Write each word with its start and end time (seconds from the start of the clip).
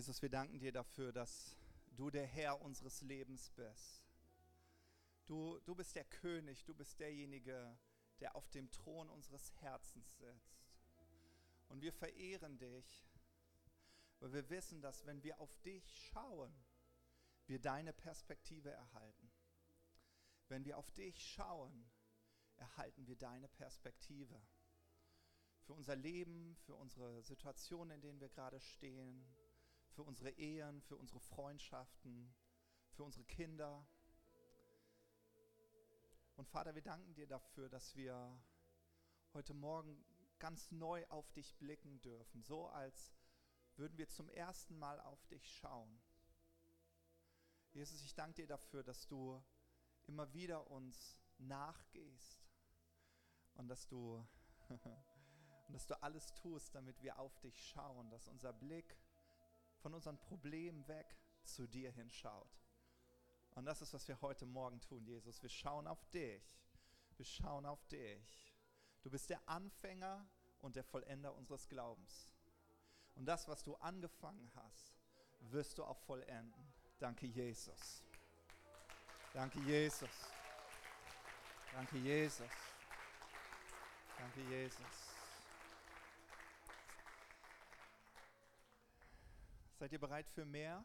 Jesus, 0.00 0.22
wir 0.22 0.30
danken 0.30 0.58
dir 0.58 0.72
dafür, 0.72 1.12
dass 1.12 1.58
du 1.90 2.08
der 2.08 2.24
Herr 2.24 2.62
unseres 2.62 3.02
Lebens 3.02 3.50
bist. 3.50 4.02
Du, 5.26 5.60
du 5.66 5.74
bist 5.74 5.94
der 5.94 6.06
König, 6.06 6.64
du 6.64 6.74
bist 6.74 6.98
derjenige, 7.00 7.78
der 8.18 8.34
auf 8.34 8.48
dem 8.48 8.70
Thron 8.70 9.10
unseres 9.10 9.52
Herzens 9.56 10.16
sitzt. 10.16 10.72
Und 11.68 11.82
wir 11.82 11.92
verehren 11.92 12.56
dich, 12.56 13.10
weil 14.20 14.32
wir 14.32 14.48
wissen, 14.48 14.80
dass 14.80 15.04
wenn 15.04 15.22
wir 15.22 15.38
auf 15.38 15.54
dich 15.58 16.08
schauen, 16.08 16.50
wir 17.44 17.60
deine 17.60 17.92
Perspektive 17.92 18.70
erhalten. 18.70 19.30
Wenn 20.48 20.64
wir 20.64 20.78
auf 20.78 20.90
dich 20.92 21.22
schauen, 21.22 21.90
erhalten 22.56 23.06
wir 23.06 23.16
deine 23.16 23.48
Perspektive. 23.48 24.40
Für 25.60 25.74
unser 25.74 25.94
Leben, 25.94 26.56
für 26.56 26.74
unsere 26.74 27.22
Situation, 27.22 27.90
in 27.90 28.00
denen 28.00 28.18
wir 28.18 28.30
gerade 28.30 28.60
stehen, 28.60 29.26
für 29.90 30.02
unsere 30.02 30.30
Ehen, 30.30 30.80
für 30.82 30.96
unsere 30.96 31.20
Freundschaften, 31.20 32.34
für 32.92 33.04
unsere 33.04 33.24
Kinder. 33.24 33.86
Und 36.36 36.48
Vater, 36.48 36.74
wir 36.74 36.82
danken 36.82 37.14
dir 37.14 37.26
dafür, 37.26 37.68
dass 37.68 37.94
wir 37.96 38.40
heute 39.34 39.54
Morgen 39.54 40.04
ganz 40.38 40.70
neu 40.70 41.06
auf 41.08 41.30
dich 41.32 41.54
blicken 41.56 42.00
dürfen, 42.00 42.42
so 42.42 42.68
als 42.68 43.14
würden 43.76 43.98
wir 43.98 44.08
zum 44.08 44.28
ersten 44.30 44.78
Mal 44.78 45.00
auf 45.00 45.24
dich 45.26 45.46
schauen. 45.58 46.00
Jesus, 47.72 48.02
ich 48.02 48.14
danke 48.14 48.42
dir 48.42 48.46
dafür, 48.46 48.82
dass 48.82 49.06
du 49.06 49.42
immer 50.06 50.32
wieder 50.32 50.70
uns 50.70 51.18
nachgehst 51.38 52.48
und 53.54 53.68
dass 53.68 53.86
du, 53.86 54.26
und 54.68 55.72
dass 55.72 55.86
du 55.86 56.02
alles 56.02 56.34
tust, 56.34 56.74
damit 56.74 57.00
wir 57.02 57.18
auf 57.18 57.38
dich 57.40 57.68
schauen, 57.68 58.10
dass 58.10 58.28
unser 58.28 58.52
Blick 58.52 58.96
von 59.80 59.94
unseren 59.94 60.18
Problemen 60.18 60.86
weg 60.88 61.16
zu 61.44 61.66
dir 61.66 61.90
hinschaut. 61.92 62.60
Und 63.54 63.64
das 63.64 63.82
ist, 63.82 63.92
was 63.92 64.06
wir 64.08 64.20
heute 64.20 64.46
Morgen 64.46 64.80
tun, 64.80 65.04
Jesus. 65.04 65.42
Wir 65.42 65.50
schauen 65.50 65.86
auf 65.86 66.04
dich. 66.10 66.42
Wir 67.16 67.24
schauen 67.24 67.66
auf 67.66 67.84
dich. 67.86 68.54
Du 69.02 69.10
bist 69.10 69.28
der 69.30 69.40
Anfänger 69.48 70.26
und 70.60 70.76
der 70.76 70.84
Vollender 70.84 71.34
unseres 71.34 71.68
Glaubens. 71.68 72.32
Und 73.16 73.26
das, 73.26 73.48
was 73.48 73.62
du 73.62 73.74
angefangen 73.76 74.50
hast, 74.54 74.94
wirst 75.40 75.78
du 75.78 75.84
auch 75.84 75.98
vollenden. 75.98 76.72
Danke, 76.98 77.26
Jesus. 77.26 78.04
Danke, 79.32 79.58
Jesus. 79.60 80.08
Danke, 81.72 81.98
Jesus. 81.98 82.48
Danke, 84.18 84.40
Jesus. 84.50 85.09
Seid 89.80 89.92
ihr 89.92 89.98
bereit 89.98 90.28
für 90.28 90.44
mehr? 90.44 90.84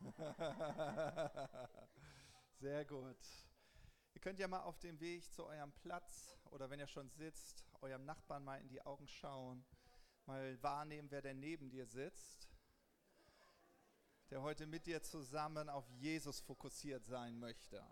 Sehr 2.58 2.84
gut. 2.84 3.16
Ihr 4.12 4.20
könnt 4.20 4.40
ja 4.40 4.48
mal 4.48 4.62
auf 4.62 4.80
dem 4.80 4.98
Weg 4.98 5.32
zu 5.32 5.46
eurem 5.46 5.70
Platz 5.70 6.36
oder 6.50 6.68
wenn 6.68 6.80
ihr 6.80 6.88
schon 6.88 7.08
sitzt, 7.10 7.64
eurem 7.80 8.04
Nachbarn 8.04 8.42
mal 8.42 8.60
in 8.60 8.66
die 8.66 8.84
Augen 8.84 9.06
schauen, 9.06 9.64
mal 10.26 10.60
wahrnehmen, 10.64 11.12
wer 11.12 11.22
denn 11.22 11.38
neben 11.38 11.70
dir 11.70 11.86
sitzt, 11.86 12.48
der 14.30 14.42
heute 14.42 14.66
mit 14.66 14.86
dir 14.86 15.00
zusammen 15.00 15.68
auf 15.68 15.88
Jesus 15.90 16.40
fokussiert 16.40 17.06
sein 17.06 17.38
möchte. 17.38 17.86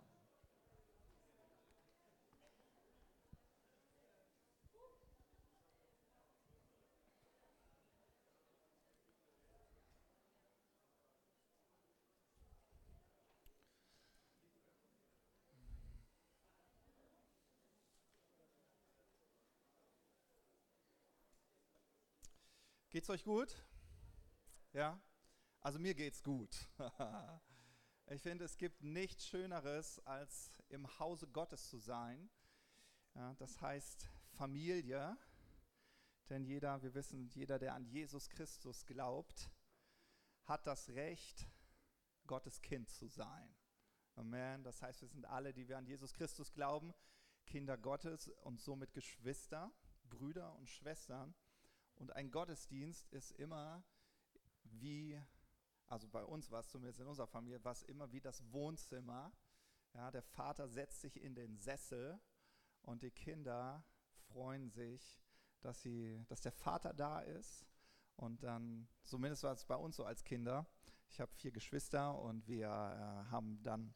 Geht's 22.97 23.11
euch 23.11 23.25
gut? 23.25 23.55
Ja? 24.73 24.99
Also 25.59 25.77
mir 25.77 25.93
geht's 25.93 26.23
gut. 26.23 26.67
ich 28.07 28.23
finde, 28.23 28.43
es 28.43 28.57
gibt 28.57 28.81
nichts 28.81 29.27
Schöneres, 29.27 29.99
als 29.99 30.51
im 30.69 30.87
Hause 30.97 31.27
Gottes 31.27 31.69
zu 31.69 31.77
sein. 31.77 32.27
Ja, 33.13 33.35
das 33.35 33.61
heißt 33.61 34.09
Familie. 34.31 35.15
Denn 36.27 36.43
jeder, 36.43 36.81
wir 36.81 36.95
wissen, 36.95 37.27
jeder, 37.27 37.59
der 37.59 37.75
an 37.75 37.85
Jesus 37.85 38.29
Christus 38.29 38.83
glaubt, 38.87 39.51
hat 40.45 40.65
das 40.65 40.89
Recht, 40.89 41.47
Gottes 42.25 42.63
Kind 42.63 42.89
zu 42.89 43.07
sein. 43.07 43.55
Amen. 44.15 44.63
Das 44.63 44.81
heißt, 44.81 45.01
wir 45.01 45.07
sind 45.07 45.25
alle, 45.25 45.53
die 45.53 45.67
wir 45.67 45.77
an 45.77 45.85
Jesus 45.85 46.15
Christus 46.15 46.51
glauben, 46.51 46.95
Kinder 47.45 47.77
Gottes 47.77 48.29
und 48.41 48.59
somit 48.59 48.91
Geschwister, 48.95 49.71
Brüder 50.09 50.55
und 50.55 50.67
Schwestern. 50.67 51.35
Und 51.97 52.15
ein 52.15 52.31
Gottesdienst 52.31 53.07
ist 53.09 53.31
immer 53.31 53.83
wie, 54.63 55.19
also 55.87 56.07
bei 56.07 56.23
uns 56.23 56.51
war 56.51 56.59
es 56.59 56.69
zumindest 56.69 56.99
in 56.99 57.07
unserer 57.07 57.27
Familie, 57.27 57.63
war 57.63 57.71
es 57.71 57.83
immer 57.83 58.11
wie 58.11 58.21
das 58.21 58.41
Wohnzimmer. 58.51 59.31
Ja, 59.93 60.11
der 60.11 60.21
Vater 60.21 60.67
setzt 60.67 61.01
sich 61.01 61.21
in 61.21 61.33
den 61.35 61.57
Sessel 61.57 62.19
und 62.81 63.01
die 63.01 63.11
Kinder 63.11 63.83
freuen 64.27 64.69
sich, 64.69 65.19
dass, 65.61 65.81
sie, 65.81 66.23
dass 66.27 66.41
der 66.41 66.51
Vater 66.51 66.93
da 66.93 67.21
ist. 67.21 67.65
Und 68.15 68.43
dann, 68.43 68.87
zumindest 69.03 69.43
war 69.43 69.53
es 69.53 69.65
bei 69.65 69.75
uns 69.75 69.95
so 69.95 70.05
als 70.05 70.23
Kinder. 70.23 70.67
Ich 71.09 71.19
habe 71.19 71.31
vier 71.33 71.51
Geschwister 71.51 72.19
und 72.19 72.47
wir 72.47 72.67
äh, 72.67 73.31
haben 73.31 73.61
dann 73.63 73.93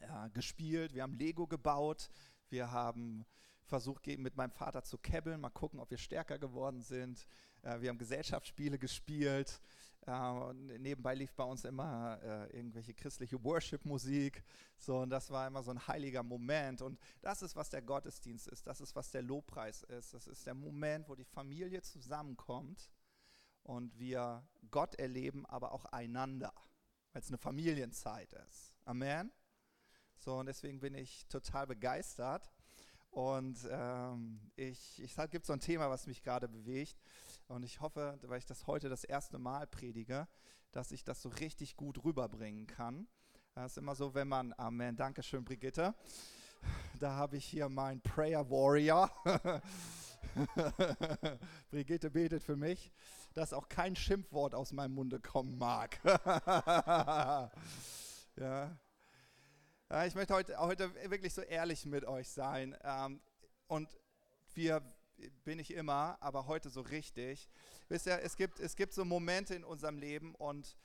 äh, 0.00 0.30
gespielt, 0.30 0.94
wir 0.94 1.02
haben 1.02 1.14
Lego 1.14 1.46
gebaut, 1.46 2.10
wir 2.48 2.70
haben 2.70 3.24
versucht, 3.64 4.06
mit 4.06 4.36
meinem 4.36 4.52
Vater 4.52 4.82
zu 4.84 4.98
kebbeln, 4.98 5.40
mal 5.40 5.50
gucken, 5.50 5.80
ob 5.80 5.90
wir 5.90 5.98
stärker 5.98 6.38
geworden 6.38 6.82
sind. 6.82 7.26
Äh, 7.62 7.80
wir 7.80 7.88
haben 7.88 7.98
Gesellschaftsspiele 7.98 8.78
gespielt. 8.78 9.60
Äh, 10.06 10.52
nebenbei 10.78 11.14
lief 11.14 11.34
bei 11.34 11.44
uns 11.44 11.64
immer 11.64 12.20
äh, 12.22 12.56
irgendwelche 12.56 12.92
christliche 12.92 13.42
Worship-Musik. 13.42 14.44
So, 14.76 14.98
und 14.98 15.10
das 15.10 15.30
war 15.30 15.46
immer 15.46 15.62
so 15.62 15.70
ein 15.70 15.86
heiliger 15.86 16.22
Moment. 16.22 16.82
Und 16.82 16.98
das 17.22 17.42
ist, 17.42 17.56
was 17.56 17.70
der 17.70 17.80
Gottesdienst 17.80 18.48
ist. 18.48 18.66
Das 18.66 18.80
ist, 18.80 18.94
was 18.94 19.10
der 19.10 19.22
Lobpreis 19.22 19.82
ist. 19.84 20.12
Das 20.12 20.26
ist 20.26 20.46
der 20.46 20.54
Moment, 20.54 21.08
wo 21.08 21.14
die 21.14 21.24
Familie 21.24 21.80
zusammenkommt 21.80 22.90
und 23.62 23.98
wir 23.98 24.46
Gott 24.70 24.94
erleben, 24.96 25.46
aber 25.46 25.72
auch 25.72 25.86
einander, 25.86 26.52
weil 27.12 27.22
es 27.22 27.28
eine 27.28 27.38
Familienzeit 27.38 28.32
ist. 28.46 28.76
Amen. 28.84 29.32
So, 30.18 30.36
und 30.36 30.46
deswegen 30.46 30.80
bin 30.80 30.94
ich 30.94 31.26
total 31.28 31.66
begeistert. 31.66 32.53
Und 33.14 33.58
ähm, 33.70 34.40
ich, 34.56 35.00
ich 35.00 35.14
gibt 35.30 35.46
so 35.46 35.52
ein 35.52 35.60
Thema, 35.60 35.88
was 35.88 36.08
mich 36.08 36.20
gerade 36.20 36.48
bewegt. 36.48 37.00
Und 37.46 37.62
ich 37.62 37.80
hoffe, 37.80 38.18
weil 38.22 38.38
ich 38.38 38.46
das 38.46 38.66
heute 38.66 38.88
das 38.88 39.04
erste 39.04 39.38
Mal 39.38 39.68
predige, 39.68 40.26
dass 40.72 40.90
ich 40.90 41.04
das 41.04 41.22
so 41.22 41.28
richtig 41.28 41.76
gut 41.76 42.02
rüberbringen 42.04 42.66
kann. 42.66 43.06
Das 43.54 43.72
ist 43.72 43.78
immer 43.78 43.94
so, 43.94 44.14
wenn 44.14 44.26
man, 44.26 44.52
Amen, 44.58 44.96
Dankeschön, 44.96 45.44
Brigitte. 45.44 45.94
Da 46.98 47.12
habe 47.12 47.36
ich 47.36 47.44
hier 47.44 47.68
meinen 47.68 48.00
Prayer 48.00 48.50
Warrior. 48.50 49.08
Brigitte 51.70 52.10
betet 52.10 52.42
für 52.42 52.56
mich, 52.56 52.90
dass 53.34 53.52
auch 53.52 53.68
kein 53.68 53.94
Schimpfwort 53.94 54.56
aus 54.56 54.72
meinem 54.72 54.94
Munde 54.94 55.20
kommen 55.20 55.56
mag. 55.56 56.00
ja, 58.36 58.76
ich 60.06 60.14
möchte 60.14 60.34
heute, 60.34 60.58
heute 60.58 60.94
wirklich 61.10 61.34
so 61.34 61.42
ehrlich 61.42 61.86
mit 61.86 62.04
euch 62.04 62.28
sein. 62.28 62.76
Ähm, 62.82 63.20
und 63.66 63.88
wir 64.54 64.82
bin 65.44 65.58
ich 65.58 65.72
immer, 65.72 66.16
aber 66.20 66.46
heute 66.46 66.70
so 66.70 66.80
richtig. 66.80 67.48
Wisst 67.88 68.06
ihr, 68.06 68.20
es 68.22 68.36
gibt, 68.36 68.60
es 68.60 68.76
gibt 68.76 68.92
so 68.92 69.04
Momente 69.04 69.54
in 69.54 69.64
unserem 69.64 69.98
Leben 69.98 70.34
und 70.34 70.76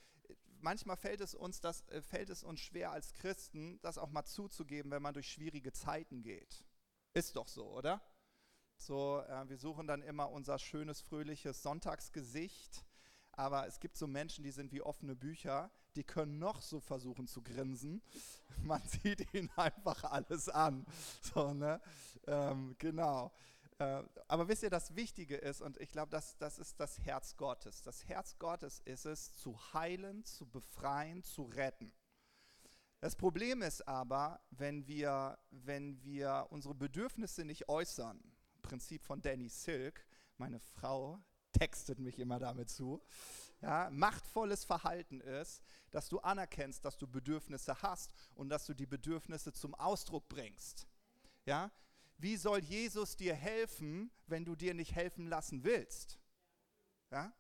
manchmal 0.60 0.98
fällt 0.98 1.22
es, 1.22 1.34
uns 1.34 1.62
das, 1.62 1.88
äh, 1.90 2.02
fällt 2.02 2.30
es 2.30 2.44
uns 2.44 2.60
schwer 2.60 2.92
als 2.92 3.14
Christen, 3.14 3.80
das 3.82 3.98
auch 3.98 4.10
mal 4.10 4.26
zuzugeben, 4.26 4.92
wenn 4.92 5.02
man 5.02 5.14
durch 5.14 5.32
schwierige 5.32 5.72
Zeiten 5.72 6.22
geht. 6.22 6.64
Ist 7.14 7.36
doch 7.36 7.48
so, 7.48 7.68
oder? 7.70 8.02
So, 8.78 9.22
äh, 9.22 9.50
wir 9.50 9.58
suchen 9.58 9.88
dann 9.88 10.04
immer 10.04 10.30
unser 10.30 10.60
schönes, 10.60 11.02
fröhliches 11.02 11.64
Sonntagsgesicht 11.64 12.86
aber 13.40 13.68
es 13.68 13.80
gibt 13.80 13.96
so 13.96 14.06
Menschen, 14.06 14.44
die 14.44 14.52
sind 14.52 14.74
wie 14.74 14.82
offene 14.82 15.16
Bücher, 15.16 15.72
die 15.96 16.04
können 16.04 16.40
noch 16.40 16.62
so 16.62 16.80
versuchen 16.80 17.28
zu 17.28 17.42
grinsen. 17.42 18.02
Man 18.64 18.82
sieht 18.88 19.34
ihnen 19.34 19.50
einfach 19.56 20.04
alles 20.04 20.50
an. 20.50 20.86
So, 21.22 21.54
ne? 21.54 21.82
Ähm, 22.28 22.76
genau. 22.80 23.32
Äh, 23.78 24.04
aber 24.28 24.48
wisst 24.48 24.64
ihr, 24.64 24.70
das 24.70 24.96
Wichtige 24.96 25.38
ist, 25.38 25.62
und 25.62 25.80
ich 25.80 25.90
glaube, 25.90 26.12
das, 26.12 26.38
das 26.38 26.60
ist 26.60 26.80
das 26.80 27.00
Herz 27.00 27.38
Gottes. 27.38 27.82
Das 27.82 28.08
Herz 28.08 28.38
Gottes 28.40 28.82
ist 28.86 29.06
es, 29.06 29.34
zu 29.34 29.58
heilen, 29.74 30.26
zu 30.26 30.46
befreien, 30.48 31.24
zu 31.24 31.44
retten. 31.44 31.94
Das 33.00 33.16
Problem 33.16 33.62
ist 33.62 33.88
aber, 33.88 34.42
wenn 34.52 34.86
wir, 34.88 35.40
wenn 35.52 36.04
wir 36.04 36.48
unsere 36.50 36.76
Bedürfnisse 36.76 37.46
nicht 37.46 37.70
äußern, 37.70 38.22
Prinzip 38.62 39.04
von 39.04 39.22
Danny 39.22 39.48
Silk, 39.48 40.06
meine 40.38 40.60
Frau 40.60 41.20
textet 41.54 42.00
mich 42.00 42.20
immer 42.20 42.40
damit 42.40 42.70
zu. 42.70 43.02
Ja, 43.62 43.90
machtvolles 43.92 44.64
Verhalten 44.64 45.20
ist, 45.20 45.62
dass 45.92 46.08
du 46.08 46.20
anerkennst, 46.20 46.86
dass 46.86 46.98
du 46.98 47.08
Bedürfnisse 47.08 47.82
hast 47.82 48.14
und 48.36 48.50
dass 48.50 48.66
du 48.66 48.74
die 48.74 48.86
Bedürfnisse 48.86 49.52
zum 49.52 49.76
Ausdruck 49.76 50.30
bringst. 50.30 50.88
Ja? 51.46 51.72
Wie 52.18 52.38
soll 52.38 52.60
Jesus 52.60 53.18
dir 53.18 53.36
helfen, 53.36 54.12
wenn 54.28 54.46
du 54.46 54.56
dir 54.56 54.74
nicht 54.74 54.96
helfen 54.96 55.28
lassen 55.28 55.64
willst? 55.64 56.20
Ja? 57.12 57.34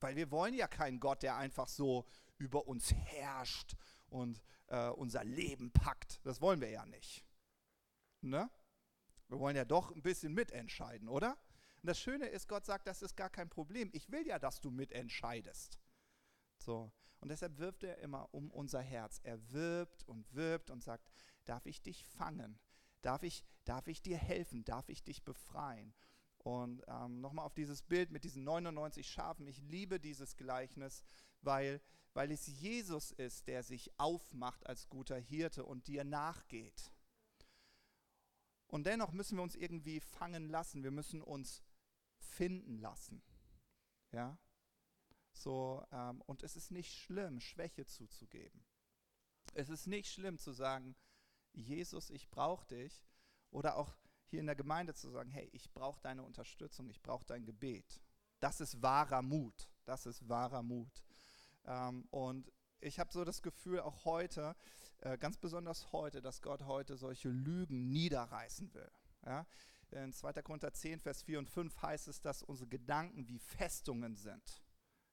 Weil 0.00 0.16
wir 0.16 0.30
wollen 0.30 0.54
ja 0.54 0.68
keinen 0.68 1.00
Gott, 1.00 1.22
der 1.22 1.36
einfach 1.36 1.68
so 1.68 2.06
über 2.38 2.66
uns 2.66 2.92
herrscht 2.94 3.76
und 4.08 4.40
äh, 4.68 4.88
unser 4.88 5.24
Leben 5.24 5.70
packt. 5.70 6.20
Das 6.24 6.40
wollen 6.40 6.60
wir 6.60 6.70
ja 6.70 6.86
nicht. 6.86 7.24
Ne? 8.22 8.50
Wir 9.28 9.38
wollen 9.38 9.56
ja 9.56 9.64
doch 9.64 9.90
ein 9.90 10.02
bisschen 10.02 10.32
mitentscheiden, 10.32 11.08
oder? 11.08 11.36
Und 11.86 11.90
das 11.90 12.00
Schöne 12.00 12.26
ist, 12.26 12.48
Gott 12.48 12.66
sagt, 12.66 12.88
das 12.88 13.00
ist 13.00 13.14
gar 13.14 13.30
kein 13.30 13.48
Problem. 13.48 13.90
Ich 13.92 14.10
will 14.10 14.26
ja, 14.26 14.40
dass 14.40 14.60
du 14.60 14.72
mitentscheidest. 14.72 15.78
So. 16.58 16.90
Und 17.20 17.28
deshalb 17.28 17.58
wirbt 17.58 17.84
er 17.84 17.98
immer 17.98 18.28
um 18.34 18.50
unser 18.50 18.80
Herz. 18.80 19.20
Er 19.22 19.52
wirbt 19.52 20.02
und 20.08 20.34
wirbt 20.34 20.72
und 20.72 20.82
sagt, 20.82 21.08
darf 21.44 21.64
ich 21.64 21.80
dich 21.82 22.04
fangen? 22.04 22.58
Darf 23.02 23.22
ich, 23.22 23.44
darf 23.64 23.86
ich 23.86 24.02
dir 24.02 24.18
helfen? 24.18 24.64
Darf 24.64 24.88
ich 24.88 25.04
dich 25.04 25.22
befreien? 25.22 25.94
Und 26.38 26.82
ähm, 26.88 27.20
nochmal 27.20 27.46
auf 27.46 27.54
dieses 27.54 27.82
Bild 27.82 28.10
mit 28.10 28.24
diesen 28.24 28.42
99 28.42 29.08
Schafen. 29.08 29.46
Ich 29.46 29.60
liebe 29.60 30.00
dieses 30.00 30.36
Gleichnis, 30.36 31.04
weil, 31.40 31.80
weil 32.14 32.32
es 32.32 32.48
Jesus 32.48 33.12
ist, 33.12 33.46
der 33.46 33.62
sich 33.62 33.92
aufmacht 33.96 34.66
als 34.66 34.88
guter 34.88 35.18
Hirte 35.18 35.64
und 35.64 35.86
dir 35.86 36.02
nachgeht. 36.02 36.90
Und 38.66 38.86
dennoch 38.86 39.12
müssen 39.12 39.36
wir 39.36 39.44
uns 39.44 39.54
irgendwie 39.54 40.00
fangen 40.00 40.48
lassen. 40.48 40.82
Wir 40.82 40.90
müssen 40.90 41.22
uns 41.22 41.62
finden 42.36 42.78
lassen. 42.78 43.22
Ja? 44.12 44.38
So, 45.32 45.84
ähm, 45.92 46.22
und 46.22 46.42
es 46.42 46.56
ist 46.56 46.70
nicht 46.70 46.92
schlimm, 46.92 47.40
Schwäche 47.40 47.86
zuzugeben. 47.86 48.64
Es 49.54 49.68
ist 49.68 49.86
nicht 49.86 50.10
schlimm 50.10 50.38
zu 50.38 50.52
sagen, 50.52 50.96
Jesus, 51.52 52.10
ich 52.10 52.30
brauche 52.30 52.66
dich. 52.66 53.06
Oder 53.50 53.76
auch 53.76 53.96
hier 54.26 54.40
in 54.40 54.46
der 54.46 54.56
Gemeinde 54.56 54.94
zu 54.94 55.08
sagen, 55.10 55.30
hey, 55.30 55.48
ich 55.52 55.72
brauche 55.72 56.00
deine 56.00 56.22
Unterstützung, 56.22 56.88
ich 56.88 57.02
brauche 57.02 57.24
dein 57.24 57.44
Gebet. 57.44 58.02
Das 58.40 58.60
ist 58.60 58.82
wahrer 58.82 59.22
Mut. 59.22 59.70
Das 59.84 60.04
ist 60.04 60.28
wahrer 60.28 60.62
Mut. 60.62 61.04
Ähm, 61.64 62.06
und 62.10 62.52
ich 62.80 62.98
habe 62.98 63.12
so 63.12 63.24
das 63.24 63.42
Gefühl, 63.42 63.80
auch 63.80 64.04
heute, 64.04 64.54
äh, 64.98 65.16
ganz 65.16 65.38
besonders 65.38 65.92
heute, 65.92 66.20
dass 66.20 66.42
Gott 66.42 66.62
heute 66.62 66.96
solche 66.96 67.28
Lügen 67.28 67.88
niederreißen 67.90 68.74
will. 68.74 68.90
Ja? 69.24 69.46
In 69.90 70.12
2. 70.12 70.32
Korinther 70.42 70.72
10, 70.72 71.00
Vers 71.00 71.22
4 71.22 71.38
und 71.38 71.48
5 71.48 71.82
heißt 71.82 72.08
es, 72.08 72.20
dass 72.20 72.42
unsere 72.42 72.68
Gedanken 72.68 73.28
wie 73.28 73.38
Festungen 73.38 74.16
sind. 74.16 74.62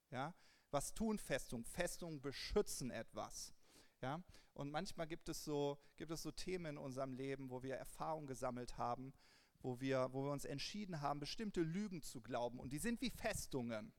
Ja? 0.10 0.34
Was 0.72 0.94
tun 0.94 1.20
Festungen? 1.20 1.66
Festungen 1.66 2.22
beschützen 2.22 2.92
etwas. 2.92 3.54
Ja? 4.02 4.22
Und 4.54 4.72
manchmal 4.72 5.08
gibt 5.08 5.30
es, 5.30 5.44
so, 5.44 5.80
gibt 5.98 6.12
es 6.12 6.22
so 6.22 6.32
Themen 6.32 6.66
in 6.66 6.78
unserem 6.78 7.14
Leben, 7.14 7.50
wo 7.50 7.64
wir 7.64 7.76
Erfahrung 7.76 8.28
gesammelt 8.28 8.78
haben, 8.78 9.14
wo 9.62 9.80
wir, 9.80 10.10
wo 10.12 10.24
wir 10.26 10.32
uns 10.32 10.46
entschieden 10.46 11.02
haben, 11.02 11.20
bestimmte 11.20 11.62
Lügen 11.62 12.02
zu 12.02 12.22
glauben. 12.22 12.60
Und 12.60 12.74
die 12.74 12.80
sind 12.80 13.02
wie 13.02 13.10
Festungen. 13.10 13.94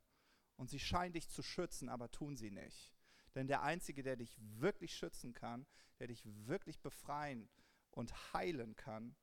Und 0.56 0.70
sie 0.70 0.78
scheinen 0.78 1.14
dich 1.14 1.28
zu 1.28 1.42
schützen, 1.42 1.88
aber 1.88 2.10
tun 2.10 2.36
sie 2.36 2.50
nicht. 2.50 2.94
Denn 3.34 3.48
der 3.48 3.62
Einzige, 3.62 4.02
der 4.02 4.16
dich 4.16 4.36
wirklich 4.38 4.94
schützen 4.94 5.32
kann, 5.32 5.66
der 5.98 6.08
dich 6.08 6.22
wirklich 6.46 6.80
befreien 6.80 7.48
und 7.90 8.12
heilen 8.32 8.76
kann, 8.76 9.16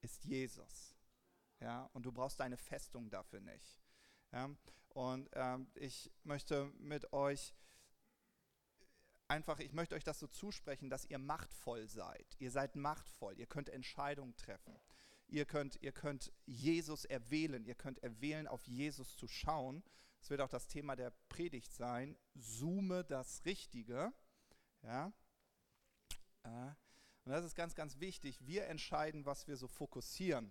ist 0.00 0.24
Jesus. 0.24 0.97
Ja, 1.60 1.90
und 1.92 2.04
du 2.04 2.12
brauchst 2.12 2.40
deine 2.40 2.56
Festung 2.56 3.10
dafür 3.10 3.40
nicht. 3.40 3.82
Ja, 4.32 4.50
und 4.90 5.28
ähm, 5.32 5.70
ich 5.74 6.10
möchte 6.22 6.66
mit 6.78 7.12
euch 7.12 7.54
einfach, 9.28 9.58
ich 9.60 9.72
möchte 9.72 9.94
euch 9.94 10.04
das 10.04 10.18
so 10.18 10.26
zusprechen, 10.26 10.90
dass 10.90 11.04
ihr 11.04 11.18
machtvoll 11.18 11.86
seid. 11.88 12.36
Ihr 12.38 12.50
seid 12.50 12.76
machtvoll, 12.76 13.38
ihr 13.38 13.46
könnt 13.46 13.68
Entscheidungen 13.68 14.36
treffen. 14.36 14.78
Ihr 15.30 15.44
könnt, 15.44 15.76
ihr 15.82 15.92
könnt 15.92 16.32
Jesus 16.46 17.04
erwählen, 17.04 17.64
ihr 17.64 17.74
könnt 17.74 18.02
erwählen, 18.02 18.46
auf 18.46 18.64
Jesus 18.64 19.14
zu 19.16 19.28
schauen. 19.28 19.84
Das 20.20 20.30
wird 20.30 20.40
auch 20.40 20.48
das 20.48 20.66
Thema 20.66 20.96
der 20.96 21.12
Predigt 21.28 21.72
sein. 21.72 22.16
Zoome 22.34 23.04
das 23.04 23.44
Richtige. 23.44 24.12
Ja. 24.82 25.12
Äh, 26.44 26.72
und 27.24 27.32
das 27.32 27.44
ist 27.44 27.54
ganz, 27.54 27.74
ganz 27.74 28.00
wichtig. 28.00 28.46
Wir 28.46 28.68
entscheiden, 28.68 29.26
was 29.26 29.46
wir 29.46 29.58
so 29.58 29.68
fokussieren. 29.68 30.50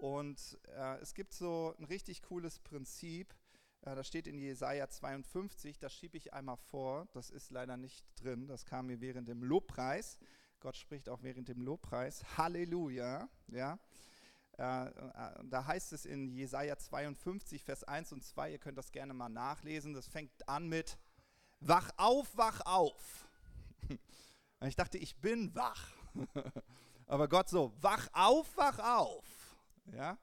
Und 0.00 0.58
äh, 0.76 0.98
es 1.00 1.14
gibt 1.14 1.32
so 1.32 1.74
ein 1.78 1.84
richtig 1.84 2.22
cooles 2.22 2.58
Prinzip, 2.58 3.34
äh, 3.82 3.94
das 3.94 4.06
steht 4.06 4.26
in 4.26 4.38
Jesaja 4.38 4.88
52, 4.88 5.78
das 5.78 5.92
schiebe 5.94 6.16
ich 6.16 6.32
einmal 6.32 6.56
vor, 6.56 7.06
das 7.12 7.30
ist 7.30 7.50
leider 7.50 7.76
nicht 7.76 8.04
drin, 8.16 8.46
das 8.46 8.64
kam 8.64 8.86
mir 8.86 9.00
während 9.00 9.28
dem 9.28 9.42
Lobpreis. 9.42 10.18
Gott 10.60 10.76
spricht 10.76 11.08
auch 11.08 11.22
während 11.22 11.48
dem 11.48 11.60
Lobpreis. 11.60 12.24
Halleluja, 12.38 13.28
ja. 13.48 13.78
Äh, 14.56 14.86
äh, 14.86 15.44
da 15.44 15.66
heißt 15.66 15.92
es 15.92 16.06
in 16.06 16.30
Jesaja 16.30 16.76
52, 16.76 17.64
Vers 17.64 17.84
1 17.84 18.12
und 18.12 18.24
2, 18.24 18.52
ihr 18.52 18.58
könnt 18.58 18.78
das 18.78 18.92
gerne 18.92 19.12
mal 19.12 19.28
nachlesen, 19.28 19.94
das 19.94 20.06
fängt 20.06 20.48
an 20.48 20.68
mit 20.68 20.96
Wach 21.60 21.90
auf, 21.96 22.36
wach 22.36 22.60
auf. 22.66 23.28
ich 24.60 24.76
dachte, 24.76 24.98
ich 24.98 25.16
bin 25.16 25.54
wach. 25.54 25.92
Aber 27.06 27.28
Gott 27.28 27.48
so, 27.48 27.72
wach 27.80 28.08
auf, 28.12 28.56
wach 28.56 28.78
auf. 28.78 29.43
Ja? 29.92 30.18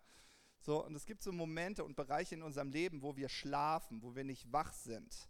So, 0.60 0.86
und 0.86 0.96
es 0.96 1.06
gibt 1.06 1.24
so 1.24 1.32
Momente 1.32 1.84
und 1.84 1.96
Bereiche 1.96 2.36
in 2.36 2.44
unserem 2.44 2.70
Leben, 2.70 3.02
wo 3.02 3.16
wir 3.16 3.30
schlafen, 3.30 4.04
wo 4.04 4.16
wir 4.16 4.24
nicht 4.24 4.52
wach 4.54 4.74
sind. 4.74 5.28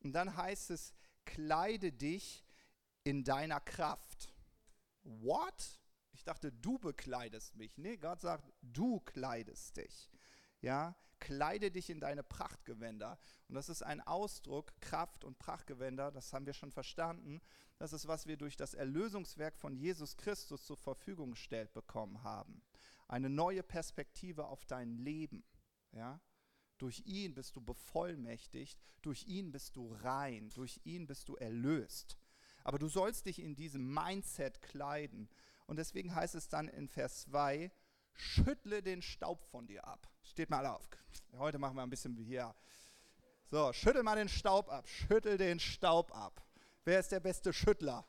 Und 0.00 0.12
dann 0.12 0.36
heißt 0.36 0.70
es, 0.70 0.92
kleide 1.24 1.92
dich 1.92 2.44
in 3.04 3.22
deiner 3.22 3.60
Kraft. 3.60 4.34
What? 5.04 5.80
Ich 6.12 6.24
dachte, 6.24 6.50
du 6.50 6.78
bekleidest 6.78 7.54
mich. 7.54 7.78
Nee, 7.78 7.96
Gott 7.96 8.20
sagt, 8.20 8.52
du 8.60 9.00
kleidest 9.00 9.76
dich. 9.76 10.10
Ja, 10.60 10.96
kleide 11.20 11.70
dich 11.70 11.88
in 11.88 12.00
deine 12.00 12.24
Prachtgewänder. 12.24 13.18
Und 13.48 13.54
das 13.54 13.68
ist 13.68 13.82
ein 13.82 14.00
Ausdruck, 14.00 14.72
Kraft 14.80 15.22
und 15.22 15.38
Prachtgewänder, 15.38 16.10
das 16.10 16.32
haben 16.32 16.46
wir 16.46 16.54
schon 16.54 16.72
verstanden. 16.72 17.40
Das 17.78 17.92
ist, 17.92 18.08
was 18.08 18.26
wir 18.26 18.36
durch 18.36 18.56
das 18.56 18.74
Erlösungswerk 18.74 19.56
von 19.56 19.76
Jesus 19.76 20.16
Christus 20.16 20.66
zur 20.66 20.76
Verfügung 20.76 21.32
gestellt 21.32 21.72
bekommen 21.72 22.24
haben 22.24 22.62
eine 23.12 23.28
neue 23.28 23.62
Perspektive 23.62 24.46
auf 24.46 24.64
dein 24.64 24.96
Leben. 24.96 25.44
Ja? 25.92 26.18
Durch 26.78 27.02
ihn 27.04 27.34
bist 27.34 27.54
du 27.54 27.60
bevollmächtigt, 27.60 28.80
durch 29.02 29.26
ihn 29.26 29.52
bist 29.52 29.76
du 29.76 29.92
rein, 29.92 30.48
durch 30.54 30.80
ihn 30.84 31.06
bist 31.06 31.28
du 31.28 31.36
erlöst. 31.36 32.16
Aber 32.64 32.78
du 32.78 32.88
sollst 32.88 33.26
dich 33.26 33.40
in 33.40 33.54
diesem 33.54 33.92
Mindset 33.92 34.62
kleiden. 34.62 35.28
Und 35.66 35.76
deswegen 35.76 36.14
heißt 36.14 36.34
es 36.34 36.48
dann 36.48 36.68
in 36.68 36.88
Vers 36.88 37.24
2, 37.24 37.70
schüttle 38.14 38.82
den 38.82 39.02
Staub 39.02 39.44
von 39.44 39.66
dir 39.66 39.86
ab. 39.86 40.10
Steht 40.22 40.48
mal 40.48 40.64
auf. 40.64 40.88
Heute 41.36 41.58
machen 41.58 41.76
wir 41.76 41.82
ein 41.82 41.90
bisschen 41.90 42.16
wie 42.16 42.24
hier. 42.24 42.54
So, 43.44 43.74
schüttel 43.74 44.02
mal 44.02 44.16
den 44.16 44.30
Staub 44.30 44.70
ab. 44.70 44.88
Schüttel 44.88 45.36
den 45.36 45.60
Staub 45.60 46.16
ab. 46.16 46.42
Wer 46.84 47.00
ist 47.00 47.12
der 47.12 47.20
beste 47.20 47.52
Schüttler? 47.52 48.06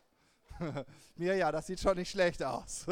Mir 1.16 1.36
ja, 1.36 1.52
das 1.52 1.68
sieht 1.68 1.80
schon 1.80 1.98
nicht 1.98 2.12
schlecht 2.12 2.44
aus. 2.44 2.86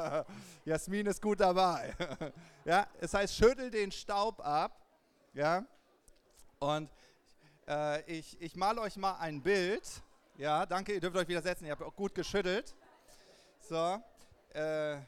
Jasmin 0.64 1.06
ist 1.06 1.20
gut 1.20 1.40
dabei. 1.40 1.94
ja, 2.64 2.86
es 3.00 3.14
heißt, 3.14 3.34
schüttel 3.34 3.70
den 3.70 3.90
Staub 3.90 4.40
ab. 4.44 4.80
Ja, 5.32 5.64
und 6.58 6.90
äh, 7.68 8.02
ich, 8.10 8.40
ich 8.40 8.56
male 8.56 8.80
euch 8.80 8.96
mal 8.96 9.16
ein 9.18 9.42
Bild. 9.42 9.82
Ja, 10.36 10.66
danke, 10.66 10.94
ihr 10.94 11.00
dürft 11.00 11.16
euch 11.16 11.28
wieder 11.28 11.42
setzen. 11.42 11.66
Ihr 11.66 11.72
habt 11.72 11.82
auch 11.82 11.94
gut 11.94 12.14
geschüttelt. 12.14 12.74
So, 13.60 14.00
äh, 14.52 14.98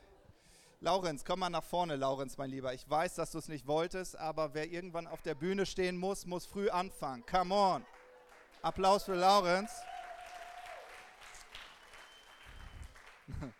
Laurenz, 0.80 1.24
komm 1.24 1.40
mal 1.40 1.50
nach 1.50 1.64
vorne, 1.64 1.96
Laurenz, 1.96 2.36
mein 2.36 2.50
Lieber. 2.50 2.74
Ich 2.74 2.88
weiß, 2.88 3.14
dass 3.14 3.32
du 3.32 3.38
es 3.38 3.48
nicht 3.48 3.66
wolltest, 3.66 4.16
aber 4.16 4.54
wer 4.54 4.70
irgendwann 4.70 5.06
auf 5.06 5.22
der 5.22 5.34
Bühne 5.34 5.66
stehen 5.66 5.96
muss, 5.96 6.26
muss 6.26 6.46
früh 6.46 6.68
anfangen. 6.68 7.24
Come 7.26 7.54
on. 7.54 7.86
Applaus 8.62 9.04
für 9.04 9.14
Laurenz. 9.14 9.70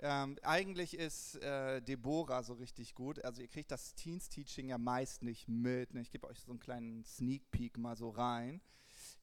ähm, 0.00 0.38
eigentlich 0.42 0.94
ist 0.94 1.36
äh, 1.36 1.80
Deborah 1.80 2.42
so 2.42 2.54
richtig 2.54 2.94
gut. 2.94 3.24
Also 3.24 3.42
ihr 3.42 3.48
kriegt 3.48 3.70
das 3.70 3.94
Teens-Teaching 3.94 4.68
ja 4.68 4.78
meist 4.78 5.22
nicht 5.22 5.48
mit. 5.48 5.94
Ne? 5.94 6.00
Ich 6.00 6.10
gebe 6.10 6.26
euch 6.26 6.40
so 6.40 6.50
einen 6.50 6.60
kleinen 6.60 7.04
Sneak 7.04 7.50
Peek 7.50 7.78
mal 7.78 7.96
so 7.96 8.10
rein. 8.10 8.60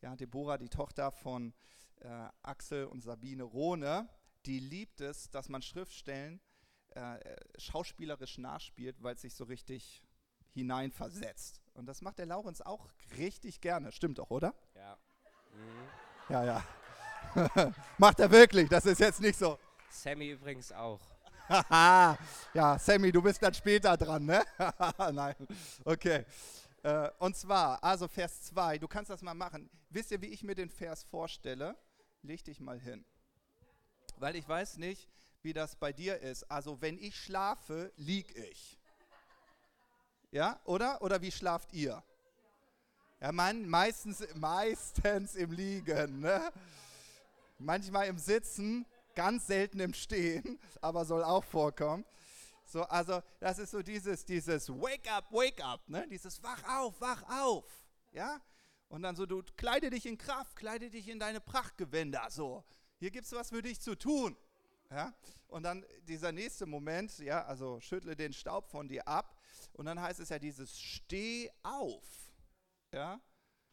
Ja, 0.01 0.15
Deborah, 0.15 0.57
die 0.57 0.69
Tochter 0.69 1.12
von 1.12 1.53
äh, 2.01 2.27
Axel 2.43 2.86
und 2.86 3.01
Sabine 3.01 3.43
Rohne, 3.43 4.07
die 4.45 4.59
liebt 4.59 5.01
es, 5.01 5.29
dass 5.31 5.50
man 5.50 5.62
Schriftstellen 5.62 6.39
äh, 6.91 7.19
schauspielerisch 7.57 8.38
nachspielt, 8.38 9.01
weil 9.03 9.15
es 9.15 9.21
sich 9.21 9.36
so 9.36 9.43
richtig 9.43 10.03
hineinversetzt. 10.53 11.62
Und 11.74 11.86
das 11.86 12.01
macht 12.01 12.17
der 12.17 12.25
Laurenz 12.25 12.62
auch 12.62 12.89
richtig 13.17 13.62
gerne. 13.62 13.91
Stimmt 13.91 14.17
doch, 14.17 14.31
oder? 14.31 14.55
Ja. 14.75 14.97
Mhm. 15.53 15.89
Ja, 16.29 16.43
ja. 16.43 16.63
Macht 17.98 18.19
er 18.19 18.31
wirklich, 18.31 18.69
das 18.69 18.86
ist 18.86 19.00
jetzt 19.00 19.22
nicht 19.22 19.38
so. 19.38 19.57
Sammy 19.89 20.31
übrigens 20.31 20.72
auch. 20.72 21.00
ja, 21.50 22.77
Sammy, 22.79 23.12
du 23.12 23.22
bist 23.22 23.41
dann 23.41 23.53
später 23.53 23.96
dran, 23.96 24.25
ne? 24.25 24.43
Nein, 25.13 25.36
okay. 25.86 26.25
Äh, 26.84 27.10
und 27.19 27.36
zwar, 27.36 27.84
also 27.84 28.07
Vers 28.07 28.43
2, 28.43 28.77
du 28.77 28.88
kannst 28.88 29.10
das 29.10 29.22
mal 29.22 29.34
machen. 29.34 29.69
Wisst 29.89 30.12
ihr, 30.12 30.22
wie 30.22 30.27
ich 30.27 30.43
mir 30.43 30.55
den 30.55 30.69
Vers 30.69 31.03
vorstelle? 31.03 31.75
Leg 32.22 32.43
dich 32.43 32.60
mal 32.60 32.79
hin. 32.79 33.05
Weil 34.17 34.36
ich 34.36 34.48
weiß 34.48 34.77
nicht, 34.77 35.10
wie 35.41 35.53
das 35.53 35.75
bei 35.75 35.93
dir 35.93 36.19
ist. 36.19 36.50
Also 36.51 36.81
wenn 36.81 36.98
ich 36.98 37.15
schlafe, 37.15 37.91
lieg 37.96 38.36
ich. 38.36 38.77
Ja, 40.31 40.60
oder? 40.65 41.01
Oder 41.01 41.22
wie 41.22 41.31
schlaft 41.31 41.74
ihr? 41.74 42.03
Ja, 43.19 43.31
man, 43.31 43.67
meistens, 43.67 44.24
meistens 44.36 45.36
im 45.36 45.51
Liegen. 45.51 46.19
Ne? 46.19 46.51
Manchmal 47.59 48.07
im 48.07 48.17
Sitzen, 48.17 48.85
ganz 49.15 49.47
selten 49.47 49.79
im 49.79 49.93
Stehen, 49.93 50.59
aber 50.81 51.05
soll 51.05 51.23
auch 51.23 51.43
vorkommen. 51.43 52.05
So, 52.65 52.83
also 52.83 53.21
das 53.39 53.59
ist 53.59 53.71
so 53.71 53.81
dieses, 53.81 54.25
dieses 54.25 54.69
Wake 54.69 55.09
up, 55.11 55.31
wake 55.31 55.63
up, 55.63 55.87
ne? 55.87 56.05
dieses 56.09 56.43
Wach 56.43 56.61
auf, 56.77 56.99
wach 56.99 57.23
auf. 57.29 57.65
Ja? 58.11 58.41
Und 58.89 59.01
dann 59.03 59.15
so, 59.15 59.25
du 59.25 59.41
kleide 59.55 59.89
dich 59.89 60.05
in 60.05 60.17
Kraft, 60.17 60.55
kleide 60.55 60.89
dich 60.89 61.07
in 61.07 61.19
deine 61.19 61.39
Prachtgewänder. 61.39 62.27
So, 62.29 62.63
hier 62.99 63.09
gibt 63.09 63.25
es 63.25 63.31
was 63.31 63.49
für 63.49 63.61
dich 63.61 63.79
zu 63.79 63.95
tun. 63.95 64.37
Ja? 64.91 65.13
Und 65.47 65.63
dann 65.63 65.85
dieser 66.03 66.31
nächste 66.31 66.65
Moment, 66.65 67.17
ja, 67.19 67.45
also 67.45 67.79
schüttle 67.79 68.15
den 68.15 68.33
Staub 68.33 68.69
von 68.69 68.87
dir 68.87 69.07
ab. 69.07 69.39
Und 69.73 69.85
dann 69.85 70.01
heißt 70.01 70.19
es 70.19 70.29
ja 70.29 70.39
dieses 70.39 70.79
Steh 70.79 71.49
auf. 71.63 72.03
Ja? 72.93 73.21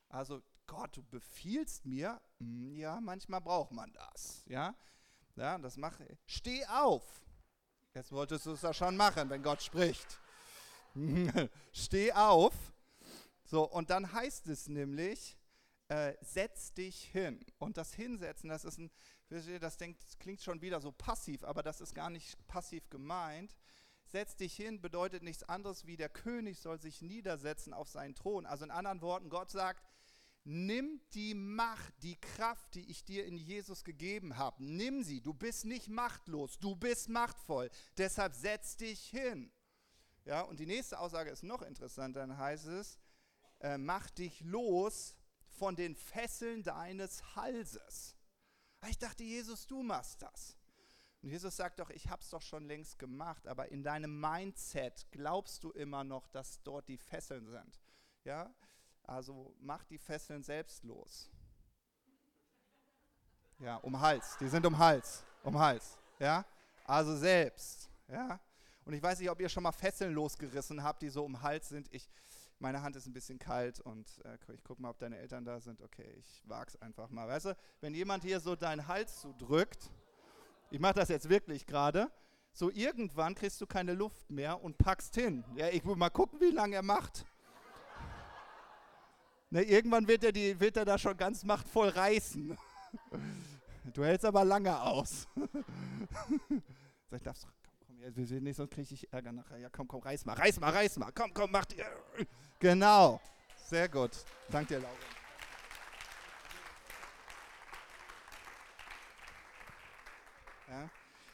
Also 0.08 0.40
Gott, 0.66 0.96
du 0.96 1.02
befiehlst 1.02 1.84
mir, 1.84 2.20
hm, 2.38 2.76
ja, 2.76 3.00
manchmal 3.00 3.40
braucht 3.40 3.72
man 3.72 3.92
das. 3.92 4.44
Ja, 4.46 4.74
ja 5.36 5.58
das 5.58 5.76
mache 5.76 6.06
Steh 6.26 6.64
auf. 6.66 7.02
Jetzt 7.94 8.10
wolltest 8.12 8.46
du 8.46 8.52
es 8.52 8.62
ja 8.62 8.72
schon 8.74 8.96
machen, 8.96 9.30
wenn 9.30 9.42
Gott 9.42 9.62
spricht. 9.62 10.18
Steh 11.72 12.12
auf. 12.12 12.54
So, 13.44 13.64
und 13.70 13.90
dann 13.90 14.12
heißt 14.12 14.48
es 14.48 14.68
nämlich, 14.68 15.36
äh, 15.88 16.14
setz 16.22 16.72
dich 16.72 17.04
hin. 17.04 17.44
Und 17.58 17.76
das 17.76 17.94
Hinsetzen, 17.94 18.48
das 18.48 18.64
ist 18.64 18.78
ein, 18.78 18.90
das, 19.28 19.78
klingt 20.18 20.42
schon 20.42 20.60
wieder 20.60 20.80
so 20.80 20.92
passiv, 20.92 21.44
aber 21.44 21.62
das 21.62 21.80
ist 21.80 21.94
gar 21.94 22.10
nicht 22.10 22.46
passiv 22.46 22.88
gemeint. 22.90 23.54
Setz 24.06 24.36
dich 24.36 24.54
hin 24.54 24.80
bedeutet 24.80 25.22
nichts 25.22 25.42
anderes 25.44 25.86
wie 25.86 25.96
der 25.96 26.08
König 26.08 26.60
soll 26.60 26.78
sich 26.80 27.00
niedersetzen 27.02 27.72
auf 27.72 27.88
seinen 27.88 28.14
Thron. 28.14 28.46
Also 28.46 28.64
in 28.64 28.70
anderen 28.70 29.00
Worten, 29.00 29.28
Gott 29.28 29.50
sagt, 29.50 29.82
nimm 30.44 31.00
die 31.14 31.34
Macht, 31.34 31.94
die 32.02 32.20
Kraft, 32.20 32.74
die 32.74 32.90
ich 32.90 33.04
dir 33.04 33.24
in 33.26 33.36
Jesus 33.36 33.82
gegeben 33.82 34.36
habe. 34.36 34.62
Nimm 34.62 35.02
sie. 35.02 35.20
Du 35.20 35.32
bist 35.32 35.64
nicht 35.64 35.88
machtlos, 35.88 36.58
du 36.58 36.76
bist 36.76 37.08
machtvoll. 37.08 37.70
Deshalb 37.96 38.34
setz 38.34 38.76
dich 38.76 39.08
hin. 39.08 39.50
Ja, 40.24 40.42
und 40.42 40.60
die 40.60 40.66
nächste 40.66 40.98
Aussage 40.98 41.30
ist 41.30 41.42
noch 41.42 41.62
interessanter. 41.62 42.20
Dann 42.20 42.38
heißt 42.38 42.66
es, 42.66 42.98
äh, 43.60 43.78
mach 43.78 44.10
dich 44.10 44.40
los 44.40 45.16
von 45.48 45.76
den 45.76 45.94
Fesseln 45.94 46.62
deines 46.62 47.36
Halses. 47.36 48.16
Ah, 48.80 48.88
ich 48.88 48.98
dachte, 48.98 49.24
Jesus, 49.24 49.66
du 49.66 49.82
machst 49.82 50.22
das. 50.22 50.58
Und 51.22 51.30
Jesus 51.30 51.56
sagt 51.56 51.80
doch, 51.80 51.88
ich 51.88 52.10
habe 52.10 52.20
es 52.20 52.28
doch 52.28 52.42
schon 52.42 52.66
längst 52.66 52.98
gemacht, 52.98 53.46
aber 53.46 53.70
in 53.70 53.82
deinem 53.82 54.20
Mindset 54.20 55.06
glaubst 55.10 55.64
du 55.64 55.70
immer 55.70 56.04
noch, 56.04 56.28
dass 56.28 56.62
dort 56.62 56.86
die 56.88 56.98
Fesseln 56.98 57.46
sind. 57.46 57.80
Ja, 58.24 58.54
also 59.06 59.54
mach 59.60 59.84
die 59.84 59.98
Fesseln 59.98 60.42
selbst 60.42 60.84
los. 60.84 61.30
Ja, 63.58 63.76
um 63.76 63.98
Hals. 64.00 64.36
Die 64.40 64.48
sind 64.48 64.66
um 64.66 64.76
Hals. 64.76 65.24
Um 65.42 65.58
Hals. 65.58 65.98
Ja, 66.18 66.44
also 66.84 67.16
selbst. 67.16 67.90
Ja. 68.08 68.40
Und 68.84 68.92
ich 68.92 69.02
weiß 69.02 69.18
nicht, 69.20 69.30
ob 69.30 69.40
ihr 69.40 69.48
schon 69.48 69.62
mal 69.62 69.72
Fesseln 69.72 70.12
losgerissen 70.12 70.82
habt, 70.82 71.02
die 71.02 71.08
so 71.08 71.24
um 71.24 71.40
Hals 71.40 71.68
sind. 71.68 71.88
Ich, 71.92 72.08
meine 72.58 72.82
Hand 72.82 72.96
ist 72.96 73.06
ein 73.06 73.12
bisschen 73.12 73.38
kalt 73.38 73.80
und 73.80 74.06
äh, 74.24 74.36
ich 74.52 74.62
gucke 74.62 74.82
mal, 74.82 74.90
ob 74.90 74.98
deine 74.98 75.18
Eltern 75.18 75.44
da 75.44 75.60
sind. 75.60 75.80
Okay, 75.80 76.14
ich 76.18 76.42
wag's 76.46 76.76
einfach 76.76 77.08
mal. 77.10 77.28
Weißt 77.28 77.46
du, 77.46 77.56
wenn 77.80 77.94
jemand 77.94 78.24
hier 78.24 78.40
so 78.40 78.56
deinen 78.56 78.86
Hals 78.86 79.20
zudrückt, 79.20 79.90
ich 80.70 80.80
mache 80.80 80.94
das 80.94 81.08
jetzt 81.08 81.28
wirklich 81.28 81.66
gerade. 81.66 82.10
So 82.52 82.70
irgendwann 82.70 83.34
kriegst 83.34 83.60
du 83.60 83.66
keine 83.66 83.94
Luft 83.94 84.30
mehr 84.30 84.62
und 84.62 84.78
packst 84.78 85.14
hin. 85.14 85.44
Ja, 85.56 85.68
ich 85.68 85.84
will 85.84 85.96
mal 85.96 86.10
gucken, 86.10 86.40
wie 86.40 86.50
lange 86.50 86.76
er 86.76 86.82
macht. 86.82 87.26
Ne, 89.54 89.62
irgendwann 89.62 90.08
wird 90.08 90.24
er, 90.24 90.32
die, 90.32 90.58
wird 90.58 90.76
er 90.76 90.84
da 90.84 90.98
schon 90.98 91.16
ganz 91.16 91.44
machtvoll 91.44 91.88
reißen. 91.90 92.58
Du 93.92 94.04
hältst 94.04 94.24
aber 94.24 94.44
lange 94.44 94.80
aus. 94.80 95.28
Sag, 97.08 97.22
darfst, 97.22 97.46
komm, 97.46 97.54
komm, 97.86 98.00
ja, 98.00 98.40
nicht, 98.40 98.56
sonst 98.56 98.72
kriege 98.72 98.92
ich 98.92 99.12
Ärger 99.12 99.30
nachher. 99.30 99.58
Ja, 99.58 99.68
komm, 99.70 99.86
komm, 99.86 100.00
reiß 100.00 100.24
mal, 100.24 100.32
reiß 100.32 100.58
mal, 100.58 100.70
reiß 100.70 100.96
mal. 100.98 101.12
Komm, 101.12 101.32
komm, 101.32 101.52
mach 101.52 101.66
die. 101.66 101.80
Genau. 102.58 103.20
Sehr 103.68 103.88
gut. 103.88 104.10
Danke 104.50 104.74
dir, 104.74 104.80
Laura. 104.80 104.92
Ja? 110.68 110.90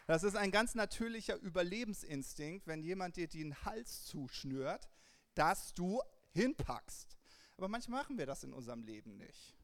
Das 0.06 0.24
ist 0.24 0.36
ein 0.36 0.50
ganz 0.50 0.74
natürlicher 0.74 1.36
Überlebensinstinkt, 1.36 2.66
wenn 2.66 2.82
jemand 2.82 3.16
dir 3.16 3.28
den 3.28 3.64
Hals 3.64 4.04
zuschnürt, 4.04 4.90
dass 5.34 5.72
du 5.72 6.02
hinpackst. 6.32 7.16
Aber 7.60 7.68
manchmal 7.68 8.00
machen 8.00 8.16
wir 8.16 8.24
das 8.24 8.42
in 8.42 8.54
unserem 8.54 8.82
Leben 8.84 9.18
nicht. 9.18 9.54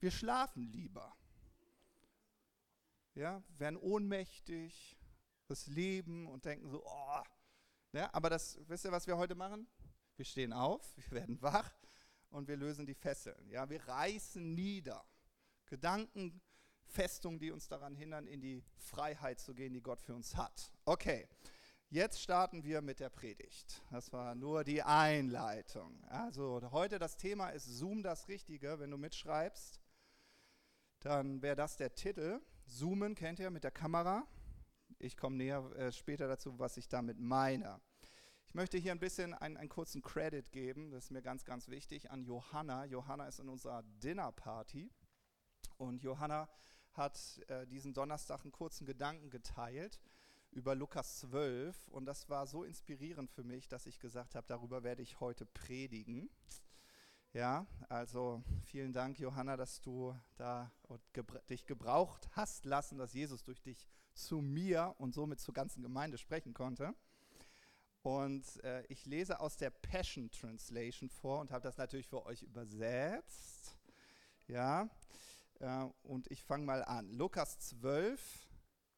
Wir 0.00 0.10
schlafen 0.10 0.64
lieber. 0.72 1.16
Ja, 3.14 3.44
werden 3.58 3.76
ohnmächtig, 3.76 4.98
das 5.46 5.68
Leben 5.68 6.26
und 6.26 6.44
denken 6.44 6.68
so, 6.68 6.84
oh. 6.84 7.22
Ja, 7.92 8.12
aber 8.12 8.28
das, 8.28 8.58
wisst 8.66 8.86
ihr, 8.86 8.90
was 8.90 9.06
wir 9.06 9.16
heute 9.16 9.36
machen? 9.36 9.68
Wir 10.16 10.24
stehen 10.24 10.52
auf, 10.52 10.96
wir 10.96 11.12
werden 11.12 11.40
wach 11.40 11.70
und 12.30 12.48
wir 12.48 12.56
lösen 12.56 12.86
die 12.86 12.94
Fesseln. 12.94 13.48
Ja, 13.50 13.70
wir 13.70 13.86
reißen 13.86 14.56
nieder. 14.56 15.04
Gedanken, 15.66 16.42
Festungen, 16.86 17.38
die 17.38 17.52
uns 17.52 17.68
daran 17.68 17.94
hindern, 17.94 18.26
in 18.26 18.40
die 18.40 18.64
Freiheit 18.78 19.38
zu 19.38 19.54
gehen, 19.54 19.74
die 19.74 19.80
Gott 19.80 20.00
für 20.00 20.16
uns 20.16 20.34
hat. 20.34 20.72
Okay, 20.84 21.28
jetzt 21.90 22.20
starten 22.20 22.64
wir 22.64 22.82
mit 22.82 23.00
der 23.00 23.08
Predigt. 23.08 23.82
Das 23.90 24.12
war 24.12 24.34
nur 24.34 24.64
die 24.64 24.82
Einleitung. 24.82 26.04
Also 26.04 26.60
heute 26.70 26.98
das 26.98 27.16
Thema 27.16 27.50
ist 27.50 27.64
Zoom 27.64 28.02
das 28.02 28.28
Richtige. 28.28 28.78
Wenn 28.78 28.90
du 28.90 28.98
mitschreibst, 28.98 29.80
dann 31.00 31.42
wäre 31.42 31.56
das 31.56 31.76
der 31.76 31.94
Titel. 31.94 32.40
Zoomen 32.66 33.14
kennt 33.14 33.38
ihr 33.38 33.50
mit 33.50 33.64
der 33.64 33.70
Kamera. 33.70 34.26
Ich 34.98 35.16
komme 35.16 35.36
näher 35.36 35.64
äh, 35.76 35.92
später 35.92 36.28
dazu, 36.28 36.58
was 36.58 36.76
ich 36.76 36.88
damit 36.88 37.18
meine. 37.18 37.80
Ich 38.46 38.54
möchte 38.54 38.78
hier 38.78 38.92
ein 38.92 38.98
bisschen 38.98 39.34
einen, 39.34 39.56
einen 39.56 39.68
kurzen 39.68 40.02
Credit 40.02 40.50
geben, 40.52 40.90
das 40.90 41.04
ist 41.04 41.10
mir 41.10 41.22
ganz, 41.22 41.44
ganz 41.44 41.68
wichtig, 41.68 42.10
an 42.10 42.24
Johanna. 42.24 42.86
Johanna 42.86 43.26
ist 43.26 43.40
in 43.40 43.48
unserer 43.48 43.82
Dinnerparty 44.02 44.90
und 45.76 46.02
Johanna 46.02 46.48
hat 46.94 47.40
äh, 47.48 47.66
diesen 47.66 47.92
Donnerstag 47.92 48.42
einen 48.42 48.52
kurzen 48.52 48.86
Gedanken 48.86 49.30
geteilt 49.30 50.00
über 50.52 50.74
Lukas 50.74 51.18
12 51.20 51.88
und 51.88 52.06
das 52.06 52.28
war 52.28 52.46
so 52.46 52.64
inspirierend 52.64 53.30
für 53.30 53.44
mich, 53.44 53.68
dass 53.68 53.86
ich 53.86 53.98
gesagt 53.98 54.34
habe, 54.34 54.46
darüber 54.46 54.82
werde 54.82 55.02
ich 55.02 55.20
heute 55.20 55.46
predigen. 55.46 56.30
Ja, 57.32 57.66
also 57.88 58.42
vielen 58.64 58.92
Dank, 58.92 59.18
Johanna, 59.18 59.56
dass 59.56 59.80
du 59.80 60.14
da 60.36 60.72
gebra 61.12 61.38
dich 61.50 61.66
gebraucht 61.66 62.28
hast 62.32 62.64
lassen, 62.64 62.98
dass 62.98 63.12
Jesus 63.12 63.42
durch 63.42 63.60
dich 63.60 63.86
zu 64.14 64.40
mir 64.40 64.94
und 64.98 65.14
somit 65.14 65.38
zur 65.40 65.54
ganzen 65.54 65.82
Gemeinde 65.82 66.18
sprechen 66.18 66.54
konnte. 66.54 66.94
Und 68.02 68.62
äh, 68.64 68.84
ich 68.86 69.04
lese 69.06 69.40
aus 69.40 69.56
der 69.56 69.70
Passion 69.70 70.30
Translation 70.30 71.10
vor 71.10 71.40
und 71.40 71.50
habe 71.50 71.62
das 71.62 71.76
natürlich 71.76 72.08
für 72.08 72.24
euch 72.24 72.42
übersetzt. 72.42 73.76
Ja, 74.46 74.88
äh, 75.60 75.84
und 76.02 76.30
ich 76.30 76.42
fange 76.42 76.64
mal 76.64 76.82
an. 76.84 77.12
Lukas 77.12 77.58
12, 77.58 78.47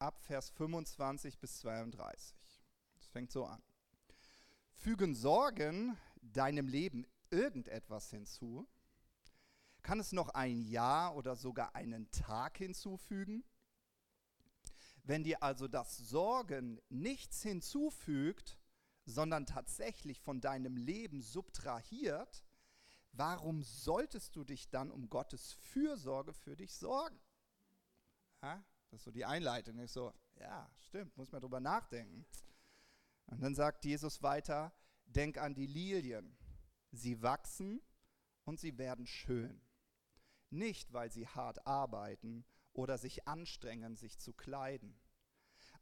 ab 0.01 0.19
Vers 0.19 0.49
25 0.49 1.39
bis 1.39 1.59
32. 1.59 2.35
Das 2.95 3.07
fängt 3.07 3.31
so 3.31 3.45
an. 3.45 3.61
Fügen 4.73 5.13
Sorgen 5.13 5.95
deinem 6.21 6.67
Leben 6.67 7.05
irgendetwas 7.29 8.09
hinzu? 8.09 8.67
Kann 9.83 9.99
es 9.99 10.11
noch 10.11 10.29
ein 10.29 10.61
Jahr 10.61 11.15
oder 11.15 11.35
sogar 11.35 11.75
einen 11.75 12.09
Tag 12.11 12.57
hinzufügen? 12.57 13.43
Wenn 15.03 15.23
dir 15.23 15.41
also 15.41 15.67
das 15.67 15.97
Sorgen 15.97 16.79
nichts 16.89 17.41
hinzufügt, 17.41 18.57
sondern 19.05 19.45
tatsächlich 19.45 20.19
von 20.19 20.41
deinem 20.41 20.77
Leben 20.77 21.21
subtrahiert, 21.21 22.43
warum 23.11 23.63
solltest 23.63 24.35
du 24.35 24.43
dich 24.43 24.69
dann 24.69 24.91
um 24.91 25.09
Gottes 25.09 25.53
Fürsorge 25.53 26.33
für 26.33 26.55
dich 26.55 26.73
sorgen? 26.73 27.19
Ja, 28.43 28.63
das 28.91 28.99
ist 28.99 29.05
so 29.05 29.11
die 29.11 29.25
Einleitung. 29.25 29.79
Ich 29.79 29.91
so, 29.91 30.13
ja, 30.35 30.69
stimmt, 30.75 31.15
muss 31.17 31.31
man 31.31 31.41
drüber 31.41 31.59
nachdenken. 31.59 32.25
Und 33.27 33.41
dann 33.41 33.55
sagt 33.55 33.85
Jesus 33.85 34.21
weiter, 34.21 34.73
denk 35.05 35.37
an 35.37 35.55
die 35.55 35.65
Lilien. 35.65 36.37
Sie 36.91 37.21
wachsen 37.21 37.81
und 38.43 38.59
sie 38.59 38.77
werden 38.77 39.07
schön. 39.07 39.61
Nicht, 40.49 40.91
weil 40.91 41.09
sie 41.09 41.25
hart 41.25 41.65
arbeiten 41.65 42.45
oder 42.73 42.97
sich 42.97 43.27
anstrengen, 43.27 43.95
sich 43.95 44.19
zu 44.19 44.33
kleiden. 44.33 44.99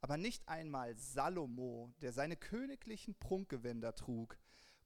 Aber 0.02 0.18
nicht 0.18 0.48
einmal 0.48 0.96
Salomo, 0.96 1.92
der 2.02 2.14
seine 2.14 2.38
königlichen 2.38 3.16
Prunkgewänder 3.16 3.96
trug, 3.96 4.38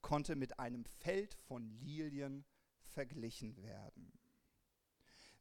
konnte 0.01 0.35
mit 0.37 0.59
einem 0.59 0.85
Feld 0.85 1.33
von 1.33 1.69
Lilien 1.81 2.45
verglichen 2.79 3.57
werden. 3.57 4.17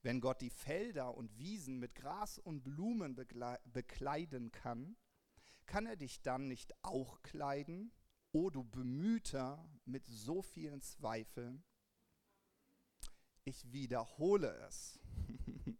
Wenn 0.02 0.20
Gott 0.20 0.40
die 0.40 0.50
Felder 0.50 1.16
und 1.16 1.38
Wiesen 1.38 1.78
mit 1.78 1.94
Gras 1.94 2.38
und 2.38 2.62
Blumen 2.64 3.14
bekleiden 3.14 4.50
kann, 4.50 4.96
kann 5.66 5.86
er 5.86 5.96
dich 5.96 6.22
dann 6.22 6.48
nicht 6.48 6.74
auch 6.84 7.22
kleiden, 7.22 7.92
o 8.32 8.50
du 8.50 8.64
Bemühter 8.64 9.64
mit 9.84 10.06
so 10.06 10.42
vielen 10.42 10.82
Zweifeln? 10.82 11.62
Ich 13.44 13.72
wiederhole 13.72 14.52
es. 14.68 14.98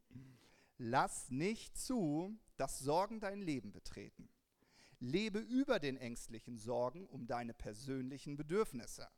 Lass 0.79 1.31
nicht 1.31 1.76
zu, 1.76 2.38
dass 2.57 2.79
Sorgen 2.79 3.21
dein 3.21 3.41
Leben 3.41 3.73
betreten. 3.73 4.29
Lebe 5.00 5.41
über 5.41 5.81
den 5.81 5.97
ängstlichen 5.97 6.59
Sorgen 6.59 7.07
um 7.07 7.26
deine 7.26 7.55
persönlichen 7.55 8.37
Bedürfnisse. 8.37 9.09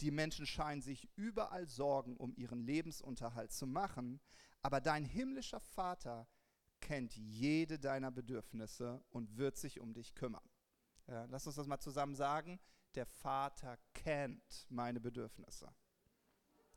Die 0.00 0.10
Menschen 0.10 0.46
scheinen 0.46 0.82
sich 0.82 1.08
überall 1.16 1.66
Sorgen 1.66 2.16
um 2.16 2.34
ihren 2.36 2.60
Lebensunterhalt 2.60 3.52
zu 3.52 3.66
machen, 3.66 4.20
aber 4.62 4.80
dein 4.80 5.04
himmlischer 5.04 5.60
Vater 5.60 6.26
kennt 6.80 7.16
jede 7.16 7.78
deiner 7.78 8.10
Bedürfnisse 8.10 9.02
und 9.10 9.36
wird 9.36 9.56
sich 9.56 9.80
um 9.80 9.94
dich 9.94 10.14
kümmern. 10.14 10.48
Ja, 11.06 11.24
lass 11.26 11.46
uns 11.46 11.56
das 11.56 11.66
mal 11.66 11.78
zusammen 11.78 12.14
sagen. 12.14 12.60
Der 12.94 13.06
Vater 13.06 13.78
kennt 13.92 14.66
meine 14.68 15.00
Bedürfnisse. 15.00 15.66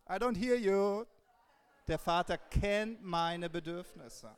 I 0.10 0.14
don't 0.14 0.38
hear 0.38 0.56
you. 0.56 1.06
Der 1.88 2.00
Vater 2.00 2.38
kennt 2.38 3.02
meine 3.02 3.50
Bedürfnisse. 3.50 4.36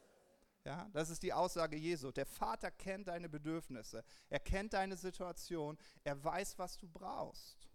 Ja, 0.66 0.90
das 0.94 1.10
ist 1.10 1.24
die 1.24 1.34
Aussage 1.34 1.78
Jesu. 1.78 2.12
Der 2.12 2.26
Vater 2.26 2.70
kennt 2.70 3.08
deine 3.08 3.30
Bedürfnisse. 3.30 4.04
Er 4.30 4.40
kennt 4.40 4.74
deine 4.74 4.98
Situation. 4.98 5.78
Er 6.04 6.22
weiß, 6.24 6.60
was 6.60 6.78
du 6.78 6.88
brauchst. 6.88 7.69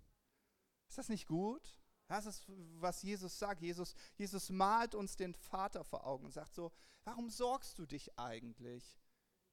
Ist 0.95 0.99
das 0.99 1.09
nicht 1.09 1.27
gut? 1.27 1.77
Das 2.07 2.25
ist, 2.25 2.45
was 2.79 3.03
Jesus 3.03 3.37
sagt. 3.37 3.61
Jesus, 3.61 3.97
Jesus 4.15 4.49
malt 4.49 4.95
uns 4.95 5.17
den 5.17 5.35
Vater 5.35 5.83
vor 5.83 6.07
Augen 6.07 6.27
und 6.27 6.31
sagt 6.31 6.55
so, 6.55 6.71
warum 7.03 7.31
sorgst 7.31 7.81
du 7.81 7.85
dich 7.85 8.17
eigentlich? 8.17 9.01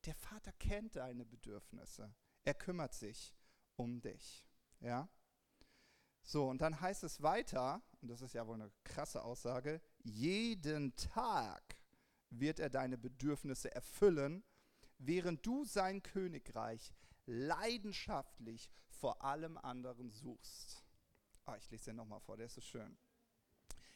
Der 0.06 0.14
Vater 0.14 0.52
kennt 0.60 0.98
deine 0.98 1.26
Bedürfnisse. 1.26 2.14
Er 2.44 2.54
kümmert 2.54 2.94
sich 2.94 3.34
um 3.76 4.02
dich. 4.02 4.46
Ja? 4.82 5.10
So, 6.22 6.48
und 6.48 6.62
dann 6.62 6.80
heißt 6.80 7.04
es 7.06 7.24
weiter, 7.24 7.82
und 8.02 8.10
das 8.10 8.22
ist 8.22 8.36
ja 8.36 8.46
wohl 8.46 8.62
eine 8.62 8.72
krasse 8.84 9.24
Aussage, 9.24 9.82
jeden 10.04 10.96
Tag 10.96 11.76
wird 12.30 12.60
er 12.60 12.70
deine 12.70 13.00
Bedürfnisse 13.00 13.74
erfüllen, 13.74 14.44
während 15.00 15.44
du 15.44 15.66
sein 15.66 16.04
Königreich 16.04 16.94
leidenschaftlich 17.26 18.70
vor 18.90 19.24
allem 19.24 19.58
anderen 19.58 20.12
suchst. 20.12 20.81
Ah, 21.52 21.58
ich 21.58 21.70
lese 21.70 21.86
den 21.86 21.98
nochmal 21.98 22.22
vor, 22.22 22.38
der 22.38 22.46
ist 22.46 22.56
so 22.56 22.62
schön. 22.62 22.98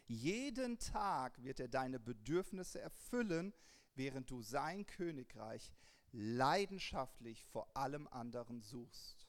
Jeden 0.08 0.78
Tag 0.78 1.42
wird 1.42 1.62
er 1.62 1.70
deine 1.70 2.02
Bedürfnisse 2.02 2.82
erfüllen, 2.82 3.54
während 3.96 4.30
du 4.30 4.42
sein 4.42 4.86
Königreich 4.86 5.74
leidenschaftlich 6.12 7.46
vor 7.46 7.70
allem 7.78 8.10
anderen 8.10 8.62
suchst. 8.62 9.26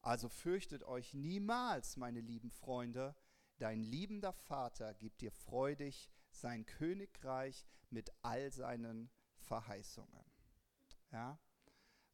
Also 0.00 0.28
fürchtet 0.28 0.84
euch 0.84 1.12
niemals, 1.12 1.96
meine 1.96 2.20
lieben 2.20 2.52
Freunde, 2.52 3.16
dein 3.58 3.82
liebender 3.82 4.32
Vater 4.32 4.94
gibt 4.94 5.20
dir 5.20 5.32
freudig 5.32 6.08
sein 6.30 6.64
Königreich 6.66 7.66
mit 7.90 8.12
all 8.22 8.52
seinen 8.52 9.10
Verheißungen. 9.38 10.24
Ja? 11.10 11.36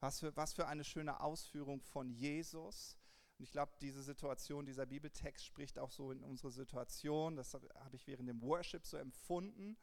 Was, 0.01 0.21
für, 0.21 0.35
was 0.35 0.55
für 0.55 0.67
eine 0.67 0.85
schöne 0.85 1.21
Ausführung 1.21 1.83
von 1.83 2.09
Jesus. 2.09 2.97
Und 3.39 3.45
ich 3.45 3.53
glaube, 3.53 3.73
diese 3.81 4.03
Situation, 4.03 4.65
dieser 4.65 4.87
Bibeltext 4.87 5.45
spricht 5.45 5.79
auch 5.79 5.91
so 5.91 6.11
in 6.11 6.23
unsere 6.23 6.51
Situation. 6.51 7.37
Das 7.37 7.53
habe 7.55 7.97
ich 7.97 8.07
während 8.07 8.29
dem 8.29 8.41
Worship 8.43 8.87
so 8.87 8.97
empfunden. 8.97 9.77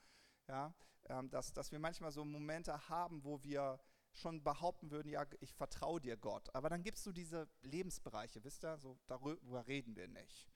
Ja? 0.48 0.74
Ähm, 1.06 1.30
dass, 1.30 1.54
dass 1.54 1.72
wir 1.72 1.80
manchmal 1.80 2.12
so 2.12 2.26
Momente 2.26 2.90
haben, 2.90 3.24
wo 3.24 3.44
wir 3.44 3.80
schon 4.14 4.44
behaupten 4.44 4.92
würden, 4.92 5.10
ja, 5.10 5.26
ich 5.40 5.54
vertraue 5.54 6.00
dir 6.00 6.18
Gott. 6.18 6.54
Aber 6.56 6.70
dann 6.70 6.84
gibt 6.84 6.98
es 6.98 7.04
so 7.04 7.12
diese 7.12 7.50
Lebensbereiche, 7.62 8.44
wisst 8.44 8.64
ihr, 8.64 8.78
so 8.78 8.98
darüber 9.08 9.68
reden 9.68 9.96
wir 9.96 10.08
nicht. 10.08 10.48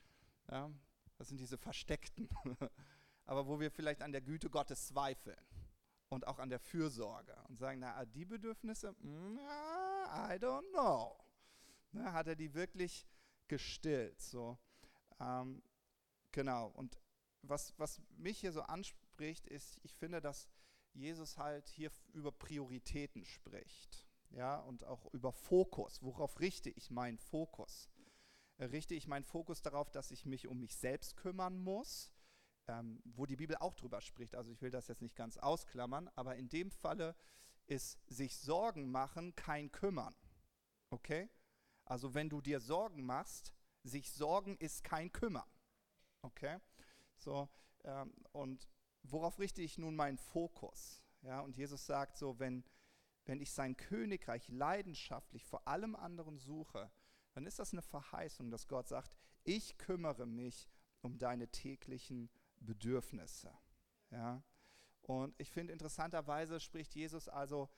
Ja, 0.49 0.71
das 1.17 1.27
sind 1.27 1.39
diese 1.39 1.57
versteckten, 1.57 2.29
aber 3.25 3.47
wo 3.47 3.59
wir 3.59 3.71
vielleicht 3.71 4.01
an 4.01 4.11
der 4.11 4.21
Güte 4.21 4.49
Gottes 4.49 4.87
zweifeln 4.87 5.41
und 6.09 6.27
auch 6.27 6.39
an 6.39 6.49
der 6.49 6.59
Fürsorge 6.59 7.35
und 7.49 7.57
sagen, 7.57 7.79
na, 7.79 8.05
die 8.05 8.25
Bedürfnisse, 8.25 8.95
na, 8.99 10.33
I 10.33 10.37
don't 10.37 10.69
know. 10.71 11.17
Na, 11.97 12.13
hat 12.13 12.27
er 12.27 12.35
die 12.35 12.53
wirklich 12.53 13.07
gestillt? 13.47 14.21
So, 14.21 14.57
ähm, 15.19 15.63
genau. 16.31 16.67
Und 16.67 16.99
was, 17.41 17.73
was 17.77 18.01
mich 18.17 18.39
hier 18.39 18.51
so 18.51 18.61
anspricht, 18.61 19.47
ist, 19.47 19.79
ich 19.83 19.95
finde, 19.95 20.21
dass 20.21 20.47
Jesus 20.93 21.37
halt 21.37 21.67
hier 21.69 21.91
über 22.13 22.31
Prioritäten 22.31 23.25
spricht. 23.25 24.05
Ja, 24.29 24.57
und 24.57 24.83
auch 24.83 25.05
über 25.13 25.31
Fokus. 25.31 26.01
Worauf 26.03 26.39
richte 26.39 26.69
ich 26.69 26.91
meinen 26.91 27.17
Fokus? 27.17 27.89
Äh, 28.57 28.65
richte 28.65 28.93
ich 28.93 29.07
meinen 29.07 29.23
Fokus 29.23 29.61
darauf, 29.61 29.89
dass 29.89 30.11
ich 30.11 30.25
mich 30.25 30.47
um 30.47 30.59
mich 30.59 30.75
selbst 30.75 31.15
kümmern 31.15 31.57
muss, 31.57 32.11
ähm, 32.67 33.01
wo 33.05 33.25
die 33.25 33.37
Bibel 33.37 33.55
auch 33.57 33.73
drüber 33.73 34.01
spricht. 34.01 34.35
Also 34.35 34.51
ich 34.51 34.61
will 34.61 34.71
das 34.71 34.87
jetzt 34.87 35.01
nicht 35.01 35.15
ganz 35.15 35.37
ausklammern, 35.37 36.09
aber 36.15 36.35
in 36.35 36.49
dem 36.49 36.71
Falle 36.71 37.15
ist 37.67 37.97
sich 38.07 38.37
Sorgen 38.37 38.91
machen 38.91 39.35
kein 39.35 39.71
Kümmern. 39.71 40.15
Okay? 40.89 41.29
Also 41.87 42.13
wenn 42.13 42.29
du 42.29 42.41
dir 42.41 42.59
Sorgen 42.59 43.05
machst, 43.05 43.53
sich 43.83 44.11
Sorgen 44.11 44.57
ist 44.57 44.83
kein 44.83 45.11
Kümmern. 45.11 45.49
Okay? 46.21 46.59
So, 47.15 47.49
ähm, 47.83 48.13
und 48.33 48.67
worauf 49.03 49.39
richte 49.39 49.61
ich 49.61 49.77
nun 49.77 49.95
meinen 49.95 50.17
Fokus? 50.17 51.01
Ja, 51.21 51.39
und 51.39 51.55
Jesus 51.55 51.85
sagt 51.85 52.17
so, 52.17 52.39
wenn, 52.39 52.63
wenn 53.25 53.39
ich 53.39 53.51
sein 53.51 53.77
Königreich 53.77 54.47
leidenschaftlich 54.49 55.45
vor 55.45 55.67
allem 55.67 55.95
anderen 55.95 56.37
suche, 56.37 56.91
dann 57.33 57.45
ist 57.45 57.59
das 57.59 57.71
eine 57.71 57.81
Verheißung, 57.81 58.51
dass 58.51 58.67
Gott 58.67 58.87
sagt, 58.87 59.15
ich 59.43 59.77
kümmere 59.77 60.25
mich 60.25 60.67
um 61.01 61.17
deine 61.17 61.47
täglichen 61.47 62.29
Bedürfnisse. 62.59 63.51
Ja? 64.11 64.43
Und 65.01 65.39
ich 65.39 65.51
finde 65.51 65.71
interessanterweise 65.71 66.59
spricht 66.59 66.93
Jesus 66.95 67.29
also 67.29 67.69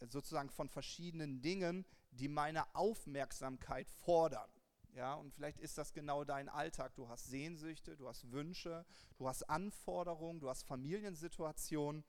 sozusagen 0.00 0.50
von 0.50 0.68
verschiedenen 0.68 1.40
Dingen, 1.40 1.86
die 2.10 2.28
meine 2.28 2.74
Aufmerksamkeit 2.74 3.88
fordern. 3.90 4.50
Ja, 4.94 5.14
und 5.14 5.34
vielleicht 5.34 5.58
ist 5.58 5.76
das 5.76 5.92
genau 5.92 6.22
dein 6.22 6.48
Alltag. 6.48 6.94
Du 6.94 7.08
hast 7.08 7.26
Sehnsüchte, 7.26 7.96
du 7.96 8.08
hast 8.08 8.30
Wünsche, 8.30 8.86
du 9.16 9.28
hast 9.28 9.42
Anforderungen, 9.50 10.38
du 10.38 10.48
hast 10.48 10.62
Familiensituationen. 10.62 12.04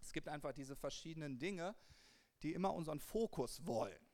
Es 0.00 0.12
gibt 0.12 0.28
einfach 0.28 0.52
diese 0.52 0.74
verschiedenen 0.74 1.38
Dinge, 1.38 1.76
die 2.42 2.54
immer 2.54 2.74
unseren 2.74 2.98
Fokus 2.98 3.64
wollen. 3.66 4.07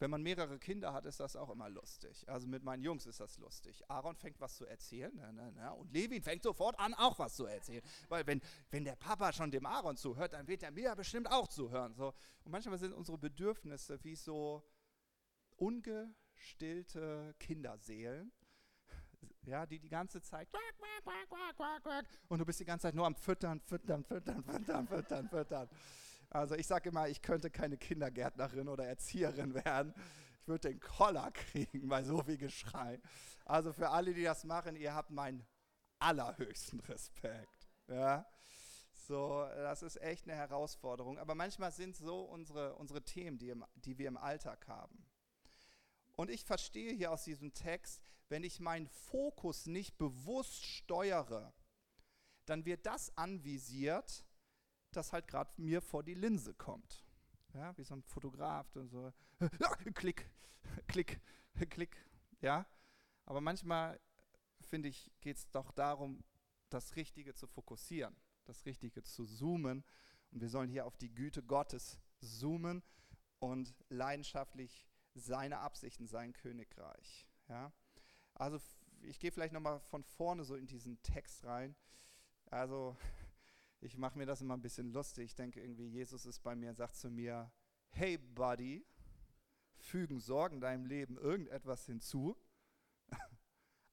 Wenn 0.00 0.10
man 0.10 0.22
mehrere 0.22 0.58
Kinder 0.58 0.92
hat, 0.92 1.06
ist 1.06 1.20
das 1.20 1.36
auch 1.36 1.50
immer 1.50 1.68
lustig. 1.68 2.28
Also 2.28 2.48
mit 2.48 2.64
meinen 2.64 2.82
Jungs 2.82 3.06
ist 3.06 3.20
das 3.20 3.38
lustig. 3.38 3.88
Aaron 3.88 4.16
fängt 4.16 4.40
was 4.40 4.56
zu 4.56 4.66
erzählen 4.66 5.12
na, 5.14 5.30
na, 5.32 5.50
na, 5.52 5.70
und 5.70 5.92
Levin 5.92 6.22
fängt 6.22 6.42
sofort 6.42 6.78
an, 6.80 6.94
auch 6.94 7.18
was 7.18 7.36
zu 7.36 7.46
erzählen. 7.46 7.82
Weil 8.08 8.26
wenn, 8.26 8.40
wenn 8.70 8.84
der 8.84 8.96
Papa 8.96 9.32
schon 9.32 9.50
dem 9.50 9.66
Aaron 9.66 9.96
zuhört, 9.96 10.32
dann 10.32 10.48
wird 10.48 10.62
er 10.64 10.72
mir 10.72 10.94
bestimmt 10.96 11.30
auch 11.30 11.46
zuhören. 11.46 11.94
So. 11.94 12.12
Und 12.42 12.50
manchmal 12.50 12.78
sind 12.78 12.92
unsere 12.92 13.18
Bedürfnisse 13.18 14.02
wie 14.02 14.16
so 14.16 14.64
unge 15.56 16.12
stillte 16.34 17.34
Kinderseelen, 17.38 18.32
ja, 19.42 19.66
die 19.66 19.78
die 19.78 19.88
ganze 19.88 20.20
Zeit 20.20 20.48
und 22.28 22.38
du 22.38 22.44
bist 22.44 22.60
die 22.60 22.64
ganze 22.64 22.82
Zeit 22.84 22.94
nur 22.94 23.06
am 23.06 23.14
Füttern, 23.14 23.60
Füttern, 23.60 24.04
Füttern, 24.04 24.42
Füttern, 24.42 24.88
Füttern, 24.88 25.28
Füttern. 25.28 25.68
Also 26.34 26.56
ich 26.56 26.66
sage 26.66 26.88
immer, 26.88 27.08
ich 27.08 27.22
könnte 27.22 27.48
keine 27.48 27.76
Kindergärtnerin 27.76 28.68
oder 28.68 28.84
Erzieherin 28.84 29.54
werden. 29.64 29.94
Ich 30.40 30.48
würde 30.48 30.68
den 30.68 30.80
Koller 30.80 31.30
kriegen 31.30 31.88
bei 31.88 32.02
so 32.02 32.22
viel 32.24 32.36
Geschrei. 32.36 33.00
Also 33.44 33.72
für 33.72 33.90
alle, 33.90 34.12
die 34.12 34.24
das 34.24 34.42
machen, 34.42 34.74
ihr 34.74 34.94
habt 34.94 35.10
meinen 35.10 35.46
allerhöchsten 36.00 36.80
Respekt. 36.80 37.68
Ja. 37.86 38.26
So, 39.06 39.46
das 39.54 39.82
ist 39.82 40.00
echt 40.02 40.24
eine 40.24 40.34
Herausforderung. 40.34 41.18
Aber 41.18 41.36
manchmal 41.36 41.70
sind 41.70 41.96
so 41.96 42.22
unsere, 42.22 42.74
unsere 42.74 43.02
Themen, 43.02 43.38
die, 43.38 43.50
im, 43.50 43.64
die 43.76 43.96
wir 43.98 44.08
im 44.08 44.16
Alltag 44.16 44.66
haben. 44.66 45.06
Und 46.16 46.30
ich 46.30 46.44
verstehe 46.44 46.92
hier 46.92 47.12
aus 47.12 47.22
diesem 47.22 47.54
Text, 47.54 48.02
wenn 48.28 48.42
ich 48.42 48.58
meinen 48.58 48.88
Fokus 48.88 49.66
nicht 49.66 49.98
bewusst 49.98 50.64
steuere, 50.64 51.54
dann 52.44 52.64
wird 52.64 52.86
das 52.86 53.16
anvisiert, 53.16 54.23
das 54.96 55.12
halt 55.12 55.28
gerade 55.28 55.50
mir 55.56 55.80
vor 55.80 56.02
die 56.02 56.14
Linse 56.14 56.54
kommt. 56.54 57.04
Ja, 57.54 57.76
wie 57.76 57.84
so 57.84 57.94
ein 57.94 58.02
Fotograf, 58.02 58.74
und 58.74 58.88
so, 58.88 59.12
ja, 59.40 59.74
klick, 59.94 60.28
klick, 60.88 61.20
klick, 61.70 61.96
ja. 62.40 62.66
Aber 63.26 63.40
manchmal, 63.40 64.00
finde 64.60 64.88
ich, 64.88 65.10
geht 65.20 65.36
es 65.36 65.50
doch 65.50 65.70
darum, 65.72 66.24
das 66.68 66.96
Richtige 66.96 67.34
zu 67.34 67.46
fokussieren, 67.46 68.16
das 68.44 68.66
Richtige 68.66 69.02
zu 69.02 69.24
zoomen. 69.24 69.84
Und 70.30 70.40
wir 70.40 70.48
sollen 70.48 70.68
hier 70.68 70.86
auf 70.86 70.96
die 70.96 71.14
Güte 71.14 71.42
Gottes 71.42 72.00
zoomen 72.20 72.82
und 73.38 73.74
leidenschaftlich 73.88 74.88
seine 75.14 75.58
Absichten, 75.58 76.06
sein 76.08 76.32
Königreich. 76.32 77.28
Ja? 77.48 77.72
Also 78.34 78.58
ich 79.02 79.20
gehe 79.20 79.30
vielleicht 79.30 79.52
nochmal 79.52 79.80
von 79.80 80.02
vorne 80.02 80.44
so 80.44 80.56
in 80.56 80.66
diesen 80.66 81.00
Text 81.02 81.44
rein. 81.44 81.76
Also 82.46 82.96
ich 83.84 83.98
mache 83.98 84.16
mir 84.16 84.24
das 84.26 84.40
immer 84.40 84.54
ein 84.54 84.62
bisschen 84.62 84.92
lustig. 84.92 85.26
Ich 85.26 85.34
denke 85.34 85.60
irgendwie, 85.60 85.86
Jesus 85.86 86.24
ist 86.24 86.40
bei 86.40 86.56
mir 86.56 86.70
und 86.70 86.76
sagt 86.76 86.96
zu 86.96 87.10
mir, 87.10 87.52
hey 87.90 88.16
Buddy, 88.16 88.86
fügen 89.76 90.20
Sorgen 90.20 90.60
deinem 90.60 90.86
Leben 90.86 91.18
irgendetwas 91.18 91.86
hinzu? 91.86 92.36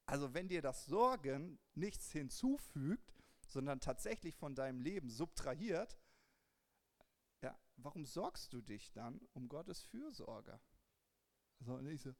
Also 0.07 0.33
wenn 0.33 0.49
dir 0.49 0.61
das 0.61 0.87
Sorgen 0.87 1.57
nichts 1.73 2.11
hinzufügt, 2.11 3.13
sondern 3.47 3.79
tatsächlich 3.79 4.35
von 4.35 4.55
deinem 4.55 4.81
Leben 4.81 5.09
subtrahiert, 5.09 5.97
ja, 7.41 7.57
warum 7.77 8.05
sorgst 8.05 8.51
du 8.51 8.59
dich 8.59 8.91
dann 8.91 9.21
um 9.31 9.47
Gottes 9.47 9.83
Fürsorge? 9.83 10.59
So, 11.59 11.75
und 11.75 11.87
ich 11.87 12.01
so, 12.01 12.13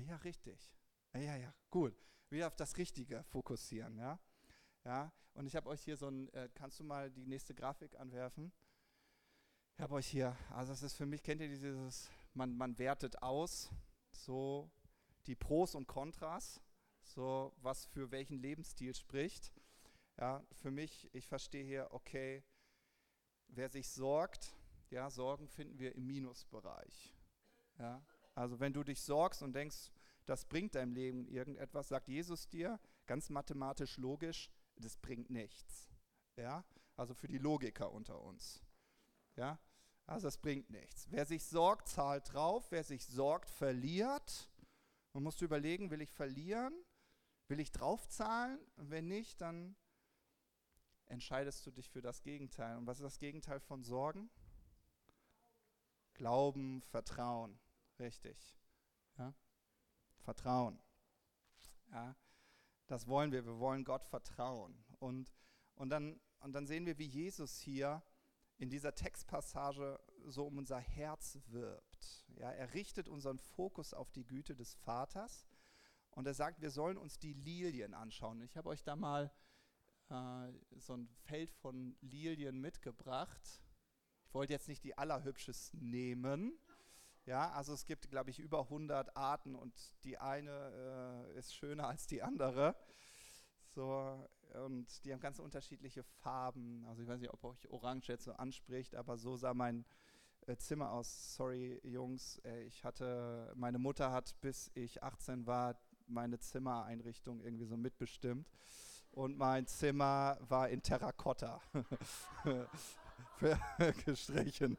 ja, 0.00 0.16
richtig. 0.16 0.72
Ja, 1.14 1.36
ja, 1.36 1.54
gut. 1.70 1.94
Wieder 2.30 2.48
auf 2.48 2.56
das 2.56 2.76
Richtige 2.76 3.22
fokussieren, 3.22 3.96
ja. 3.98 4.18
Ja, 4.88 5.12
und 5.34 5.46
ich 5.46 5.54
habe 5.54 5.68
euch 5.68 5.82
hier 5.82 5.98
so 5.98 6.08
ein, 6.08 6.32
äh, 6.32 6.48
kannst 6.54 6.80
du 6.80 6.84
mal 6.84 7.10
die 7.10 7.26
nächste 7.26 7.54
Grafik 7.54 8.00
anwerfen? 8.00 8.50
Ich 9.74 9.82
habe 9.82 9.96
euch 9.96 10.06
hier, 10.06 10.34
also 10.48 10.72
das 10.72 10.82
ist 10.82 10.94
für 10.94 11.04
mich, 11.04 11.22
kennt 11.22 11.42
ihr 11.42 11.48
dieses, 11.48 12.10
man, 12.32 12.56
man 12.56 12.78
wertet 12.78 13.22
aus, 13.22 13.70
so 14.12 14.70
die 15.26 15.34
Pros 15.34 15.74
und 15.74 15.88
Kontras, 15.88 16.62
so 17.02 17.52
was 17.58 17.84
für 17.84 18.10
welchen 18.12 18.38
Lebensstil 18.38 18.94
spricht. 18.94 19.52
Ja, 20.16 20.42
für 20.52 20.70
mich, 20.70 21.10
ich 21.12 21.26
verstehe 21.26 21.64
hier, 21.64 21.88
okay, 21.90 22.42
wer 23.48 23.68
sich 23.68 23.90
sorgt, 23.90 24.56
ja, 24.88 25.10
Sorgen 25.10 25.48
finden 25.48 25.78
wir 25.78 25.94
im 25.96 26.06
Minusbereich. 26.06 27.14
Ja, 27.78 28.02
also 28.34 28.58
wenn 28.58 28.72
du 28.72 28.82
dich 28.84 29.02
sorgst 29.02 29.42
und 29.42 29.52
denkst, 29.52 29.92
das 30.24 30.46
bringt 30.46 30.76
deinem 30.76 30.94
Leben 30.94 31.28
irgendetwas, 31.28 31.88
sagt 31.88 32.08
Jesus 32.08 32.48
dir, 32.48 32.80
ganz 33.04 33.28
mathematisch 33.28 33.98
logisch, 33.98 34.50
das 34.78 34.96
bringt 34.96 35.30
nichts. 35.30 35.88
Ja, 36.36 36.64
also 36.96 37.14
für 37.14 37.28
die 37.28 37.38
Logiker 37.38 37.92
unter 37.92 38.20
uns. 38.20 38.62
Ja, 39.36 39.58
also 40.06 40.28
es 40.28 40.38
bringt 40.38 40.70
nichts. 40.70 41.06
Wer 41.10 41.26
sich 41.26 41.44
sorgt, 41.44 41.88
zahlt 41.88 42.32
drauf. 42.32 42.70
Wer 42.70 42.84
sich 42.84 43.06
sorgt, 43.06 43.50
verliert. 43.50 44.50
Man 45.12 45.22
muss 45.22 45.40
überlegen, 45.40 45.90
will 45.90 46.00
ich 46.00 46.10
verlieren? 46.10 46.74
Will 47.48 47.60
ich 47.60 47.72
draufzahlen? 47.72 48.58
Und 48.76 48.90
wenn 48.90 49.08
nicht, 49.08 49.40
dann 49.40 49.76
entscheidest 51.06 51.66
du 51.66 51.70
dich 51.70 51.90
für 51.90 52.02
das 52.02 52.22
Gegenteil. 52.22 52.76
Und 52.76 52.86
was 52.86 52.98
ist 52.98 53.04
das 53.04 53.18
Gegenteil 53.18 53.60
von 53.60 53.82
Sorgen? 53.82 54.30
Glauben, 56.14 56.82
Vertrauen. 56.82 57.58
Richtig. 57.98 58.56
Ja? 59.18 59.34
Vertrauen. 60.20 60.78
Ja? 61.90 62.16
Das 62.88 63.06
wollen 63.06 63.32
wir. 63.32 63.44
Wir 63.46 63.58
wollen 63.58 63.84
Gott 63.84 64.04
vertrauen. 64.04 64.84
Und, 64.98 65.32
und, 65.74 65.90
dann, 65.90 66.20
und 66.40 66.52
dann 66.52 66.66
sehen 66.66 66.86
wir, 66.86 66.98
wie 66.98 67.06
Jesus 67.06 67.60
hier 67.60 68.02
in 68.56 68.70
dieser 68.70 68.94
Textpassage 68.94 70.00
so 70.26 70.46
um 70.46 70.58
unser 70.58 70.78
Herz 70.80 71.38
wirbt. 71.46 72.26
Ja, 72.36 72.50
er 72.50 72.74
richtet 72.74 73.08
unseren 73.08 73.38
Fokus 73.38 73.94
auf 73.94 74.10
die 74.10 74.24
Güte 74.24 74.56
des 74.56 74.74
Vaters 74.74 75.46
und 76.10 76.26
er 76.26 76.34
sagt, 76.34 76.60
wir 76.60 76.70
sollen 76.70 76.96
uns 76.96 77.18
die 77.18 77.34
Lilien 77.34 77.94
anschauen. 77.94 78.40
Ich 78.42 78.56
habe 78.56 78.68
euch 78.68 78.82
da 78.82 78.96
mal 78.96 79.30
äh, 80.08 80.52
so 80.78 80.94
ein 80.96 81.08
Feld 81.22 81.52
von 81.52 81.96
Lilien 82.00 82.60
mitgebracht. 82.60 83.62
Ich 84.26 84.34
wollte 84.34 84.52
jetzt 84.52 84.68
nicht 84.68 84.82
die 84.82 84.96
allerhübschesten 84.98 85.88
nehmen. 85.88 86.58
Ja, 87.28 87.50
also 87.50 87.74
es 87.74 87.84
gibt, 87.84 88.10
glaube 88.10 88.30
ich, 88.30 88.38
über 88.38 88.60
100 88.62 89.14
Arten 89.14 89.54
und 89.54 89.74
die 90.02 90.16
eine 90.16 91.26
äh, 91.28 91.38
ist 91.38 91.54
schöner 91.54 91.86
als 91.86 92.06
die 92.06 92.22
andere. 92.22 92.74
So, 93.74 94.26
und 94.64 95.04
die 95.04 95.12
haben 95.12 95.20
ganz 95.20 95.38
unterschiedliche 95.38 96.02
Farben. 96.02 96.86
Also 96.86 97.02
ich 97.02 97.08
weiß 97.08 97.20
nicht, 97.20 97.30
ob 97.30 97.44
euch 97.44 97.68
Orange 97.68 98.08
jetzt 98.08 98.24
so 98.24 98.32
anspricht, 98.32 98.94
aber 98.94 99.18
so 99.18 99.36
sah 99.36 99.52
mein 99.52 99.84
äh, 100.46 100.56
Zimmer 100.56 100.90
aus. 100.90 101.34
Sorry, 101.34 101.78
Jungs, 101.82 102.38
äh, 102.46 102.62
ich 102.62 102.82
hatte, 102.82 103.52
meine 103.56 103.78
Mutter 103.78 104.10
hat, 104.10 104.34
bis 104.40 104.70
ich 104.72 105.02
18 105.02 105.46
war, 105.46 105.78
meine 106.06 106.38
Zimmereinrichtung 106.38 107.42
irgendwie 107.42 107.66
so 107.66 107.76
mitbestimmt. 107.76 108.48
Und 109.10 109.36
mein 109.36 109.66
Zimmer 109.66 110.38
war 110.48 110.70
in 110.70 110.82
Terrakotta 110.82 111.60
gestrichen. 114.06 114.78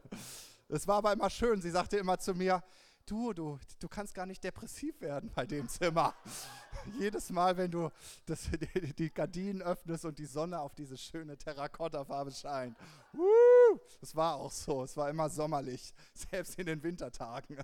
Es 0.72 0.88
war 0.88 0.98
aber 0.98 1.14
immer 1.14 1.32
schön. 1.32 1.62
Sie 1.62 1.72
sagte 1.72 1.98
immer 1.98 2.20
zu 2.20 2.36
mir, 2.36 2.64
du, 3.08 3.34
du, 3.34 3.60
du 3.80 3.88
kannst 3.88 4.14
gar 4.14 4.28
nicht 4.28 4.44
depressiv 4.44 5.02
werden 5.02 5.32
bei 5.34 5.48
dem 5.48 5.68
Zimmer. 5.68 6.14
Jedes 7.00 7.32
Mal, 7.32 7.58
wenn 7.58 7.72
du 7.72 7.90
das, 8.28 8.48
die, 9.00 9.12
Gardinen 9.12 9.64
öffnest 9.64 10.06
und 10.06 10.20
die 10.20 10.28
Sonne 10.28 10.60
auf 10.60 10.76
diese 10.76 10.96
schöne 10.96 11.38
Terrakotta-Farbe 11.38 12.32
scheint. 12.32 12.78
Uh, 13.14 13.80
das 14.00 14.16
war 14.16 14.36
auch 14.36 14.52
so. 14.52 14.84
Es 14.84 14.96
war 14.96 15.10
immer 15.10 15.28
sommerlich, 15.30 15.92
selbst 16.14 16.60
in 16.60 16.68
den 16.68 16.84
Wintertagen. 16.84 17.58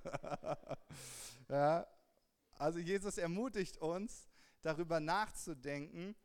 ja, 1.47 1.85
also 2.57 2.79
Jesus 2.79 3.19
ermutigt 3.19 3.77
uns, 3.77 4.27
darüber 4.63 4.99
nachzudenken, 4.99 6.15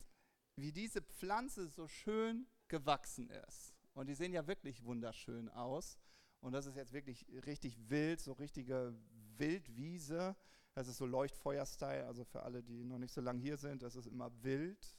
wie 0.57 0.73
diese 0.73 1.03
Pflanze 1.03 1.69
so 1.69 1.87
schön 1.89 2.47
gewachsen 2.69 3.29
ist. 3.29 3.75
Und 3.93 4.07
die 4.07 4.15
sehen 4.15 4.33
ja 4.33 4.47
wirklich 4.47 4.83
wunderschön 4.83 5.51
aus. 5.51 5.99
Und 6.41 6.53
das 6.53 6.67
ist 6.67 6.77
jetzt 6.77 6.93
wirklich 6.93 7.27
richtig 7.47 7.77
wild, 7.91 8.21
so 8.21 8.33
richtige 8.33 8.95
Wildwiese. 9.37 10.37
Das 10.75 10.89
ist 10.89 10.99
so 10.99 11.07
Leuchtfeuer-Style, 11.07 12.07
also 12.07 12.25
für 12.25 12.43
alle, 12.43 12.63
die 12.63 12.85
noch 12.85 12.99
nicht 12.99 13.13
so 13.13 13.21
lange 13.21 13.41
hier 13.41 13.57
sind, 13.57 13.83
das 13.83 13.97
ist 13.97 14.07
immer 14.07 14.31
wild, 14.43 14.97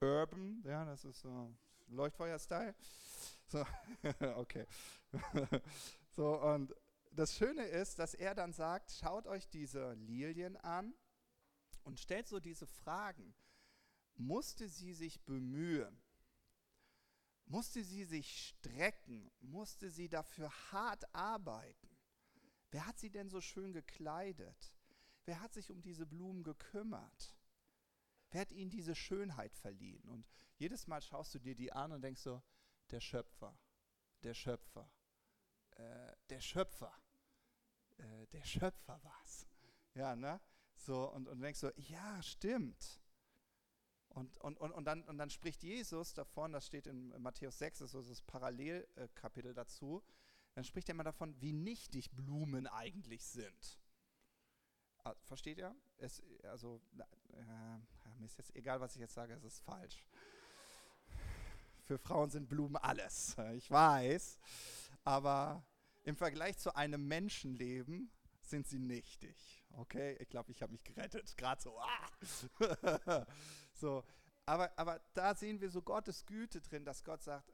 urban, 0.00 0.62
ja, 0.64 0.84
das 0.84 1.04
ist 1.04 1.20
so 1.20 1.54
Leuchtfeuer-Style. 1.88 2.74
So, 3.48 3.64
okay. 4.36 4.66
so, 6.10 6.40
und 6.40 6.74
das 7.12 7.36
Schöne 7.36 7.64
ist, 7.64 7.98
dass 7.98 8.14
er 8.14 8.34
dann 8.34 8.52
sagt, 8.52 8.90
schaut 8.90 9.26
euch 9.26 9.48
diese 9.48 9.92
Lilien 9.94 10.56
an 10.56 10.94
und 11.84 12.00
stellt 12.00 12.26
so 12.26 12.40
diese 12.40 12.66
Fragen. 12.66 13.34
Musste 14.16 14.68
sie 14.68 14.92
sich 14.92 15.20
bemühen? 15.24 16.02
Musste 17.46 17.84
sie 17.84 18.04
sich 18.04 18.48
strecken? 18.48 19.30
Musste 19.40 19.90
sie 19.90 20.08
dafür 20.08 20.50
hart 20.72 21.04
arbeiten? 21.14 21.96
Wer 22.70 22.86
hat 22.86 22.98
sie 22.98 23.10
denn 23.10 23.30
so 23.30 23.40
schön 23.40 23.72
gekleidet? 23.72 24.74
Wer 25.24 25.40
hat 25.40 25.54
sich 25.54 25.70
um 25.70 25.80
diese 25.80 26.06
Blumen 26.06 26.42
gekümmert? 26.42 27.36
Wer 28.30 28.40
hat 28.42 28.52
ihnen 28.52 28.70
diese 28.70 28.94
Schönheit 28.94 29.54
verliehen? 29.54 30.08
Und 30.08 30.26
jedes 30.56 30.86
Mal 30.86 31.00
schaust 31.00 31.34
du 31.34 31.38
dir 31.38 31.54
die 31.54 31.72
an 31.72 31.92
und 31.92 32.02
denkst 32.02 32.22
so, 32.22 32.42
der 32.90 33.00
Schöpfer, 33.00 33.56
der 34.22 34.34
Schöpfer, 34.34 34.90
äh, 35.70 36.12
der 36.28 36.40
Schöpfer, 36.40 36.92
äh, 37.98 38.26
der 38.28 38.44
Schöpfer 38.44 39.02
war's. 39.02 39.46
Ja, 39.94 40.16
ne? 40.16 40.40
So, 40.74 41.10
und, 41.12 41.28
und 41.28 41.40
denkst 41.40 41.60
so, 41.60 41.70
ja, 41.76 42.22
stimmt. 42.22 43.00
Und, 44.16 44.38
und, 44.38 44.56
und, 44.56 44.72
und, 44.72 44.84
dann, 44.86 45.02
und 45.04 45.18
dann 45.18 45.28
spricht 45.28 45.62
Jesus 45.62 46.14
davon, 46.14 46.50
das 46.52 46.66
steht 46.66 46.86
in 46.86 47.10
Matthäus 47.20 47.58
6, 47.58 47.80
das 47.80 47.92
ist 47.92 48.10
das 48.10 48.22
Parallelkapitel 48.22 49.52
dazu, 49.52 50.02
dann 50.54 50.64
spricht 50.64 50.88
er 50.88 50.94
immer 50.94 51.04
davon, 51.04 51.38
wie 51.42 51.52
nichtig 51.52 52.10
Blumen 52.12 52.66
eigentlich 52.66 53.22
sind. 53.22 53.78
Ah, 55.04 55.14
versteht 55.24 55.58
ihr? 55.58 55.76
Es, 55.98 56.22
also, 56.44 56.80
äh, 57.34 57.44
mir 58.18 58.24
ist 58.24 58.38
jetzt 58.38 58.56
egal, 58.56 58.80
was 58.80 58.94
ich 58.94 59.00
jetzt 59.02 59.12
sage, 59.12 59.34
es 59.34 59.44
ist 59.44 59.60
falsch. 59.60 60.06
Für 61.82 61.98
Frauen 61.98 62.30
sind 62.30 62.48
Blumen 62.48 62.76
alles. 62.76 63.36
Ich 63.52 63.70
weiß. 63.70 64.38
Aber 65.04 65.62
im 66.04 66.16
Vergleich 66.16 66.56
zu 66.56 66.74
einem 66.74 67.06
Menschenleben 67.06 68.10
sind 68.48 68.66
sie 68.66 68.78
nichtig. 68.78 69.64
Okay, 69.70 70.16
ich 70.20 70.28
glaube, 70.28 70.52
ich 70.52 70.62
habe 70.62 70.72
mich 70.72 70.84
gerettet. 70.84 71.36
Gerade 71.36 71.62
so. 71.62 71.78
Ah. 71.78 73.26
so. 73.72 74.04
Aber, 74.46 74.78
aber 74.78 75.00
da 75.12 75.34
sehen 75.34 75.60
wir 75.60 75.70
so 75.70 75.82
Gottes 75.82 76.24
Güte 76.24 76.60
drin, 76.60 76.84
dass 76.84 77.02
Gott 77.02 77.22
sagt, 77.22 77.52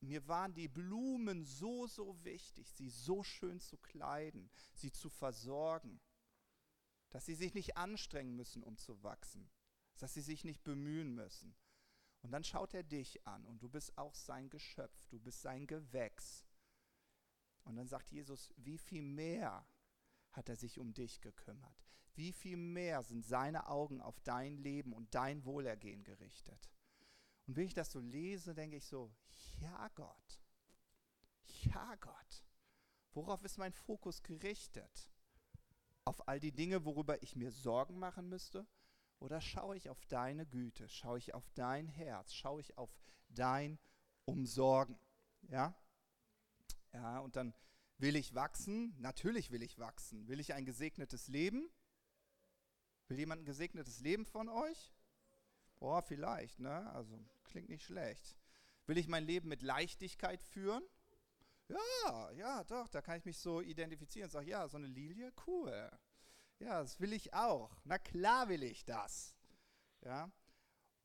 mir 0.00 0.28
waren 0.28 0.54
die 0.54 0.68
Blumen 0.68 1.44
so, 1.44 1.86
so 1.86 2.22
wichtig, 2.24 2.70
sie 2.70 2.90
so 2.90 3.22
schön 3.22 3.60
zu 3.60 3.78
kleiden, 3.78 4.50
sie 4.74 4.92
zu 4.92 5.08
versorgen, 5.08 6.00
dass 7.10 7.24
sie 7.24 7.34
sich 7.34 7.54
nicht 7.54 7.76
anstrengen 7.76 8.36
müssen, 8.36 8.62
um 8.62 8.76
zu 8.76 9.02
wachsen, 9.02 9.50
dass 9.96 10.12
sie 10.12 10.20
sich 10.20 10.44
nicht 10.44 10.62
bemühen 10.64 11.14
müssen. 11.14 11.56
Und 12.20 12.32
dann 12.32 12.44
schaut 12.44 12.74
er 12.74 12.82
dich 12.82 13.26
an 13.26 13.46
und 13.46 13.62
du 13.62 13.68
bist 13.68 13.96
auch 13.96 14.14
sein 14.14 14.50
Geschöpf, 14.50 15.06
du 15.06 15.18
bist 15.18 15.40
sein 15.42 15.66
Gewächs. 15.66 16.44
Und 17.64 17.76
dann 17.76 17.88
sagt 17.88 18.10
Jesus, 18.10 18.52
wie 18.56 18.78
viel 18.78 19.02
mehr 19.02 19.66
hat 20.36 20.48
er 20.48 20.56
sich 20.56 20.78
um 20.78 20.94
dich 20.94 21.20
gekümmert? 21.20 21.84
Wie 22.14 22.32
viel 22.32 22.56
mehr 22.56 23.02
sind 23.02 23.24
seine 23.24 23.68
Augen 23.68 24.00
auf 24.00 24.20
dein 24.20 24.56
Leben 24.56 24.92
und 24.92 25.14
dein 25.14 25.44
Wohlergehen 25.44 26.04
gerichtet? 26.04 26.70
Und 27.46 27.56
wenn 27.56 27.66
ich 27.66 27.74
das 27.74 27.90
so 27.90 28.00
lese, 28.00 28.54
denke 28.54 28.76
ich 28.76 28.86
so, 28.86 29.12
ja 29.58 29.88
Gott, 29.94 30.40
ja 31.62 31.94
Gott, 31.96 32.44
worauf 33.12 33.42
ist 33.44 33.58
mein 33.58 33.72
Fokus 33.72 34.22
gerichtet? 34.22 35.10
auf 36.06 36.28
all 36.28 36.40
die 36.40 36.52
Dinge, 36.52 36.84
worüber 36.84 37.22
ich 37.22 37.36
mir 37.36 37.50
Sorgen 37.50 37.98
machen 37.98 38.28
müsste? 38.28 38.66
Oder 39.18 39.40
schaue 39.40 39.76
ich 39.76 39.90
auf 39.90 40.04
deine 40.06 40.46
Güte? 40.46 40.88
Schaue 40.88 41.18
ich 41.18 41.34
auf 41.34 41.50
dein 41.54 41.88
Herz? 41.88 42.32
Schaue 42.32 42.60
ich 42.60 42.78
auf 42.78 42.96
dein 43.28 43.78
Umsorgen? 44.24 44.98
Ja? 45.48 45.74
Ja, 46.92 47.18
und 47.18 47.36
dann 47.36 47.54
will 47.98 48.16
ich 48.16 48.34
wachsen? 48.34 48.94
Natürlich 48.98 49.50
will 49.50 49.62
ich 49.62 49.78
wachsen. 49.78 50.28
Will 50.28 50.40
ich 50.40 50.54
ein 50.54 50.64
gesegnetes 50.64 51.28
Leben? 51.28 51.70
Will 53.08 53.18
jemand 53.18 53.42
ein 53.42 53.46
gesegnetes 53.46 54.00
Leben 54.00 54.26
von 54.26 54.48
euch? 54.48 54.92
Boah, 55.78 56.02
vielleicht, 56.02 56.58
ne? 56.58 56.90
Also 56.92 57.18
klingt 57.44 57.68
nicht 57.68 57.84
schlecht. 57.84 58.36
Will 58.86 58.98
ich 58.98 59.08
mein 59.08 59.24
Leben 59.24 59.48
mit 59.48 59.62
Leichtigkeit 59.62 60.42
führen? 60.42 60.82
Ja, 61.68 62.30
ja, 62.32 62.64
doch, 62.64 62.88
da 62.88 63.02
kann 63.02 63.18
ich 63.18 63.24
mich 63.24 63.38
so 63.38 63.60
identifizieren 63.60 64.30
sage, 64.30 64.48
ja, 64.48 64.68
so 64.68 64.76
eine 64.76 64.86
Lilie, 64.86 65.32
cool. 65.46 65.90
Ja, 66.60 66.80
das 66.80 67.00
will 67.00 67.12
ich 67.12 67.34
auch. 67.34 67.76
Na 67.84 67.98
klar 67.98 68.48
will 68.48 68.62
ich 68.62 68.84
das. 68.84 69.36
Ja. 70.04 70.30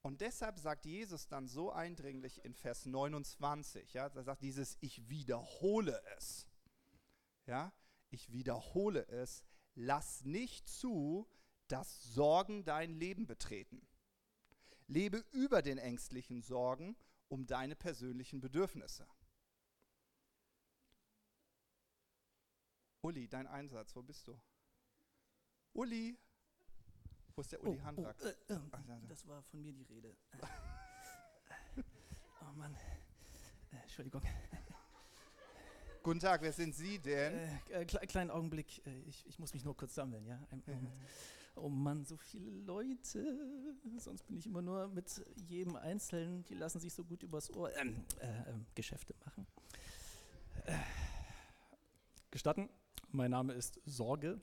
Und 0.04 0.22
deshalb 0.22 0.58
sagt 0.58 0.86
Jesus 0.86 1.28
dann 1.28 1.48
so 1.48 1.72
eindringlich 1.72 2.44
in 2.46 2.54
Vers 2.54 2.86
29, 2.86 3.94
ja, 3.94 4.08
er 4.08 4.24
sagt 4.24 4.44
dieses 4.44 4.78
ich 4.82 5.10
wiederhole 5.10 6.02
es. 6.18 6.48
Ja, 7.46 7.74
ich 8.10 8.32
wiederhole 8.32 9.08
es, 9.08 9.44
lass 9.76 10.24
nicht 10.24 10.70
zu, 10.70 11.28
dass 11.68 12.04
Sorgen 12.14 12.66
dein 12.66 12.94
Leben 12.94 13.26
betreten. 13.26 13.88
Lebe 14.88 15.24
über 15.32 15.62
den 15.62 15.78
ängstlichen 15.78 16.42
Sorgen 16.42 16.98
um 17.30 17.46
deine 17.46 17.76
persönlichen 17.76 18.42
Bedürfnisse. 18.42 19.08
Uli, 23.02 23.28
dein 23.28 23.48
Einsatz, 23.48 23.96
wo 23.96 24.04
bist 24.04 24.28
du? 24.28 24.40
Uli. 25.74 26.18
Wo 27.36 27.42
ist 27.42 27.52
der 27.54 27.64
Uli 27.64 27.80
oh, 27.80 27.84
Handwerk? 27.84 28.18
Oh, 28.22 28.28
äh, 28.28 28.54
äh, 28.54 29.08
das 29.08 29.26
war 29.26 29.42
von 29.44 29.62
mir 29.62 29.72
die 29.74 29.84
Rede. 29.84 30.16
oh 32.42 32.54
Mann. 32.56 32.76
Äh, 33.72 33.78
Entschuldigung. 33.78 34.22
Guten 36.04 36.20
Tag, 36.20 36.42
wer 36.42 36.52
sind 36.52 36.74
Sie 36.74 36.98
denn? 36.98 37.34
Äh, 37.70 37.82
äh, 37.82 37.86
kle 37.86 38.00
kleinen 38.08 38.32
Augenblick. 38.32 38.82
Äh, 38.88 39.02
ich, 39.08 39.24
ich 39.28 39.38
muss 39.38 39.54
mich 39.54 39.64
nur 39.64 39.78
kurz 39.78 39.94
sammeln, 39.94 40.26
ja? 40.26 40.40
Moment. 40.50 40.90
Oh 41.56 41.70
Mann, 41.70 42.06
so 42.06 42.18
viele 42.18 42.50
Leute. 42.50 43.38
Sonst 43.98 44.26
bin 44.26 44.36
ich 44.36 44.48
immer 44.48 44.64
nur 44.64 44.88
mit 44.88 45.24
jedem 45.36 45.76
Einzelnen. 45.76 46.44
Die 46.46 46.56
lassen 46.56 46.80
sich 46.80 46.92
so 46.92 47.04
gut 47.04 47.22
übers 47.22 47.54
Ohr 47.54 47.76
ähm, 47.78 48.04
äh, 48.20 48.50
ähm, 48.50 48.66
Geschäfte 48.74 49.14
machen. 49.24 49.46
Äh, 50.66 50.74
gestatten, 52.32 52.68
mein 53.12 53.30
Name 53.30 53.54
ist 53.54 53.80
Sorge. 53.86 54.42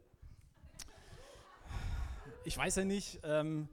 Ich 2.45 2.57
weiß 2.57 2.77
ja 2.77 2.85
nicht, 2.85 3.19
ähm, 3.25 3.69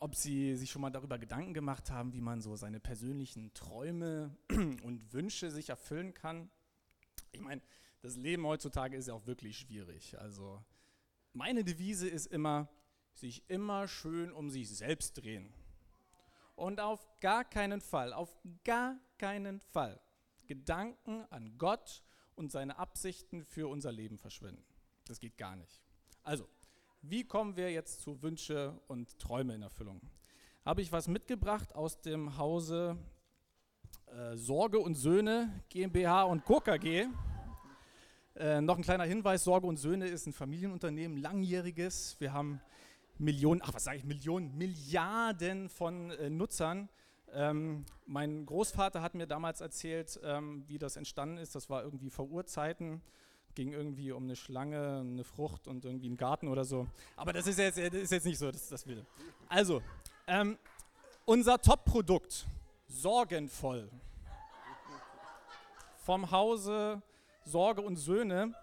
ob 0.00 0.16
Sie 0.16 0.56
sich 0.56 0.72
schon 0.72 0.82
mal 0.82 0.90
darüber 0.90 1.18
Gedanken 1.18 1.54
gemacht 1.54 1.88
haben, 1.88 2.12
wie 2.14 2.20
man 2.20 2.40
so 2.40 2.56
seine 2.56 2.80
persönlichen 2.80 3.54
Träume 3.54 4.36
und 4.82 5.12
Wünsche 5.12 5.52
sich 5.52 5.68
erfüllen 5.68 6.12
kann. 6.12 6.50
Ich 7.36 7.42
meine, 7.42 7.60
das 8.00 8.16
Leben 8.16 8.46
heutzutage 8.46 8.96
ist 8.96 9.08
ja 9.08 9.14
auch 9.14 9.26
wirklich 9.26 9.58
schwierig. 9.58 10.18
Also 10.18 10.64
meine 11.32 11.64
Devise 11.64 12.08
ist 12.08 12.26
immer, 12.26 12.68
sich 13.12 13.48
immer 13.48 13.88
schön 13.88 14.32
um 14.32 14.48
sich 14.48 14.70
selbst 14.70 15.14
drehen. 15.14 15.52
Und 16.54 16.80
auf 16.80 17.06
gar 17.20 17.44
keinen 17.44 17.82
Fall, 17.82 18.14
auf 18.14 18.34
gar 18.64 18.98
keinen 19.18 19.60
Fall 19.60 20.00
Gedanken 20.46 21.26
an 21.30 21.58
Gott 21.58 22.02
und 22.36 22.50
seine 22.50 22.78
Absichten 22.78 23.44
für 23.44 23.68
unser 23.68 23.92
Leben 23.92 24.16
verschwinden. 24.16 24.64
Das 25.04 25.20
geht 25.20 25.36
gar 25.36 25.56
nicht. 25.56 25.82
Also, 26.22 26.48
wie 27.02 27.24
kommen 27.24 27.56
wir 27.56 27.70
jetzt 27.70 28.00
zu 28.00 28.22
Wünsche 28.22 28.80
und 28.88 29.18
Träume 29.18 29.54
in 29.54 29.62
Erfüllung? 29.62 30.00
Habe 30.64 30.80
ich 30.80 30.90
was 30.90 31.06
mitgebracht 31.06 31.74
aus 31.74 32.00
dem 32.00 32.38
Hause 32.38 32.96
äh, 34.06 34.36
Sorge 34.36 34.78
und 34.78 34.94
Söhne 34.94 35.62
GmbH 35.68 36.24
und 36.24 36.44
Co. 36.44 36.60
KG. 36.60 37.06
Äh, 38.36 38.60
noch 38.60 38.76
ein 38.76 38.82
kleiner 38.82 39.04
Hinweis: 39.04 39.44
Sorge 39.44 39.66
und 39.66 39.76
Söhne 39.76 40.06
ist 40.06 40.26
ein 40.26 40.32
Familienunternehmen, 40.32 41.16
langjähriges. 41.16 42.16
Wir 42.18 42.32
haben 42.32 42.60
Millionen, 43.18 43.62
ach 43.64 43.74
was 43.74 43.84
sage 43.84 43.98
ich, 43.98 44.04
Millionen, 44.04 44.56
Milliarden 44.56 45.68
von 45.68 46.10
äh, 46.10 46.30
Nutzern. 46.30 46.88
Ähm, 47.32 47.84
mein 48.06 48.46
Großvater 48.46 49.02
hat 49.02 49.14
mir 49.14 49.26
damals 49.26 49.60
erzählt, 49.60 50.20
ähm, 50.22 50.64
wie 50.68 50.78
das 50.78 50.96
entstanden 50.96 51.38
ist. 51.38 51.54
Das 51.54 51.68
war 51.68 51.82
irgendwie 51.82 52.10
vor 52.10 52.28
Urzeiten. 52.30 53.02
Ging 53.54 53.72
irgendwie 53.72 54.12
um 54.12 54.24
eine 54.24 54.36
Schlange, 54.36 54.98
eine 55.00 55.24
Frucht 55.24 55.66
und 55.66 55.84
irgendwie 55.84 56.06
einen 56.06 56.16
Garten 56.16 56.48
oder 56.48 56.64
so. 56.64 56.86
Aber 57.16 57.32
das 57.32 57.46
ist 57.46 57.58
jetzt, 57.58 57.78
das 57.78 57.94
ist 57.94 58.12
jetzt 58.12 58.26
nicht 58.26 58.38
so, 58.38 58.50
das, 58.50 58.68
das 58.68 58.86
will. 58.86 59.04
Also, 59.48 59.82
ähm, 60.26 60.58
unser 61.24 61.58
Top-Produkt, 61.60 62.46
sorgenvoll. 62.88 63.90
Vom 65.98 66.30
Hause 66.30 67.02
Sorge 67.44 67.80
und 67.80 67.96
Söhne. 67.96 68.54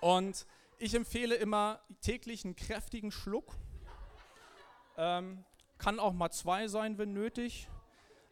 Und 0.00 0.46
ich 0.78 0.94
empfehle 0.94 1.34
immer 1.34 1.80
täglich 2.00 2.44
einen 2.44 2.54
kräftigen 2.54 3.10
Schluck. 3.10 3.52
Ähm, 4.96 5.44
kann 5.78 5.98
auch 5.98 6.12
mal 6.12 6.30
zwei 6.30 6.68
sein, 6.68 6.98
wenn 6.98 7.12
nötig. 7.12 7.68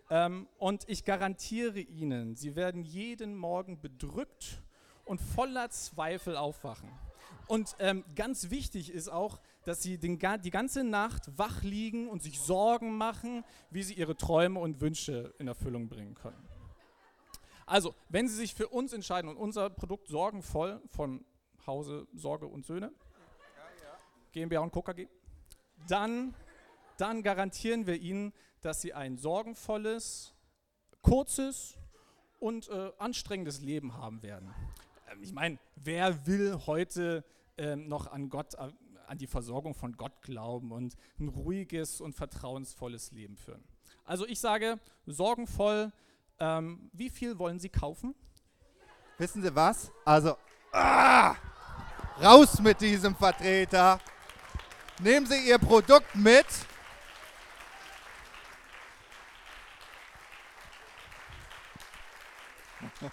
Ähm, 0.09 0.49
und 0.59 0.88
ich 0.88 1.05
garantiere 1.05 1.81
Ihnen, 1.81 2.37
Sie 2.37 2.55
werden 2.55 2.85
jeden 2.85 3.37
Morgen 3.37 3.81
bedrückt 3.81 4.62
und 5.05 5.21
voller 5.21 5.71
Zweifel 5.71 6.37
aufwachen. 6.37 6.88
Und 7.49 7.75
ähm, 7.81 8.05
ganz 8.14 8.51
wichtig 8.51 8.90
ist 8.90 9.09
auch, 9.09 9.40
dass 9.67 9.83
Sie 9.83 9.99
den, 9.99 10.19
die 10.43 10.51
ganze 10.51 10.85
Nacht 10.85 11.37
wach 11.37 11.63
liegen 11.63 12.09
und 12.09 12.23
sich 12.23 12.41
Sorgen 12.41 12.97
machen, 12.97 13.45
wie 13.71 13.83
Sie 13.83 13.95
Ihre 13.95 14.17
Träume 14.17 14.61
und 14.61 14.81
Wünsche 14.81 15.35
in 15.39 15.49
Erfüllung 15.49 15.89
bringen 15.89 16.15
können. 16.15 16.49
Also, 17.67 17.93
wenn 18.09 18.29
Sie 18.29 18.37
sich 18.37 18.55
für 18.55 18.69
uns 18.69 18.93
entscheiden 18.93 19.29
und 19.29 19.37
unser 19.37 19.69
Produkt 19.69 20.07
sorgenvoll 20.07 20.81
von 20.93 21.25
Hause 21.67 22.07
Sorge 22.15 22.47
und 22.47 22.65
Söhne, 22.65 22.93
GmbH 24.31 24.61
und 24.61 24.71
Co. 24.71 24.83
KG, 24.83 25.09
dann, 25.89 26.33
dann 26.97 27.25
garantieren 27.25 27.89
wir 27.89 27.97
Ihnen, 27.97 28.33
dass 28.61 28.83
Sie 28.83 28.95
ein 28.95 29.19
sorgenvolles, 29.19 30.33
kurzes 31.03 31.77
und 32.39 32.69
äh, 32.69 32.93
anstrengendes 32.99 33.63
Leben 33.63 33.95
haben 33.95 34.23
werden. 34.23 34.55
Ähm, 35.11 35.23
ich 35.25 35.33
meine, 35.33 35.59
wer 35.75 36.25
will 36.29 36.57
heute 36.67 37.25
ähm, 37.59 37.89
noch 37.89 38.07
an 38.07 38.29
Gott, 38.29 38.55
an 39.09 39.19
die 39.19 39.27
Versorgung 39.27 39.75
von 39.75 39.97
Gott 39.97 40.23
glauben 40.23 40.73
und 40.73 40.95
ein 41.19 41.29
ruhiges 41.29 42.01
und 42.01 42.14
vertrauensvolles 42.14 43.12
Leben 43.12 43.37
führen? 43.37 43.64
Also 44.05 44.27
ich 44.27 44.40
sage, 44.40 44.79
sorgenvoll, 45.07 45.92
ähm, 46.38 46.90
wie 46.92 47.11
viel 47.11 47.38
wollen 47.38 47.59
Sie 47.59 47.69
kaufen? 47.69 48.14
Wissen 49.19 49.42
Sie 49.42 49.55
was? 49.55 49.90
Also, 50.05 50.37
ah, 50.73 51.35
raus 52.23 52.61
mit 52.61 52.81
diesem 52.81 53.16
Vertreter. 53.16 53.99
Nehmen 55.01 55.27
Sie 55.27 55.49
Ihr 55.49 55.59
Produkt 55.59 56.14
mit. 56.14 56.47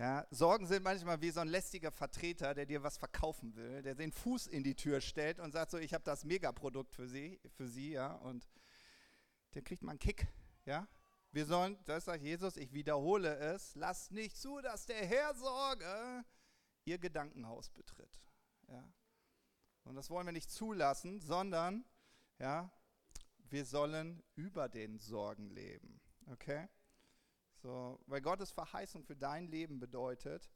Ja, 0.00 0.26
Sorgen 0.30 0.66
sind 0.66 0.82
manchmal 0.82 1.20
wie 1.20 1.30
so 1.30 1.40
ein 1.40 1.48
lästiger 1.48 1.92
Vertreter, 1.92 2.54
der 2.54 2.64
dir 2.64 2.82
was 2.82 2.96
verkaufen 2.96 3.54
will, 3.54 3.82
der 3.82 3.94
den 3.94 4.12
Fuß 4.12 4.46
in 4.46 4.64
die 4.64 4.74
Tür 4.74 5.02
stellt 5.02 5.38
und 5.38 5.52
sagt 5.52 5.72
so, 5.72 5.76
ich 5.76 5.92
habe 5.92 6.02
das 6.04 6.24
Megaprodukt 6.24 6.94
für 6.94 7.06
Sie, 7.06 7.38
für 7.50 7.68
Sie, 7.68 7.90
ja, 7.90 8.14
und 8.14 8.48
der 9.52 9.60
kriegt 9.60 9.82
mal 9.82 9.90
einen 9.90 9.98
Kick, 9.98 10.26
ja. 10.64 10.88
Wir 11.32 11.44
sollen, 11.44 11.76
das 11.84 12.06
sagt 12.06 12.22
Jesus, 12.22 12.56
ich 12.56 12.72
wiederhole 12.72 13.36
es, 13.36 13.74
lasst 13.74 14.10
nicht 14.10 14.38
zu, 14.38 14.62
dass 14.62 14.86
der 14.86 15.04
Herr 15.04 15.34
Sorge 15.34 16.24
Ihr 16.86 16.96
Gedankenhaus 16.96 17.68
betritt, 17.68 18.22
ja. 18.68 18.90
Und 19.84 19.96
das 19.96 20.08
wollen 20.08 20.26
wir 20.26 20.32
nicht 20.32 20.50
zulassen, 20.50 21.20
sondern, 21.20 21.84
ja, 22.38 22.72
wir 23.50 23.66
sollen 23.66 24.22
über 24.34 24.70
den 24.70 24.98
Sorgen 24.98 25.50
leben, 25.50 26.00
okay? 26.24 26.70
So, 27.62 28.00
weil 28.06 28.22
Gottes 28.22 28.52
Verheißung 28.52 29.04
für 29.04 29.16
dein 29.16 29.46
Leben 29.46 29.78
bedeutet, 29.78 30.50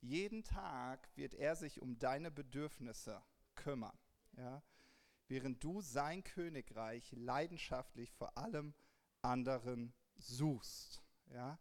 jeden 0.00 0.44
Tag 0.44 1.08
wird 1.16 1.34
er 1.34 1.56
sich 1.56 1.82
um 1.82 1.98
deine 1.98 2.30
Bedürfnisse 2.30 3.22
kümmern. 3.56 3.98
Ja? 4.36 4.62
Während 5.26 5.64
du 5.64 5.80
sein 5.80 6.22
Königreich 6.22 7.10
leidenschaftlich 7.12 8.12
vor 8.12 8.36
allem 8.38 8.74
anderen 9.22 9.94
suchst. 10.16 11.02
Ja? 11.26 11.58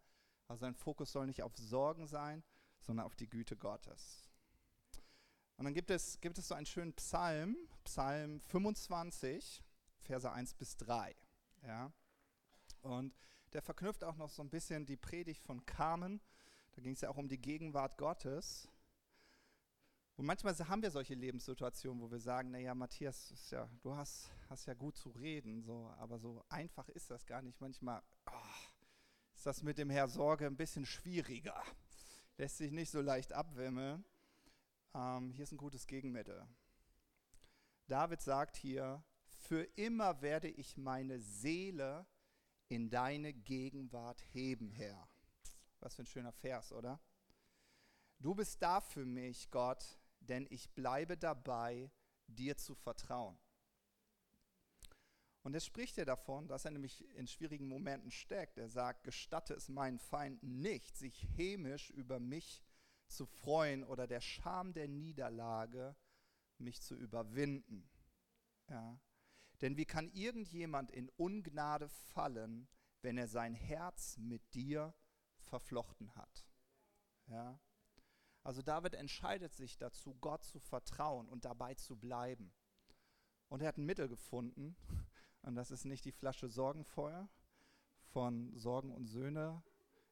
Also 0.47 0.65
dein 0.65 0.75
Fokus 0.75 1.11
soll 1.11 1.25
nicht 1.25 1.41
auf 1.41 1.57
Sorgen 1.57 2.05
sein, 2.05 2.43
sondern 2.81 3.05
auf 3.05 3.15
die 3.15 3.29
Güte 3.29 3.57
Gottes. 3.57 4.29
Und 5.57 5.65
dann 5.65 5.73
gibt 5.73 5.89
es, 5.89 6.19
gibt 6.19 6.37
es 6.37 6.47
so 6.47 6.55
einen 6.55 6.65
schönen 6.65 6.93
Psalm, 6.93 7.55
Psalm 7.83 8.41
25, 8.41 9.63
Verse 10.01 10.29
1 10.31 10.53
bis 10.55 10.77
3. 10.77 11.15
Ja? 11.63 11.91
Und 12.81 13.15
der 13.53 13.61
verknüpft 13.61 14.03
auch 14.03 14.15
noch 14.15 14.29
so 14.29 14.41
ein 14.41 14.49
bisschen 14.49 14.85
die 14.85 14.97
Predigt 14.97 15.41
von 15.43 15.65
Carmen. 15.65 16.21
Da 16.71 16.81
ging 16.81 16.93
es 16.93 17.01
ja 17.01 17.09
auch 17.09 17.17
um 17.17 17.27
die 17.27 17.39
Gegenwart 17.39 17.97
Gottes. 17.97 18.67
Und 20.15 20.25
manchmal 20.25 20.53
haben 20.55 20.81
wir 20.81 20.91
solche 20.91 21.15
Lebenssituationen, 21.15 22.01
wo 22.01 22.11
wir 22.11 22.19
sagen, 22.19 22.51
naja, 22.51 22.75
Matthias, 22.75 23.33
ja, 23.49 23.67
du 23.81 23.95
hast, 23.95 24.31
hast 24.49 24.67
ja 24.67 24.73
gut 24.73 24.95
zu 24.95 25.09
reden, 25.09 25.63
so, 25.63 25.91
aber 25.97 26.19
so 26.19 26.43
einfach 26.49 26.87
ist 26.89 27.09
das 27.09 27.25
gar 27.25 27.41
nicht. 27.41 27.59
Manchmal 27.61 28.01
oh, 28.27 28.31
ist 29.33 29.45
das 29.45 29.63
mit 29.63 29.77
dem 29.77 29.89
Herr 29.89 30.07
Sorge 30.07 30.45
ein 30.45 30.57
bisschen 30.57 30.85
schwieriger. 30.85 31.63
Lässt 32.37 32.57
sich 32.57 32.71
nicht 32.71 32.91
so 32.91 33.01
leicht 33.01 33.33
abwimmeln. 33.33 34.05
Ähm, 34.93 35.31
hier 35.31 35.43
ist 35.43 35.51
ein 35.51 35.57
gutes 35.57 35.87
Gegenmittel. 35.87 36.47
David 37.87 38.21
sagt 38.21 38.55
hier, 38.55 39.03
für 39.25 39.63
immer 39.75 40.21
werde 40.21 40.47
ich 40.47 40.77
meine 40.77 41.19
Seele 41.19 42.05
in 42.69 42.89
deine 42.89 43.33
Gegenwart 43.33 44.21
heben, 44.33 44.71
Herr. 44.71 45.07
Was 45.79 45.95
für 45.95 46.03
ein 46.03 46.07
schöner 46.07 46.31
Vers, 46.31 46.71
oder? 46.71 46.99
Du 48.19 48.33
bist 48.33 48.61
da 48.61 48.79
für 48.79 49.05
mich, 49.05 49.51
Gott, 49.51 49.85
denn 50.19 50.47
ich 50.49 50.69
bleibe 50.71 51.17
dabei, 51.17 51.91
dir 52.27 52.55
zu 52.57 52.73
vertrauen. 52.73 53.37
Und 55.43 55.55
es 55.55 55.65
spricht 55.65 55.97
er 55.97 56.05
davon, 56.05 56.47
dass 56.47 56.63
er 56.63 56.71
nämlich 56.71 57.05
in 57.15 57.27
schwierigen 57.27 57.67
Momenten 57.67 58.11
steckt. 58.11 58.57
Er 58.57 58.69
sagt, 58.69 59.03
gestatte 59.03 59.53
es 59.53 59.67
meinen 59.67 59.99
Feinden 59.99 60.61
nicht, 60.61 60.95
sich 60.95 61.27
hämisch 61.35 61.89
über 61.89 62.19
mich 62.19 62.63
zu 63.07 63.25
freuen 63.25 63.83
oder 63.83 64.07
der 64.07 64.21
Scham 64.21 64.73
der 64.73 64.87
Niederlage 64.87 65.97
mich 66.57 66.81
zu 66.81 66.95
überwinden. 66.95 67.89
Ja. 68.69 68.97
Denn 69.63 69.77
wie 69.77 69.85
kann 69.85 70.09
irgendjemand 70.09 70.91
in 70.91 71.07
Ungnade 71.15 71.87
fallen, 71.87 72.67
wenn 73.01 73.17
er 73.17 73.29
sein 73.29 73.53
Herz 73.53 74.17
mit 74.17 74.53
dir 74.53 74.93
verflochten 75.37 76.13
hat? 76.15 76.45
Ja. 77.27 77.57
Also 78.43 78.61
David 78.61 78.93
entscheidet 78.93 79.53
sich 79.53 79.77
dazu, 79.77 80.15
Gott 80.15 80.43
zu 80.43 80.59
vertrauen 80.59 81.29
und 81.29 81.45
dabei 81.45 81.75
zu 81.75 81.95
bleiben. 81.95 82.53
Und 83.47 83.61
er 83.61 83.69
hat 83.69 83.77
ein 83.77 83.85
Mittel 83.85 84.09
gefunden, 84.09 84.75
und 85.43 85.55
das 85.55 85.71
ist 85.71 85.85
nicht 85.85 86.03
die 86.03 86.11
Flasche 86.11 86.49
Sorgenfeuer 86.49 87.29
von 88.11 88.53
Sorgen 88.57 88.91
und 88.91 89.05
Söhne 89.07 89.63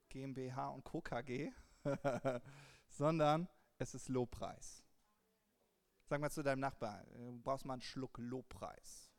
GmbH 0.07 0.69
und 0.69 0.85
Co. 0.85 1.01
KG, 1.01 1.51
sondern 2.87 3.49
es 3.79 3.95
ist 3.95 4.07
Lobpreis. 4.07 4.85
Sag 6.05 6.21
mal 6.21 6.31
zu 6.31 6.41
deinem 6.41 6.61
Nachbarn, 6.61 7.05
du 7.11 7.41
brauchst 7.41 7.65
mal 7.65 7.73
einen 7.73 7.81
Schluck 7.81 8.17
Lobpreis. 8.17 9.10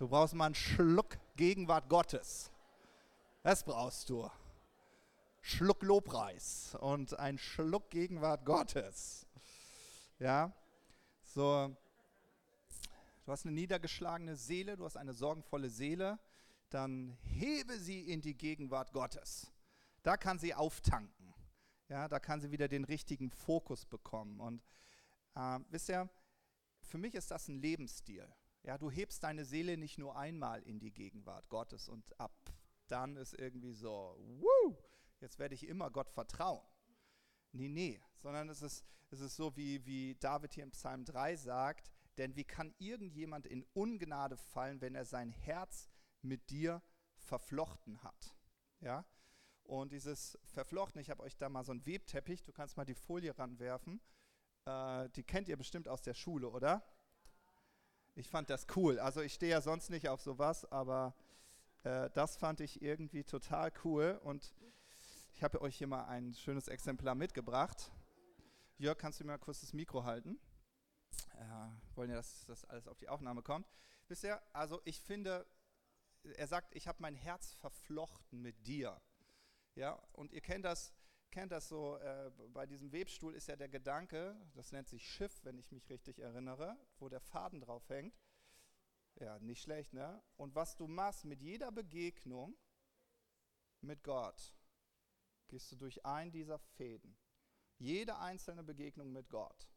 Du 0.00 0.08
brauchst 0.08 0.32
mal 0.32 0.46
einen 0.46 0.54
Schluck 0.54 1.18
Gegenwart 1.36 1.90
Gottes. 1.90 2.50
Das 3.42 3.62
brauchst 3.62 4.08
du. 4.08 4.30
Schluck 5.42 5.82
Lobpreis 5.82 6.74
und 6.80 7.18
ein 7.18 7.36
Schluck 7.36 7.90
Gegenwart 7.90 8.46
Gottes. 8.46 9.26
Ja, 10.18 10.56
so. 11.22 11.76
Du 13.26 13.30
hast 13.30 13.44
eine 13.44 13.54
niedergeschlagene 13.54 14.36
Seele, 14.36 14.78
du 14.78 14.86
hast 14.86 14.96
eine 14.96 15.12
sorgenvolle 15.12 15.68
Seele, 15.68 16.18
dann 16.70 17.18
hebe 17.22 17.78
sie 17.78 18.10
in 18.10 18.22
die 18.22 18.34
Gegenwart 18.34 18.94
Gottes. 18.94 19.52
Da 20.02 20.16
kann 20.16 20.38
sie 20.38 20.54
auftanken. 20.54 21.34
Ja, 21.90 22.08
da 22.08 22.20
kann 22.20 22.40
sie 22.40 22.50
wieder 22.50 22.68
den 22.68 22.84
richtigen 22.84 23.30
Fokus 23.30 23.84
bekommen. 23.84 24.40
Und 24.40 24.62
äh, 25.34 25.58
wisst 25.68 25.90
ihr, 25.90 26.08
für 26.80 26.96
mich 26.96 27.14
ist 27.14 27.30
das 27.30 27.48
ein 27.48 27.60
Lebensstil. 27.60 28.26
Ja, 28.62 28.76
du 28.76 28.90
hebst 28.90 29.22
deine 29.22 29.44
Seele 29.44 29.76
nicht 29.76 29.98
nur 29.98 30.16
einmal 30.16 30.62
in 30.62 30.78
die 30.78 30.92
Gegenwart 30.92 31.48
Gottes 31.48 31.88
und 31.88 32.18
ab 32.20 32.32
dann 32.90 33.16
ist 33.16 33.34
irgendwie 33.34 33.72
so, 33.72 34.16
wuh, 34.18 34.76
jetzt 35.20 35.38
werde 35.38 35.54
ich 35.54 35.66
immer 35.66 35.90
Gott 35.90 36.10
vertrauen. 36.10 36.66
Nee, 37.52 37.68
nee, 37.68 38.00
sondern 38.16 38.48
es 38.48 38.62
ist, 38.62 38.84
es 39.10 39.20
ist 39.20 39.36
so, 39.36 39.56
wie, 39.56 39.84
wie 39.86 40.14
David 40.16 40.54
hier 40.54 40.64
im 40.64 40.72
Psalm 40.72 41.04
3 41.04 41.36
sagt, 41.36 41.90
denn 42.18 42.36
wie 42.36 42.44
kann 42.44 42.74
irgendjemand 42.78 43.46
in 43.46 43.64
Ungnade 43.72 44.36
fallen, 44.36 44.80
wenn 44.80 44.94
er 44.94 45.04
sein 45.04 45.30
Herz 45.30 45.88
mit 46.22 46.50
dir 46.50 46.82
verflochten 47.16 48.02
hat? 48.02 48.36
Ja? 48.80 49.04
Und 49.62 49.92
dieses 49.92 50.38
Verflochten, 50.44 51.00
ich 51.00 51.10
habe 51.10 51.22
euch 51.22 51.36
da 51.36 51.48
mal 51.48 51.64
so 51.64 51.72
einen 51.72 51.86
Webteppich, 51.86 52.42
du 52.42 52.52
kannst 52.52 52.76
mal 52.76 52.84
die 52.84 52.94
Folie 52.94 53.36
ranwerfen. 53.38 54.00
Äh, 54.64 55.08
die 55.10 55.22
kennt 55.22 55.48
ihr 55.48 55.56
bestimmt 55.56 55.88
aus 55.88 56.02
der 56.02 56.14
Schule, 56.14 56.48
oder? 56.48 56.84
Ich 58.14 58.28
fand 58.28 58.50
das 58.50 58.66
cool. 58.76 58.98
Also 58.98 59.20
ich 59.20 59.34
stehe 59.34 59.52
ja 59.52 59.60
sonst 59.60 59.90
nicht 59.90 60.08
auf 60.08 60.20
sowas, 60.20 60.70
aber 60.70 61.14
äh, 61.84 62.10
das 62.10 62.36
fand 62.36 62.60
ich 62.60 62.82
irgendwie 62.82 63.24
total 63.24 63.72
cool. 63.84 64.20
Und 64.24 64.54
ich 65.32 65.42
habe 65.42 65.60
euch 65.62 65.76
hier 65.76 65.86
mal 65.86 66.04
ein 66.06 66.34
schönes 66.34 66.68
Exemplar 66.68 67.14
mitgebracht. 67.14 67.90
Jörg, 68.78 68.98
kannst 68.98 69.20
du 69.20 69.24
mir 69.24 69.32
mal 69.32 69.38
kurz 69.38 69.60
das 69.60 69.72
Mikro 69.72 70.04
halten? 70.04 70.38
Äh, 71.34 71.96
wollen 71.96 72.10
ja, 72.10 72.16
dass 72.16 72.44
das 72.46 72.64
alles 72.64 72.88
auf 72.88 72.98
die 72.98 73.08
Aufnahme 73.08 73.42
kommt. 73.42 73.66
Ihr, 74.22 74.42
also 74.52 74.80
ich 74.84 75.00
finde, 75.00 75.46
er 76.34 76.48
sagt, 76.48 76.74
ich 76.74 76.88
habe 76.88 77.00
mein 77.00 77.14
Herz 77.14 77.54
verflochten 77.54 78.42
mit 78.42 78.66
dir. 78.66 79.00
Ja, 79.76 79.92
und 80.12 80.32
ihr 80.32 80.40
kennt 80.40 80.64
das, 80.64 80.92
kennt 81.30 81.52
das 81.52 81.68
so, 81.68 81.96
äh, 81.96 82.30
bei 82.52 82.66
diesem 82.66 82.92
Webstuhl 82.92 83.34
ist 83.34 83.48
ja 83.48 83.56
der 83.56 83.68
Gedanke, 83.68 84.36
das 84.54 84.72
nennt 84.72 84.88
sich 84.88 85.08
Schiff, 85.08 85.44
wenn 85.44 85.58
ich 85.58 85.70
mich 85.72 85.88
richtig 85.88 86.18
erinnere, 86.18 86.76
wo 86.98 87.08
der 87.08 87.20
Faden 87.20 87.60
drauf 87.60 87.88
hängt. 87.88 88.18
Ja, 89.16 89.38
nicht 89.38 89.62
schlecht, 89.62 89.92
ne? 89.92 90.22
Und 90.36 90.54
was 90.54 90.76
du 90.76 90.86
machst 90.86 91.24
mit 91.24 91.42
jeder 91.42 91.72
Begegnung 91.72 92.56
mit 93.80 94.02
Gott, 94.02 94.54
gehst 95.48 95.70
du 95.72 95.76
durch 95.76 96.04
einen 96.04 96.32
dieser 96.32 96.58
Fäden. 96.58 97.16
Jede 97.78 98.18
einzelne 98.18 98.62
Begegnung 98.62 99.12
mit 99.12 99.28
Gott, 99.28 99.68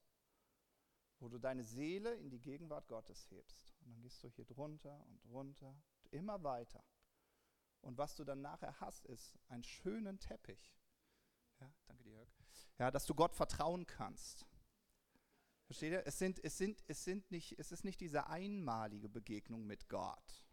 wo 1.20 1.30
du 1.30 1.39
deine 1.39 1.63
Seele 1.63 2.13
in 2.16 2.30
die 2.30 2.42
Gegenwart 2.42 2.88
Gottes 2.88 3.30
hebst. 3.32 3.66
Und 3.80 3.92
dann 3.92 4.02
gehst 4.02 4.24
du 4.24 4.28
hier 4.28 4.46
drunter 4.46 5.06
und 5.08 5.24
drunter, 5.26 5.76
immer 6.12 6.44
weiter. 6.44 6.84
Und 7.82 7.98
was 7.98 8.16
du 8.16 8.24
dann 8.24 8.42
nachher 8.42 8.80
hast, 8.80 9.06
ist 9.06 9.38
einen 9.48 9.63
schönen 9.63 10.20
Teppich. 10.20 10.74
Ja, 11.63 11.73
danke 11.88 12.04
dir, 12.04 12.13
Jörg. 12.13 12.30
Ja, 12.78 12.91
dass 12.91 13.06
du 13.06 13.15
Gott 13.15 13.34
vertrauen 13.34 13.86
kannst. 13.86 14.45
Versteht 15.65 15.93
ihr? 15.93 16.06
Es, 16.06 16.19
sind, 16.19 16.43
es, 16.43 16.58
sind, 16.58 16.84
es, 16.88 17.04
sind 17.04 17.32
nicht, 17.32 17.58
es 17.58 17.71
ist 17.71 17.86
nicht 17.86 18.02
diese 18.02 18.28
einmalige 18.28 19.08
Begegnung 19.08 19.65
mit 19.65 19.88
Gott. 19.88 20.43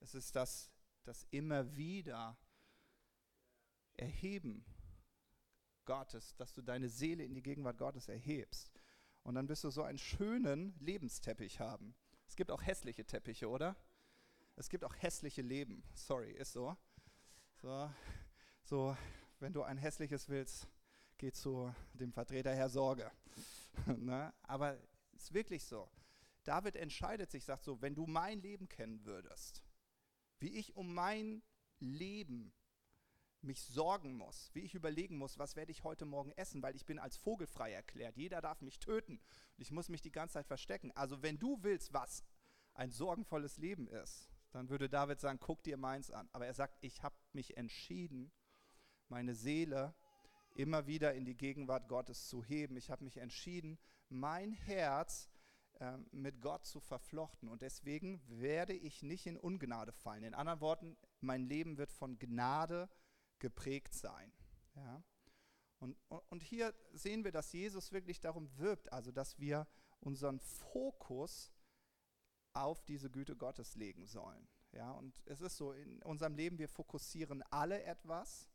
Es 0.00 0.14
ist 0.14 0.34
das, 0.34 0.70
das 1.02 1.26
immer 1.30 1.76
wieder 1.76 2.38
Erheben 3.96 4.64
Gottes, 5.84 6.34
dass 6.36 6.52
du 6.52 6.62
deine 6.62 6.88
Seele 6.88 7.24
in 7.24 7.34
die 7.34 7.42
Gegenwart 7.42 7.78
Gottes 7.78 8.08
erhebst. 8.08 8.80
Und 9.22 9.34
dann 9.34 9.48
wirst 9.48 9.64
du 9.64 9.70
so 9.70 9.82
einen 9.82 9.98
schönen 9.98 10.74
Lebensteppich 10.80 11.60
haben. 11.60 11.94
Es 12.26 12.34
gibt 12.34 12.50
auch 12.50 12.62
hässliche 12.62 13.04
Teppiche, 13.04 13.48
oder? 13.48 13.76
Es 14.56 14.68
gibt 14.68 14.84
auch 14.84 14.94
hässliche 14.96 15.42
Leben. 15.42 15.84
Sorry, 15.94 16.32
ist 16.32 16.54
so. 16.54 16.76
So, 17.56 17.90
so 18.62 18.96
wenn 19.40 19.52
du 19.52 19.62
ein 19.62 19.78
hässliches 19.78 20.28
willst, 20.28 20.68
geh 21.18 21.32
zu 21.32 21.74
dem 21.94 22.12
Vertreter 22.12 22.54
Herr 22.54 22.68
Sorge. 22.68 23.10
ne? 23.86 24.32
Aber 24.42 24.78
es 25.14 25.24
ist 25.24 25.34
wirklich 25.34 25.64
so. 25.64 25.88
David 26.44 26.76
entscheidet 26.76 27.30
sich, 27.30 27.44
sagt 27.44 27.64
so, 27.64 27.80
wenn 27.80 27.94
du 27.94 28.06
mein 28.06 28.40
Leben 28.40 28.68
kennen 28.68 29.04
würdest, 29.04 29.64
wie 30.40 30.58
ich 30.58 30.76
um 30.76 30.92
mein 30.92 31.42
Leben 31.78 32.52
mich 33.40 33.62
sorgen 33.62 34.14
muss, 34.14 34.50
wie 34.54 34.60
ich 34.60 34.74
überlegen 34.74 35.16
muss, 35.16 35.38
was 35.38 35.56
werde 35.56 35.72
ich 35.72 35.84
heute 35.84 36.06
Morgen 36.06 36.32
essen, 36.32 36.62
weil 36.62 36.76
ich 36.76 36.86
bin 36.86 36.98
als 36.98 37.16
vogelfrei 37.16 37.72
erklärt. 37.72 38.16
Jeder 38.16 38.40
darf 38.40 38.60
mich 38.60 38.78
töten 38.78 39.20
und 39.56 39.62
ich 39.62 39.70
muss 39.70 39.88
mich 39.88 40.02
die 40.02 40.12
ganze 40.12 40.34
Zeit 40.34 40.46
verstecken. 40.46 40.92
Also 40.92 41.22
wenn 41.22 41.38
du 41.38 41.62
willst, 41.62 41.92
was 41.92 42.24
ein 42.74 42.90
sorgenvolles 42.90 43.58
Leben 43.58 43.88
ist, 43.88 44.28
dann 44.50 44.68
würde 44.68 44.88
David 44.88 45.20
sagen, 45.20 45.38
guck 45.40 45.62
dir 45.62 45.76
meins 45.76 46.10
an. 46.10 46.28
Aber 46.32 46.46
er 46.46 46.54
sagt, 46.54 46.78
ich 46.80 47.02
habe 47.02 47.16
mich 47.32 47.56
entschieden, 47.56 48.32
meine 49.08 49.34
Seele 49.34 49.94
immer 50.54 50.86
wieder 50.86 51.14
in 51.14 51.24
die 51.24 51.36
Gegenwart 51.36 51.88
Gottes 51.88 52.28
zu 52.28 52.42
heben. 52.44 52.76
Ich 52.76 52.90
habe 52.90 53.04
mich 53.04 53.16
entschieden, 53.16 53.78
mein 54.08 54.52
Herz 54.52 55.28
äh, 55.80 55.96
mit 56.12 56.40
Gott 56.40 56.64
zu 56.64 56.80
verflochten. 56.80 57.48
Und 57.48 57.62
deswegen 57.62 58.22
werde 58.28 58.72
ich 58.72 59.02
nicht 59.02 59.26
in 59.26 59.36
Ungnade 59.36 59.92
fallen. 59.92 60.22
In 60.22 60.34
anderen 60.34 60.60
Worten, 60.60 60.96
mein 61.20 61.46
Leben 61.46 61.76
wird 61.78 61.92
von 61.92 62.18
Gnade 62.18 62.88
geprägt 63.40 63.94
sein. 63.94 64.32
Ja? 64.76 65.02
Und, 65.80 65.96
und 66.08 66.42
hier 66.42 66.74
sehen 66.92 67.24
wir, 67.24 67.32
dass 67.32 67.52
Jesus 67.52 67.92
wirklich 67.92 68.20
darum 68.20 68.48
wirbt, 68.58 68.92
also 68.92 69.10
dass 69.10 69.38
wir 69.38 69.66
unseren 70.00 70.40
Fokus 70.40 71.52
auf 72.52 72.84
diese 72.84 73.10
Güte 73.10 73.36
Gottes 73.36 73.74
legen 73.74 74.06
sollen. 74.06 74.48
Ja, 74.72 74.92
und 74.92 75.20
es 75.26 75.40
ist 75.40 75.56
so, 75.56 75.72
in 75.72 76.02
unserem 76.02 76.34
Leben, 76.34 76.58
wir 76.58 76.68
fokussieren 76.68 77.42
alle 77.50 77.82
etwas, 77.84 78.48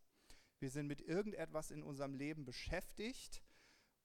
wir 0.59 0.69
sind 0.69 0.87
mit 0.87 1.01
irgendetwas 1.01 1.71
in 1.71 1.83
unserem 1.83 2.13
Leben 2.13 2.45
beschäftigt 2.45 3.43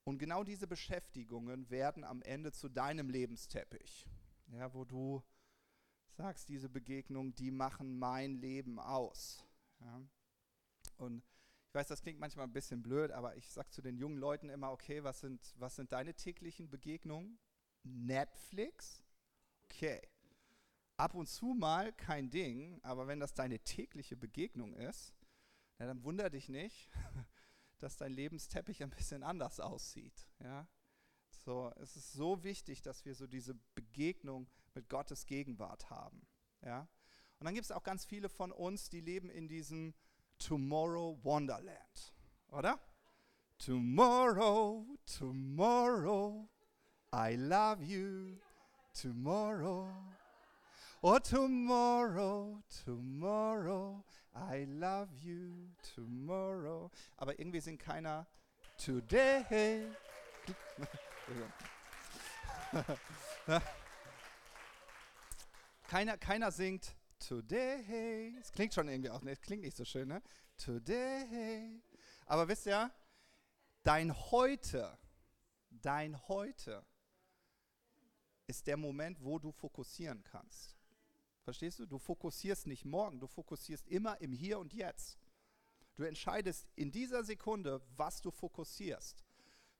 und 0.05 0.19
genau 0.19 0.45
diese 0.45 0.67
Beschäftigungen 0.67 1.71
werden 1.71 2.05
am 2.05 2.23
Ende 2.23 2.53
zu 2.53 2.69
deinem 2.69 3.09
Lebensteppich, 3.09 4.09
ja, 4.49 4.73
wo 4.75 4.85
du 4.85 5.23
sagst, 6.09 6.49
diese 6.49 6.69
Begegnungen, 6.69 7.35
die 7.35 7.51
machen 7.51 7.99
mein 7.99 8.37
Leben 8.37 8.79
aus. 8.79 9.45
Ja? 9.81 10.03
Und 10.97 11.25
ich 11.69 11.75
weiß, 11.75 11.89
das 11.89 12.03
klingt 12.03 12.21
manchmal 12.21 12.47
ein 12.47 12.53
bisschen 12.53 12.83
blöd, 12.83 13.11
aber 13.11 13.37
ich 13.37 13.51
sage 13.51 13.71
zu 13.71 13.83
den 13.83 13.97
jungen 13.97 14.19
Leuten 14.19 14.49
immer, 14.49 14.71
okay, 14.71 15.03
was 15.03 15.21
sind, 15.21 15.55
was 15.59 15.75
sind 15.75 15.91
deine 15.91 16.15
täglichen 16.15 16.71
Begegnungen? 16.71 17.39
Netflix? 17.83 19.03
Okay. 19.65 20.01
Ab 20.97 21.15
und 21.15 21.27
zu 21.27 21.47
mal 21.47 21.93
kein 21.93 22.31
Ding, 22.31 22.79
aber 22.83 23.09
wenn 23.09 23.19
das 23.19 23.35
deine 23.35 23.59
tägliche 23.59 24.17
Begegnung 24.17 24.75
ist, 24.75 25.13
ja, 25.79 25.87
dann 25.87 26.03
wunder 26.05 26.31
dich 26.31 26.49
nicht, 26.49 26.91
dass 27.79 27.97
dein 27.97 28.13
Lebensteppich 28.13 28.83
ein 28.83 28.91
bisschen 28.91 29.23
anders 29.23 29.61
aussieht. 29.61 30.29
Ja? 30.41 30.67
So, 31.45 31.73
es 31.77 31.97
ist 31.97 32.13
so 32.13 32.43
wichtig, 32.45 32.83
dass 32.83 33.05
wir 33.05 33.15
so 33.15 33.27
diese 33.27 33.55
Begegnung 33.75 34.49
mit 34.75 34.89
Gottes 34.89 35.27
Gegenwart 35.27 35.91
haben. 35.91 36.27
Ja? 36.63 36.89
Und 37.39 37.47
dann 37.47 37.55
gibt 37.55 37.65
es 37.65 37.73
auch 37.73 37.83
ganz 37.83 38.05
viele 38.05 38.29
von 38.29 38.53
uns, 38.53 38.89
die 38.89 39.01
leben 39.01 39.29
in 39.31 39.49
diesem 39.49 39.95
Tomorrow 40.39 41.23
Wonderland, 41.23 42.15
oder? 42.49 42.81
Tomorrow, 43.59 44.87
tomorrow, 45.07 46.49
I 47.13 47.37
love 47.37 47.83
you, 47.85 48.39
tomorrow. 48.93 49.89
Oh, 51.07 51.19
tomorrow, 51.19 52.63
tomorrow, 52.83 54.03
I 54.35 54.65
love 54.67 55.11
you, 55.23 55.69
tomorrow. 55.95 56.91
Aber 57.19 57.39
irgendwie 57.39 57.61
singt 57.61 57.83
keiner 57.83 58.27
today. 58.79 59.87
keiner, 65.89 66.17
keiner 66.17 66.51
singt 66.51 66.97
Today. 67.19 68.35
Es 68.41 68.51
klingt 68.51 68.73
schon 68.73 68.89
irgendwie 68.89 69.11
auch, 69.11 69.21
ne? 69.21 69.37
klingt 69.37 69.63
nicht 69.63 69.77
so 69.77 69.85
schön, 69.85 70.09
ne? 70.09 70.23
Today. 70.57 71.83
Aber 72.25 72.49
wisst 72.49 72.65
ihr, 72.65 72.91
dein 73.83 74.11
Heute, 74.31 74.97
dein 75.69 76.19
Heute 76.29 76.83
ist 78.47 78.67
der 78.67 78.79
Moment, 78.79 79.23
wo 79.23 79.39
du 79.39 79.53
fokussieren 79.53 80.25
kannst. 80.25 80.74
Verstehst 81.45 81.79
du? 81.79 81.87
Du 81.87 81.99
fokussierst 81.99 82.67
nicht 82.67 82.87
morgen, 82.87 83.21
du 83.21 83.27
fokussierst 83.27 83.87
immer 83.89 84.21
im 84.21 84.33
Hier 84.33 84.59
und 84.59 84.73
Jetzt. 84.73 85.19
Du 85.95 86.03
entscheidest 86.03 86.67
in 86.75 86.91
dieser 86.91 87.23
Sekunde, 87.23 87.83
was 87.97 88.21
du 88.23 88.31
fokussierst. 88.31 89.25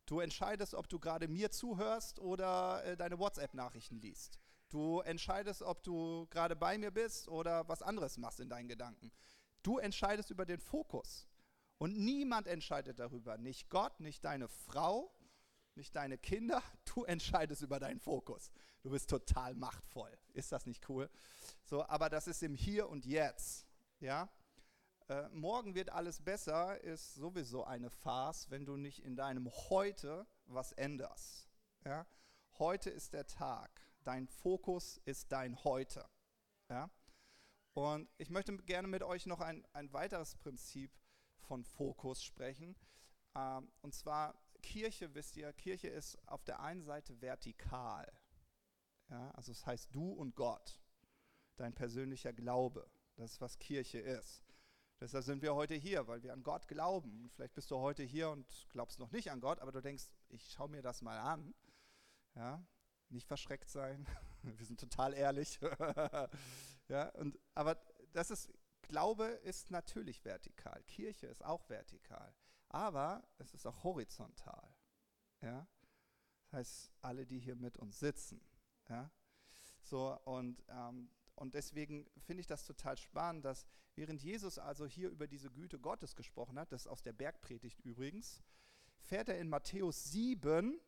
Du 0.07 0.21
entscheidest, 0.21 0.75
ob 0.75 0.89
du 0.89 0.99
gerade 0.99 1.27
mir 1.27 1.51
zuhörst 1.51 2.19
oder 2.19 2.85
äh, 2.85 2.97
deine 2.97 3.19
WhatsApp-Nachrichten 3.19 3.97
liest. 3.97 4.39
Du 4.69 5.01
entscheidest, 5.01 5.63
ob 5.63 5.83
du 5.83 6.27
gerade 6.29 6.55
bei 6.55 6.77
mir 6.77 6.91
bist 6.91 7.29
oder 7.29 7.67
was 7.67 7.81
anderes 7.81 8.19
machst 8.19 8.41
in 8.41 8.51
deinen 8.51 8.69
Gedanken. 8.69 9.11
Du 9.63 9.79
entscheidest 9.79 10.31
über 10.31 10.45
den 10.45 10.61
Fokus. 10.61 11.27
Und 11.79 11.97
niemand 11.97 12.47
entscheidet 12.47 12.99
darüber. 12.99 13.39
Nicht 13.39 13.71
Gott, 13.71 13.99
nicht 14.01 14.25
deine 14.25 14.49
Frau, 14.49 15.11
nicht 15.77 15.95
deine 15.95 16.19
Kinder. 16.19 16.63
Du 16.95 17.05
entscheidest 17.05 17.63
über 17.63 17.81
deinen 17.81 17.99
Fokus. 17.99 18.53
Du 18.83 18.91
bist 18.91 19.11
total 19.11 19.55
machtvoll. 19.55 20.17
Ist 20.33 20.53
das 20.53 20.65
nicht 20.65 20.89
cool? 20.89 21.11
So, 21.65 21.85
aber 21.87 22.09
das 22.09 22.29
ist 22.29 22.43
im 22.45 22.55
Hier 22.55 22.89
und 22.89 23.05
Jetzt. 23.05 23.67
Ja? 23.99 24.29
Äh, 25.09 25.29
morgen 25.31 25.75
wird 25.75 25.91
alles 25.91 26.23
besser, 26.23 26.81
ist 26.83 27.15
sowieso 27.15 27.65
eine 27.65 27.91
Farce, 27.91 28.49
wenn 28.51 28.65
du 28.65 28.77
nicht 28.77 29.01
in 29.01 29.17
deinem 29.17 29.51
Heute 29.71 30.27
was 30.47 30.71
änderst. 30.73 31.49
Ja? 31.85 32.07
Heute 32.59 32.91
ist 32.91 33.13
der 33.13 33.27
Tag. 33.27 33.71
Dein 34.05 34.29
Fokus 34.29 34.99
ist 35.05 35.33
dein 35.33 35.65
Heute. 35.65 36.09
Ja? 36.71 36.91
Und 37.73 38.09
ich 38.19 38.31
möchte 38.31 38.57
gerne 38.59 38.87
mit 38.87 39.03
euch 39.03 39.27
noch 39.27 39.41
ein, 39.41 39.67
ein 39.73 39.93
weiteres 39.93 40.37
Prinzip 40.37 40.97
von 41.41 41.65
Fokus 41.65 42.23
sprechen. 42.23 42.77
Ähm, 43.35 43.71
und 43.83 43.95
zwar 43.95 44.35
Kirche, 44.65 45.15
wisst 45.15 45.37
ihr, 45.37 45.53
Kirche 45.53 45.89
ist 45.89 46.17
auf 46.27 46.43
der 46.43 46.61
einen 46.61 46.83
Seite 46.83 47.21
vertikal. 47.21 48.11
Ja? 49.11 49.31
Also 49.33 49.53
es 49.53 49.59
das 49.59 49.67
heißt 49.67 49.95
du 49.95 50.11
und 50.11 50.35
Gott, 50.35 50.81
dein 51.57 51.75
persönlicher 51.75 52.33
Glaube. 52.33 52.91
Das 53.17 53.33
ist, 53.33 53.41
was 53.41 53.59
Kirche 53.59 53.99
ist. 53.99 54.43
Deshalb 55.01 55.25
sind 55.25 55.43
wir 55.43 55.55
heute 55.55 55.75
hier, 55.75 56.07
weil 56.09 56.23
wir 56.23 56.33
an 56.33 56.43
Gott 56.43 56.67
glauben. 56.67 57.29
Vielleicht 57.35 57.55
bist 57.55 57.71
du 57.71 57.77
heute 57.77 58.03
hier 58.03 58.31
und 58.31 58.67
glaubst 58.71 58.99
noch 58.99 59.13
nicht 59.13 59.31
an 59.31 59.41
Gott, 59.41 59.61
aber 59.61 59.71
du 59.71 59.83
denkst, 59.83 60.09
ich 60.31 60.51
schaue 60.51 60.71
mir 60.71 60.83
das 60.83 61.03
mal 61.03 61.19
an. 61.19 61.55
Ja, 62.35 62.65
nicht 63.11 63.27
verschreckt 63.27 63.69
sein. 63.69 64.07
Wir 64.43 64.67
sind 64.67 64.81
total 64.81 65.15
ehrlich. 65.15 65.61
ja, 66.89 67.09
und, 67.11 67.39
aber 67.55 67.79
das 68.13 68.31
ist, 68.31 68.51
Glaube 68.83 69.27
ist 69.27 69.71
natürlich 69.71 70.25
vertikal. 70.25 70.83
Kirche 70.85 71.27
ist 71.27 71.45
auch 71.45 71.69
vertikal. 71.69 72.35
Aber 72.75 73.23
es 73.39 73.55
ist 73.55 73.69
auch 73.69 73.85
horizontal. 73.85 74.69
Ja? 75.41 75.65
Das 76.43 76.53
heißt, 76.55 76.93
alle, 77.03 77.25
die 77.25 77.39
hier 77.39 77.55
mit 77.55 77.77
uns 77.77 78.01
sitzen. 78.01 78.41
Ja? 78.89 79.13
So, 79.81 80.19
und, 80.25 80.61
ähm, 80.67 81.09
und 81.37 81.55
deswegen 81.55 82.05
finde 82.19 82.41
ich 82.41 82.49
das 82.49 82.65
total 82.65 82.97
spannend, 82.97 83.45
dass 83.45 83.65
während 83.95 84.21
Jesus 84.21 84.59
also 84.59 84.87
hier 84.87 85.09
über 85.11 85.29
diese 85.29 85.53
Güte 85.53 85.79
Gottes 85.79 86.17
gesprochen 86.17 86.59
hat, 86.59 86.73
das 86.73 86.83
ist 86.83 86.87
aus 86.89 87.01
der 87.01 87.13
Bergpredigt 87.13 87.79
übrigens, 87.79 88.43
fährt 88.99 89.29
er 89.29 89.39
in 89.39 89.49
Matthäus 89.49 90.11
7 90.11 90.81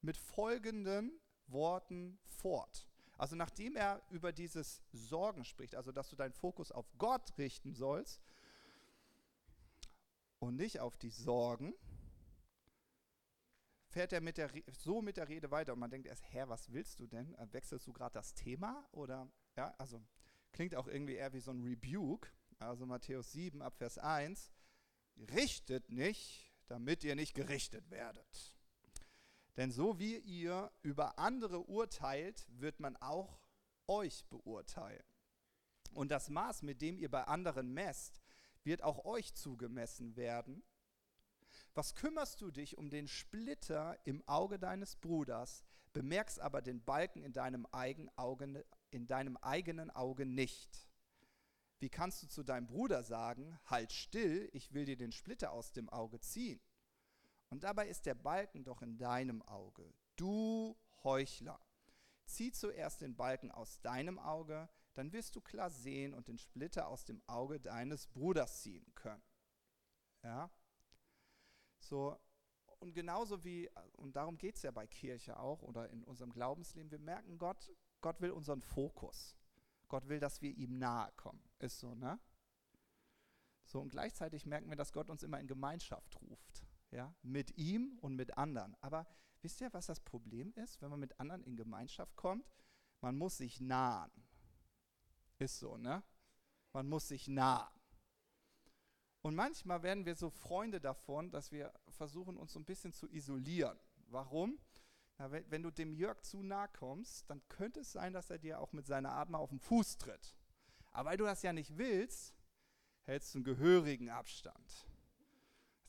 mit 0.00 0.16
folgenden 0.16 1.12
Worten 1.46 2.18
fort. 2.24 2.88
Also 3.18 3.36
nachdem 3.36 3.76
er 3.76 4.00
über 4.08 4.32
dieses 4.32 4.82
Sorgen 4.92 5.44
spricht, 5.44 5.74
also 5.74 5.92
dass 5.92 6.08
du 6.08 6.16
deinen 6.16 6.32
Fokus 6.32 6.72
auf 6.72 6.90
Gott 6.96 7.36
richten 7.36 7.74
sollst 7.74 8.22
und 10.44 10.56
nicht 10.56 10.80
auf 10.80 10.96
die 10.96 11.10
Sorgen, 11.10 11.74
fährt 13.88 14.12
er 14.12 14.20
mit 14.20 14.36
der 14.36 14.50
so 14.78 15.00
mit 15.00 15.16
der 15.16 15.28
Rede 15.28 15.50
weiter 15.50 15.72
und 15.72 15.78
man 15.78 15.90
denkt 15.90 16.06
erst, 16.06 16.24
Herr, 16.32 16.48
was 16.48 16.72
willst 16.72 17.00
du 17.00 17.06
denn? 17.06 17.34
Äh, 17.34 17.52
wechselst 17.52 17.86
du 17.86 17.92
gerade 17.92 18.12
das 18.12 18.34
Thema? 18.34 18.86
Oder, 18.92 19.30
ja, 19.56 19.74
also 19.78 20.04
klingt 20.52 20.74
auch 20.74 20.86
irgendwie 20.86 21.14
eher 21.14 21.32
wie 21.32 21.40
so 21.40 21.50
ein 21.50 21.62
Rebuke. 21.62 22.28
Also 22.58 22.86
Matthäus 22.86 23.32
7 23.32 23.62
ab 23.62 23.76
Vers 23.76 23.98
1, 23.98 24.52
richtet 25.32 25.90
nicht, 25.90 26.52
damit 26.66 27.04
ihr 27.04 27.14
nicht 27.14 27.34
gerichtet 27.34 27.90
werdet. 27.90 28.56
Denn 29.56 29.70
so 29.70 29.98
wie 29.98 30.18
ihr 30.18 30.70
über 30.82 31.18
andere 31.18 31.60
urteilt, 31.60 32.46
wird 32.50 32.80
man 32.80 32.96
auch 32.96 33.40
euch 33.86 34.24
beurteilen. 34.26 35.04
Und 35.92 36.10
das 36.10 36.28
Maß, 36.28 36.62
mit 36.62 36.82
dem 36.82 36.98
ihr 36.98 37.10
bei 37.10 37.24
anderen 37.24 37.72
messt, 37.72 38.23
wird 38.64 38.82
auch 38.82 39.04
euch 39.04 39.34
zugemessen 39.34 40.16
werden. 40.16 40.62
Was 41.74 41.94
kümmerst 41.94 42.40
du 42.40 42.50
dich 42.50 42.78
um 42.78 42.90
den 42.90 43.08
Splitter 43.08 43.98
im 44.04 44.26
Auge 44.28 44.58
deines 44.58 44.96
Bruders, 44.96 45.64
bemerkst 45.92 46.40
aber 46.40 46.62
den 46.62 46.82
Balken 46.82 47.22
in 47.22 47.32
deinem, 47.32 47.66
Auge, 48.16 48.64
in 48.90 49.06
deinem 49.06 49.36
eigenen 49.38 49.90
Auge 49.90 50.26
nicht? 50.26 50.88
Wie 51.80 51.90
kannst 51.90 52.22
du 52.22 52.28
zu 52.28 52.42
deinem 52.42 52.66
Bruder 52.66 53.02
sagen, 53.02 53.58
halt 53.66 53.92
still, 53.92 54.48
ich 54.52 54.72
will 54.72 54.84
dir 54.84 54.96
den 54.96 55.12
Splitter 55.12 55.52
aus 55.52 55.72
dem 55.72 55.88
Auge 55.88 56.20
ziehen? 56.20 56.60
Und 57.50 57.64
dabei 57.64 57.88
ist 57.88 58.06
der 58.06 58.14
Balken 58.14 58.64
doch 58.64 58.82
in 58.82 58.96
deinem 58.96 59.42
Auge. 59.42 59.92
Du 60.16 60.76
Heuchler. 61.04 61.60
Zieh 62.24 62.50
zuerst 62.52 63.02
den 63.02 63.14
Balken 63.14 63.50
aus 63.50 63.80
deinem 63.82 64.18
Auge, 64.18 64.68
dann 64.94 65.12
wirst 65.12 65.36
du 65.36 65.40
klar 65.40 65.70
sehen 65.70 66.14
und 66.14 66.28
den 66.28 66.38
Splitter 66.38 66.88
aus 66.88 67.04
dem 67.04 67.22
Auge 67.26 67.60
deines 67.60 68.06
Bruders 68.06 68.62
ziehen 68.62 68.86
können. 68.94 69.22
Ja? 70.22 70.50
So, 71.78 72.18
und 72.78 72.94
genauso 72.94 73.44
wie, 73.44 73.70
und 73.92 74.16
darum 74.16 74.38
geht 74.38 74.56
es 74.56 74.62
ja 74.62 74.70
bei 74.70 74.86
Kirche 74.86 75.38
auch 75.38 75.62
oder 75.62 75.90
in 75.90 76.04
unserem 76.04 76.32
Glaubensleben, 76.32 76.90
wir 76.90 76.98
merken, 76.98 77.38
Gott, 77.38 77.72
Gott 78.00 78.20
will 78.20 78.30
unseren 78.30 78.60
Fokus. 78.60 79.36
Gott 79.88 80.08
will, 80.08 80.18
dass 80.18 80.40
wir 80.40 80.50
ihm 80.50 80.78
nahe 80.78 81.12
kommen. 81.12 81.42
Ist 81.58 81.78
so, 81.78 81.94
ne? 81.94 82.18
So, 83.64 83.80
und 83.80 83.90
gleichzeitig 83.90 84.46
merken 84.46 84.68
wir, 84.68 84.76
dass 84.76 84.92
Gott 84.92 85.10
uns 85.10 85.22
immer 85.22 85.40
in 85.40 85.46
Gemeinschaft 85.46 86.20
ruft 86.22 86.66
ja, 86.94 87.14
mit 87.22 87.56
ihm 87.58 87.98
und 88.00 88.14
mit 88.14 88.38
anderen. 88.38 88.76
Aber 88.80 89.06
wisst 89.42 89.60
ihr, 89.60 89.72
was 89.72 89.86
das 89.86 90.00
Problem 90.00 90.52
ist, 90.54 90.80
wenn 90.80 90.90
man 90.90 91.00
mit 91.00 91.18
anderen 91.20 91.42
in 91.42 91.56
Gemeinschaft 91.56 92.16
kommt? 92.16 92.48
Man 93.00 93.16
muss 93.16 93.38
sich 93.38 93.60
nahen. 93.60 94.10
Ist 95.44 95.58
so, 95.58 95.76
ne? 95.76 96.02
Man 96.72 96.88
muss 96.88 97.08
sich 97.08 97.28
nahen. 97.28 97.68
Und 99.22 99.34
manchmal 99.34 99.82
werden 99.82 100.06
wir 100.06 100.14
so 100.14 100.30
Freunde 100.30 100.80
davon, 100.80 101.30
dass 101.30 101.52
wir 101.52 101.72
versuchen, 101.88 102.36
uns 102.36 102.52
so 102.52 102.60
ein 102.60 102.64
bisschen 102.64 102.92
zu 102.92 103.06
isolieren. 103.10 103.78
Warum? 104.06 104.58
Na, 105.18 105.30
wenn, 105.30 105.62
du 105.62 105.70
dem 105.70 105.92
Jörg 105.92 106.22
zu 106.22 106.42
nahe 106.42 106.68
kommst, 106.68 107.28
dann 107.28 107.46
könnte 107.48 107.80
es 107.80 107.92
sein, 107.92 108.12
dass 108.12 108.30
er 108.30 108.38
dir 108.38 108.60
auch 108.60 108.72
mit 108.72 108.86
seiner 108.86 109.12
Art 109.12 109.28
mal 109.28 109.38
auf 109.38 109.50
den 109.50 109.60
Fuß 109.60 109.98
tritt. 109.98 110.34
Aber 110.90 111.10
weil 111.10 111.16
du 111.16 111.24
das 111.24 111.42
ja 111.42 111.52
nicht 111.52 111.76
willst, 111.76 112.34
hältst 113.02 113.34
du 113.34 113.38
einen 113.38 113.44
gehörigen 113.44 114.08
Abstand 114.08 114.86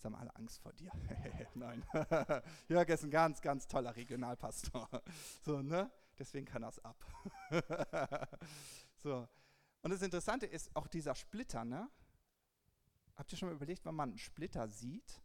haben 0.05 0.15
alle 0.15 0.33
Angst 0.35 0.61
vor 0.61 0.71
dir. 0.73 0.91
Nein. 1.55 1.83
Jörg 2.69 2.87
ist 2.89 3.03
ein 3.03 3.11
ganz, 3.11 3.41
ganz 3.41 3.67
toller 3.67 3.95
Regionalpastor. 3.95 4.87
So, 5.43 5.61
ne? 5.61 5.91
Deswegen 6.17 6.45
kann 6.45 6.63
es 6.63 6.79
ab. 6.79 6.95
So. 8.97 9.27
Und 9.85 9.91
das 9.91 10.01
Interessante 10.01 10.47
ist 10.47 10.75
auch 10.75 10.87
dieser 10.87 11.13
Splitter, 11.13 11.63
ne? 11.63 11.87
Habt 13.15 13.31
ihr 13.31 13.37
schon 13.37 13.49
mal 13.49 13.55
überlegt, 13.55 13.85
wann 13.85 13.93
man 13.93 14.09
einen 14.09 14.17
Splitter 14.17 14.67
sieht? 14.67 15.21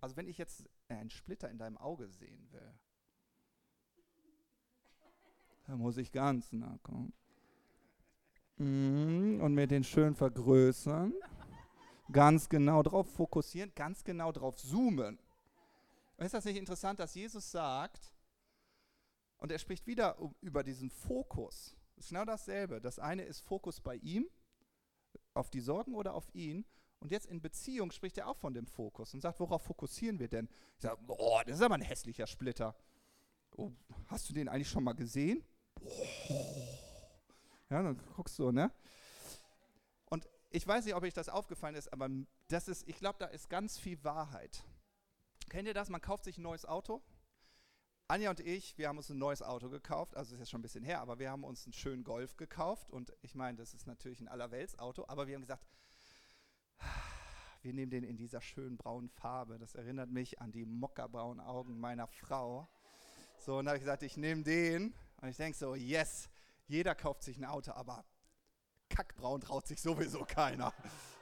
Also 0.00 0.14
wenn 0.14 0.28
ich 0.28 0.38
jetzt 0.38 0.64
einen 0.86 1.10
Splitter 1.10 1.50
in 1.50 1.58
deinem 1.58 1.76
Auge 1.76 2.06
sehen 2.06 2.46
will, 2.52 2.72
dann 5.66 5.78
muss 5.78 5.96
ich 5.96 6.12
ganz 6.12 6.52
nah 6.52 6.78
kommen. 6.84 7.12
Mhm, 8.58 9.40
und 9.40 9.54
mir 9.54 9.66
den 9.66 9.82
schön 9.82 10.14
vergrößern. 10.14 11.12
Ganz 12.12 12.48
genau 12.48 12.84
drauf 12.84 13.12
fokussieren, 13.12 13.72
ganz 13.74 14.04
genau 14.04 14.30
drauf 14.30 14.54
zoomen. 14.54 15.18
ist 16.18 16.32
das 16.32 16.44
nicht 16.44 16.58
interessant, 16.58 17.00
dass 17.00 17.16
Jesus 17.16 17.50
sagt, 17.50 18.14
und 19.38 19.50
er 19.50 19.58
spricht 19.58 19.88
wieder 19.88 20.16
über 20.42 20.62
diesen 20.62 20.90
Fokus. 20.90 21.75
Das 21.96 22.04
ist 22.04 22.08
genau 22.10 22.24
dasselbe. 22.24 22.80
Das 22.80 22.98
eine 22.98 23.22
ist 23.22 23.40
Fokus 23.40 23.80
bei 23.80 23.96
ihm, 23.96 24.28
auf 25.34 25.50
die 25.50 25.60
Sorgen 25.60 25.94
oder 25.94 26.14
auf 26.14 26.32
ihn. 26.34 26.64
Und 26.98 27.10
jetzt 27.10 27.26
in 27.26 27.42
Beziehung 27.42 27.90
spricht 27.90 28.18
er 28.18 28.28
auch 28.28 28.36
von 28.36 28.54
dem 28.54 28.66
Fokus 28.66 29.12
und 29.14 29.20
sagt, 29.20 29.40
worauf 29.40 29.62
fokussieren 29.62 30.18
wir 30.18 30.28
denn? 30.28 30.48
Ich 30.76 30.82
sage, 30.82 30.98
boah, 31.02 31.44
das 31.44 31.56
ist 31.56 31.62
aber 31.62 31.74
ein 31.74 31.82
hässlicher 31.82 32.26
Splitter. 32.26 32.74
Oh, 33.56 33.72
hast 34.06 34.28
du 34.28 34.34
den 34.34 34.48
eigentlich 34.48 34.68
schon 34.68 34.84
mal 34.84 34.94
gesehen? 34.94 35.44
Ja, 37.68 37.82
dann 37.82 38.00
guckst 38.14 38.38
du, 38.38 38.50
ne? 38.50 38.70
Und 40.06 40.28
ich 40.50 40.66
weiß 40.66 40.84
nicht, 40.84 40.94
ob 40.94 41.02
euch 41.02 41.14
das 41.14 41.28
aufgefallen 41.28 41.74
ist, 41.74 41.92
aber 41.92 42.08
das 42.48 42.68
ist, 42.68 42.88
ich 42.88 42.98
glaube, 42.98 43.18
da 43.18 43.26
ist 43.26 43.48
ganz 43.50 43.78
viel 43.78 44.02
Wahrheit. 44.04 44.64
Kennt 45.48 45.68
ihr 45.68 45.74
das? 45.74 45.88
Man 45.88 46.00
kauft 46.00 46.24
sich 46.24 46.38
ein 46.38 46.42
neues 46.42 46.64
Auto. 46.64 47.02
Anja 48.08 48.30
und 48.30 48.38
ich, 48.38 48.78
wir 48.78 48.86
haben 48.86 48.98
uns 48.98 49.10
ein 49.10 49.18
neues 49.18 49.42
Auto 49.42 49.68
gekauft, 49.68 50.16
also 50.16 50.34
ist 50.34 50.38
jetzt 50.38 50.50
schon 50.50 50.60
ein 50.60 50.62
bisschen 50.62 50.84
her, 50.84 51.00
aber 51.00 51.18
wir 51.18 51.28
haben 51.28 51.42
uns 51.42 51.64
einen 51.64 51.72
schönen 51.72 52.04
Golf 52.04 52.36
gekauft 52.36 52.88
und 52.92 53.12
ich 53.20 53.34
meine, 53.34 53.58
das 53.58 53.74
ist 53.74 53.88
natürlich 53.88 54.20
ein 54.20 54.28
Allerweltsauto, 54.28 55.06
aber 55.08 55.26
wir 55.26 55.34
haben 55.34 55.42
gesagt, 55.42 55.66
wir 57.62 57.72
nehmen 57.72 57.90
den 57.90 58.04
in 58.04 58.16
dieser 58.16 58.40
schönen 58.40 58.76
braunen 58.76 59.08
Farbe. 59.08 59.58
Das 59.58 59.74
erinnert 59.74 60.08
mich 60.08 60.40
an 60.40 60.52
die 60.52 60.64
mockerbraunen 60.64 61.44
Augen 61.44 61.80
meiner 61.80 62.06
Frau. 62.06 62.68
So, 63.38 63.58
und 63.58 63.64
da 63.64 63.70
habe 63.70 63.78
ich 63.78 63.82
gesagt, 63.82 64.04
ich 64.04 64.16
nehme 64.16 64.44
den. 64.44 64.94
Und 65.20 65.28
ich 65.28 65.36
denke 65.36 65.58
so, 65.58 65.74
yes, 65.74 66.28
jeder 66.68 66.94
kauft 66.94 67.24
sich 67.24 67.36
ein 67.38 67.44
Auto, 67.44 67.72
aber 67.72 68.04
kackbraun 68.88 69.40
traut 69.40 69.66
sich 69.66 69.80
sowieso 69.80 70.24
keiner. 70.24 70.72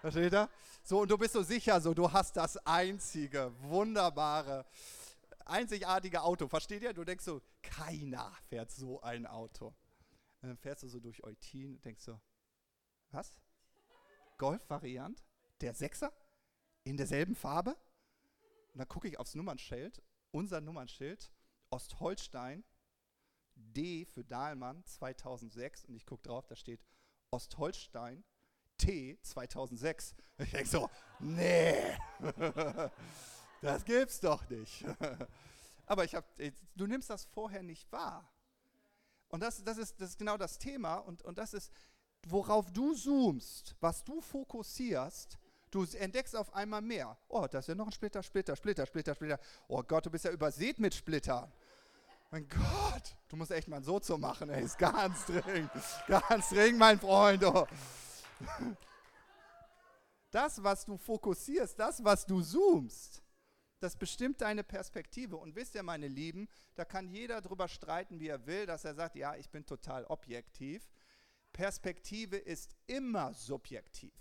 Versteht 0.03 0.35
ihr? 0.35 0.51
So, 0.83 1.01
und 1.01 1.11
du 1.11 1.17
bist 1.17 1.33
so 1.33 1.43
sicher, 1.43 1.81
so, 1.81 1.95
du 1.95 2.13
hast 2.13 2.37
das 2.37 2.59
einzige, 2.59 3.51
wunderbare, 3.63 4.67
einzigartige 5.47 6.23
Auto. 6.23 6.49
Versteht 6.49 6.83
ihr? 6.83 6.93
Du 6.93 7.05
denkst 7.05 7.25
so, 7.25 7.43
keiner 7.63 8.33
fährt 8.49 8.71
so 8.71 9.01
ein 9.03 9.27
Auto. 9.27 9.75
Und 10.43 10.49
dann 10.49 10.57
fährst 10.57 10.83
du 10.83 10.89
so 10.89 11.01
durch 11.01 11.25
Eutin 11.25 11.75
und 11.75 11.85
denkst 11.85 12.03
so, 12.03 12.21
was? 13.11 13.39
Golf-Variant? 14.39 15.25
Der 15.61 15.75
Sechser? 15.75 16.13
In 16.85 16.97
derselben 16.97 17.35
Farbe? 17.35 17.77
Und 18.73 18.79
dann 18.79 18.89
gucke 18.89 19.09
ich 19.09 19.19
aufs 19.19 19.35
Nummernschild, 19.35 20.03
unser 20.33 20.61
Nummernschild, 20.61 21.33
Ostholstein, 21.71 22.65
D 23.55 24.05
für 24.05 24.25
Dahlmann 24.25 24.85
2006 24.85 25.85
und 25.85 25.95
ich 25.95 26.05
gucke 26.07 26.23
drauf, 26.23 26.47
da 26.47 26.57
steht 26.57 26.85
Ostholstein 27.31 28.25
T 28.79 29.19
2006. 29.23 30.15
Ich 30.39 30.51
denke 30.51 30.69
so, 30.69 30.91
nee, 31.21 31.97
das 33.65 33.85
gibt's 33.85 34.21
doch 34.21 34.49
nicht. 34.51 34.85
Aber 35.87 36.05
ich 36.05 36.15
hab, 36.15 36.25
du 36.75 36.87
nimmst 36.87 37.11
das 37.11 37.25
vorher 37.25 37.63
nicht 37.63 37.91
wahr. 37.91 38.31
Und 39.29 39.41
das, 39.41 39.65
das, 39.65 39.79
ist, 39.79 40.01
das 40.01 40.11
ist 40.11 40.19
genau 40.19 40.37
das 40.37 40.59
Thema 40.59 40.97
und, 40.97 41.23
und 41.23 41.39
das 41.39 41.55
ist, 41.55 41.73
worauf 42.29 42.71
du 42.71 42.95
zoomst, 42.95 43.75
was 43.81 44.05
du 44.05 44.21
fokussierst, 44.21 45.39
du 45.71 45.85
entdeckst 45.99 46.37
auf 46.37 46.55
einmal 46.55 46.83
mehr. 46.83 47.17
Oh, 47.29 47.47
da 47.51 47.59
ist 47.59 47.69
ja 47.69 47.75
noch 47.75 47.87
ein 47.87 47.93
Splitter, 47.93 48.23
Splitter, 48.23 48.55
Splitter, 48.55 48.87
Splitter, 48.87 49.15
Splitter. 49.15 49.41
Oh 49.67 49.83
Gott, 49.83 50.07
du 50.07 50.11
bist 50.11 50.25
ja 50.25 50.31
übersät 50.31 50.79
mit 50.79 50.95
Splittern. 50.95 51.51
Mein 52.31 52.49
Gott, 52.49 53.17
du 53.29 53.37
musst 53.37 53.51
echt 53.51 53.69
mal 53.69 53.83
so 53.83 53.99
zu 53.99 54.19
machen, 54.19 54.51
ey, 54.51 54.63
ist 54.63 54.79
ganz 54.79 55.25
dringend, 55.27 55.71
ganz 56.07 56.51
dringend, 56.51 56.79
mein 56.79 56.99
Freund. 56.99 57.45
Oh. 57.45 57.67
Das, 60.31 60.63
was 60.63 60.85
du 60.85 60.97
fokussierst, 60.97 61.79
das, 61.79 62.03
was 62.05 62.27
du 62.27 62.43
zoomst, 62.43 63.24
das 63.85 63.97
bestimmt 63.97 64.41
deine 64.41 64.65
Perspektive. 64.65 65.37
Und 65.37 65.55
wisst 65.55 65.75
ihr, 65.75 65.83
meine 65.83 66.09
Lieben, 66.09 66.49
da 66.75 66.85
kann 66.85 67.07
jeder 67.07 67.41
drüber 67.43 67.69
streiten, 67.69 68.19
wie 68.19 68.29
er 68.29 68.47
will, 68.47 68.67
dass 68.67 68.85
er 68.85 68.95
sagt, 68.95 69.15
ja, 69.15 69.37
ich 69.37 69.51
bin 69.51 69.67
total 69.67 70.05
objektiv. 70.07 70.91
Perspektive 71.53 72.37
ist 72.37 72.75
immer 72.87 73.35
subjektiv. 73.35 74.13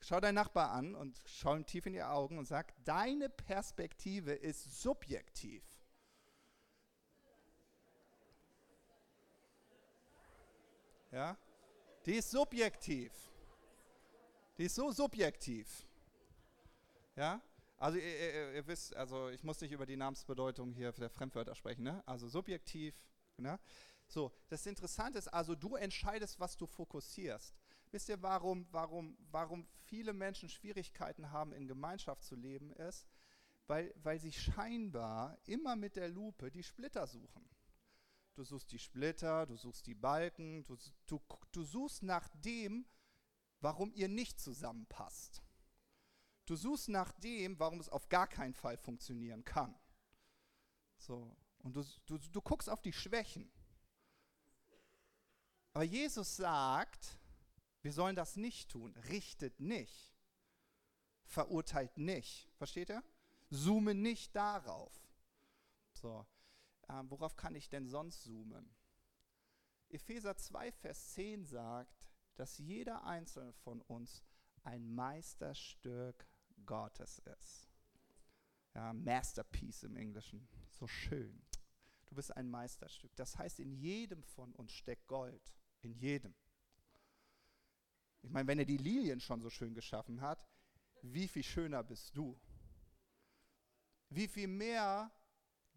Schau 0.00 0.20
deinen 0.20 0.34
Nachbar 0.36 0.70
an 0.70 0.94
und 0.94 1.20
schau 1.26 1.54
ihm 1.54 1.66
tief 1.66 1.86
in 1.86 1.92
die 1.92 2.02
Augen 2.02 2.38
und 2.38 2.46
sag, 2.46 2.74
deine 2.84 3.28
Perspektive 3.28 4.32
ist 4.32 4.82
subjektiv. 4.82 5.62
Ja? 11.12 11.36
Die 12.06 12.14
ist 12.14 12.30
subjektiv. 12.30 13.12
Die 14.58 14.64
ist 14.64 14.74
so 14.74 14.90
subjektiv. 14.90 15.86
Ja? 17.16 17.40
Also 17.84 17.98
ihr, 17.98 18.04
ihr, 18.04 18.54
ihr, 18.54 18.66
wisst, 18.66 18.96
also 18.96 19.28
ich 19.28 19.44
muss 19.44 19.60
nicht 19.60 19.72
über 19.72 19.84
die 19.84 19.98
Namensbedeutung 19.98 20.72
hier 20.72 20.90
der 20.92 21.10
Fremdwörter 21.10 21.54
sprechen, 21.54 21.82
ne? 21.82 22.02
Also 22.06 22.28
subjektiv, 22.28 22.98
ne? 23.36 23.60
So, 24.08 24.32
das 24.48 24.64
Interessante 24.64 25.18
ist 25.18 25.28
also, 25.28 25.54
du 25.54 25.76
entscheidest, 25.76 26.40
was 26.40 26.56
du 26.56 26.66
fokussierst. 26.66 27.54
Wisst 27.90 28.08
ihr, 28.08 28.22
warum, 28.22 28.66
warum, 28.70 29.18
warum 29.30 29.66
viele 29.82 30.14
Menschen 30.14 30.48
Schwierigkeiten 30.48 31.30
haben, 31.30 31.52
in 31.52 31.68
Gemeinschaft 31.68 32.24
zu 32.24 32.36
leben, 32.36 32.70
ist, 32.72 33.06
weil, 33.66 33.94
weil 34.02 34.18
sie 34.18 34.32
scheinbar 34.32 35.36
immer 35.44 35.76
mit 35.76 35.96
der 35.96 36.08
Lupe 36.08 36.50
die 36.50 36.62
Splitter 36.62 37.06
suchen 37.06 37.46
du 38.34 38.42
suchst 38.44 38.72
die 38.72 38.78
Splitter, 38.78 39.46
du 39.46 39.56
suchst 39.56 39.86
die 39.86 39.94
Balken, 39.94 40.64
du, 40.64 40.76
du, 41.06 41.20
du 41.52 41.62
suchst 41.62 42.02
nach 42.02 42.28
dem, 42.34 42.86
warum 43.60 43.92
ihr 43.92 44.08
nicht 44.08 44.40
zusammenpasst. 44.40 45.43
Du 46.46 46.56
suchst 46.56 46.88
nach 46.88 47.12
dem, 47.12 47.58
warum 47.58 47.80
es 47.80 47.88
auf 47.88 48.08
gar 48.08 48.26
keinen 48.26 48.54
Fall 48.54 48.76
funktionieren 48.76 49.44
kann. 49.44 49.74
So, 50.98 51.36
und 51.58 51.74
du, 51.74 51.84
du, 52.06 52.18
du 52.18 52.42
guckst 52.42 52.68
auf 52.68 52.82
die 52.82 52.92
Schwächen. 52.92 53.50
Aber 55.72 55.84
Jesus 55.84 56.36
sagt, 56.36 57.18
wir 57.82 57.92
sollen 57.92 58.16
das 58.16 58.36
nicht 58.36 58.70
tun. 58.70 58.94
Richtet 59.08 59.60
nicht. 59.60 60.14
Verurteilt 61.24 61.98
nicht. 61.98 62.50
Versteht 62.56 62.90
ihr? 62.90 63.02
Zoome 63.50 63.94
nicht 63.94 64.36
darauf. 64.36 64.92
So. 65.92 66.26
Äh, 66.88 67.02
worauf 67.04 67.36
kann 67.36 67.54
ich 67.54 67.68
denn 67.68 67.88
sonst 67.88 68.24
zoomen? 68.24 68.74
Epheser 69.88 70.36
2, 70.36 70.72
Vers 70.72 71.12
10 71.14 71.44
sagt, 71.44 72.06
dass 72.36 72.58
jeder 72.58 73.04
einzelne 73.04 73.52
von 73.52 73.80
uns 73.82 74.22
ein 74.62 74.94
Meisterstück 74.94 76.26
Gottes 76.66 77.18
ist. 77.18 77.68
Ja, 78.74 78.92
Masterpiece 78.92 79.84
im 79.84 79.96
Englischen. 79.96 80.48
So 80.68 80.86
schön. 80.86 81.42
Du 82.06 82.14
bist 82.14 82.36
ein 82.36 82.48
Meisterstück. 82.50 83.14
Das 83.16 83.38
heißt, 83.38 83.60
in 83.60 83.72
jedem 83.72 84.22
von 84.22 84.52
uns 84.54 84.72
steckt 84.72 85.06
Gold. 85.06 85.54
In 85.82 85.92
jedem. 85.94 86.34
Ich 88.22 88.30
meine, 88.30 88.48
wenn 88.48 88.58
er 88.58 88.64
die 88.64 88.78
Lilien 88.78 89.20
schon 89.20 89.42
so 89.42 89.50
schön 89.50 89.74
geschaffen 89.74 90.20
hat, 90.20 90.44
wie 91.02 91.28
viel 91.28 91.42
schöner 91.42 91.82
bist 91.84 92.16
du? 92.16 92.40
Wie 94.08 94.28
viel 94.28 94.48
mehr 94.48 95.12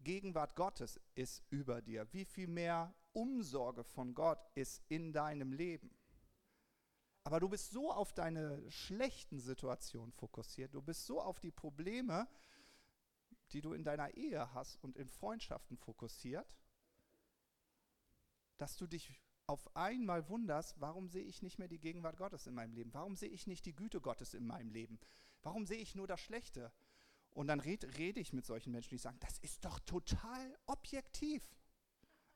Gegenwart 0.00 0.54
Gottes 0.56 1.00
ist 1.14 1.42
über 1.50 1.82
dir, 1.82 2.06
wie 2.12 2.24
viel 2.24 2.46
mehr 2.46 2.94
Umsorge 3.12 3.84
von 3.84 4.14
Gott 4.14 4.38
ist 4.54 4.82
in 4.88 5.12
deinem 5.12 5.52
Leben. 5.52 5.90
Aber 7.28 7.40
du 7.40 7.48
bist 7.50 7.72
so 7.72 7.92
auf 7.92 8.14
deine 8.14 8.58
schlechten 8.70 9.38
Situationen 9.38 10.12
fokussiert, 10.12 10.72
du 10.72 10.80
bist 10.80 11.04
so 11.04 11.20
auf 11.20 11.40
die 11.40 11.50
Probleme, 11.50 12.26
die 13.52 13.60
du 13.60 13.74
in 13.74 13.84
deiner 13.84 14.14
Ehe 14.16 14.54
hast 14.54 14.82
und 14.82 14.96
in 14.96 15.10
Freundschaften 15.10 15.76
fokussiert, 15.76 16.56
dass 18.56 18.78
du 18.78 18.86
dich 18.86 19.20
auf 19.46 19.76
einmal 19.76 20.26
wunderst, 20.30 20.80
warum 20.80 21.10
sehe 21.10 21.22
ich 21.22 21.42
nicht 21.42 21.58
mehr 21.58 21.68
die 21.68 21.78
Gegenwart 21.78 22.16
Gottes 22.16 22.46
in 22.46 22.54
meinem 22.54 22.72
Leben? 22.72 22.94
Warum 22.94 23.14
sehe 23.14 23.28
ich 23.28 23.46
nicht 23.46 23.66
die 23.66 23.76
Güte 23.76 24.00
Gottes 24.00 24.32
in 24.32 24.46
meinem 24.46 24.70
Leben? 24.70 24.98
Warum 25.42 25.66
sehe 25.66 25.82
ich 25.82 25.94
nur 25.94 26.06
das 26.06 26.20
Schlechte? 26.22 26.72
Und 27.32 27.48
dann 27.48 27.60
rede 27.60 27.94
red 27.98 28.16
ich 28.16 28.32
mit 28.32 28.46
solchen 28.46 28.72
Menschen, 28.72 28.94
die 28.94 28.96
sagen, 28.96 29.20
das 29.20 29.36
ist 29.40 29.66
doch 29.66 29.80
total 29.80 30.58
objektiv. 30.64 31.46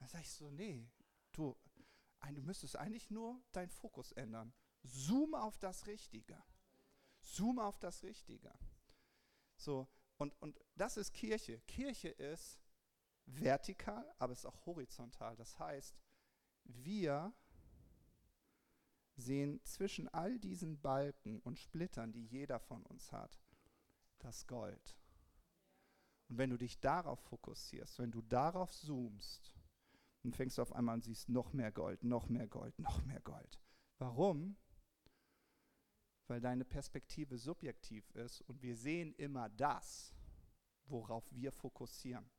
Dann 0.01 0.09
sage 0.09 0.25
ich 0.25 0.33
so, 0.33 0.51
nee, 0.51 0.87
du, 1.33 1.57
du 2.31 2.43
müsstest 2.43 2.77
eigentlich 2.77 3.11
nur 3.11 3.43
deinen 3.53 3.71
Fokus 3.71 4.13
ändern. 4.13 4.53
Zoom 4.83 5.35
auf 5.35 5.59
das 5.59 5.87
Richtige. 5.87 6.43
Zoom 7.21 7.59
auf 7.59 7.79
das 7.79 8.03
Richtige. 8.03 8.53
So, 9.57 9.89
und, 10.19 10.35
und 10.41 10.59
das 10.77 10.97
ist 10.97 11.13
Kirche. 11.13 11.61
Kirche 11.67 12.09
ist 12.09 12.59
vertikal, 13.27 14.13
aber 14.19 14.33
es 14.33 14.41
ist 14.41 14.47
auch 14.47 14.67
horizontal. 14.67 15.37
Das 15.37 15.59
heißt, 15.59 16.01
wir 16.65 17.33
sehen 19.17 19.61
zwischen 19.65 20.09
all 20.09 20.39
diesen 20.39 20.81
Balken 20.81 21.41
und 21.41 21.59
Splittern, 21.59 22.13
die 22.13 22.25
jeder 22.25 22.59
von 22.59 22.83
uns 22.85 23.13
hat, 23.13 23.41
das 24.19 24.47
Gold. 24.47 24.97
Und 26.29 26.39
wenn 26.39 26.51
du 26.51 26.57
dich 26.57 26.81
darauf 26.81 27.21
fokussierst, 27.21 27.99
wenn 27.99 28.11
du 28.11 28.23
darauf 28.23 28.73
zoomst, 28.73 29.55
dann 30.23 30.33
fängst 30.33 30.59
du 30.59 30.63
auf 30.63 30.73
einmal 30.73 30.95
an 30.95 30.99
und 30.99 31.05
siehst 31.05 31.29
noch 31.29 31.53
mehr 31.53 31.73
Gold, 31.73 32.05
noch 32.05 32.29
mehr 32.29 32.47
Gold, 32.47 32.79
noch 32.79 33.05
mehr 33.05 33.21
Gold. 33.21 33.61
Warum? 33.99 34.57
Weil 36.29 36.41
deine 36.41 36.65
Perspektive 36.65 37.37
subjektiv 37.37 38.09
ist 38.11 38.41
und 38.43 38.63
wir 38.63 38.77
sehen 38.77 39.15
immer 39.15 39.49
das, 39.51 40.15
worauf 40.87 41.25
wir 41.33 41.53
fokussieren. 41.53 42.31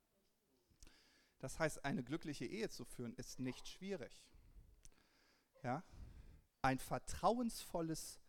Das 1.39 1.59
heißt, 1.59 1.84
eine 1.84 2.03
glückliche 2.03 2.45
Ehe 2.45 2.69
zu 2.69 2.86
führen 2.86 3.13
ist 3.15 3.39
nicht 3.39 3.67
schwierig. 3.67 4.25
Ja? 5.61 5.84
Ein 6.61 6.79
vertrauensvolles 6.79 8.21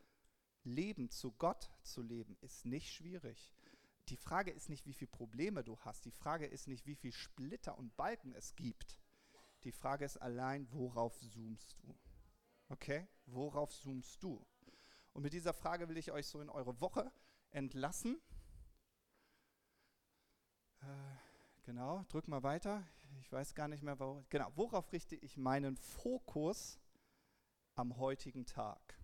Leben 0.65 1.11
zu 1.11 1.31
Gott 1.33 1.71
zu 1.83 2.03
leben 2.03 2.37
ist 2.41 2.65
nicht 2.65 2.93
schwierig. 2.93 3.55
Die 4.09 4.17
Frage 4.17 4.51
ist 4.51 4.69
nicht, 4.69 4.87
wie 4.87 4.93
viele 4.93 5.11
Probleme 5.11 5.63
du 5.63 5.79
hast. 5.81 6.05
Die 6.05 6.11
Frage 6.11 6.47
ist 6.47 6.67
nicht, 6.69 6.87
wie 6.87 6.97
viele 6.97 7.13
Splitter 7.13 7.79
und 7.79 7.97
Balken 7.97 8.35
es 8.35 8.55
gibt. 8.57 8.99
Die 9.63 9.73
Frage 9.73 10.05
ist 10.05 10.19
allein, 10.19 10.71
worauf 10.73 11.19
zoomst 11.21 11.77
du? 11.79 11.97
Okay? 12.69 13.07
Worauf 13.27 13.73
zoomst 13.73 14.23
du? 14.23 14.47
Und 15.15 15.23
mit 15.23 15.33
dieser 15.33 15.55
Frage 15.55 15.89
will 15.89 15.97
ich 15.97 16.11
euch 16.11 16.27
so 16.27 16.41
in 16.41 16.51
eure 16.51 16.81
Woche 16.81 17.11
entlassen. 17.51 18.21
Äh, 20.81 20.87
genau, 21.63 22.05
drück 22.09 22.29
mal 22.29 22.43
weiter. 22.43 22.85
Ich 23.21 23.31
weiß 23.31 23.55
gar 23.55 23.69
nicht 23.69 23.83
mehr, 23.83 23.99
wo. 24.01 24.25
Genau, 24.29 24.51
worauf 24.57 24.93
richte 24.93 25.15
ich 25.15 25.37
meinen 25.37 25.77
Fokus 25.77 26.81
am 27.77 27.97
heutigen 27.97 28.45
Tag? 28.45 28.99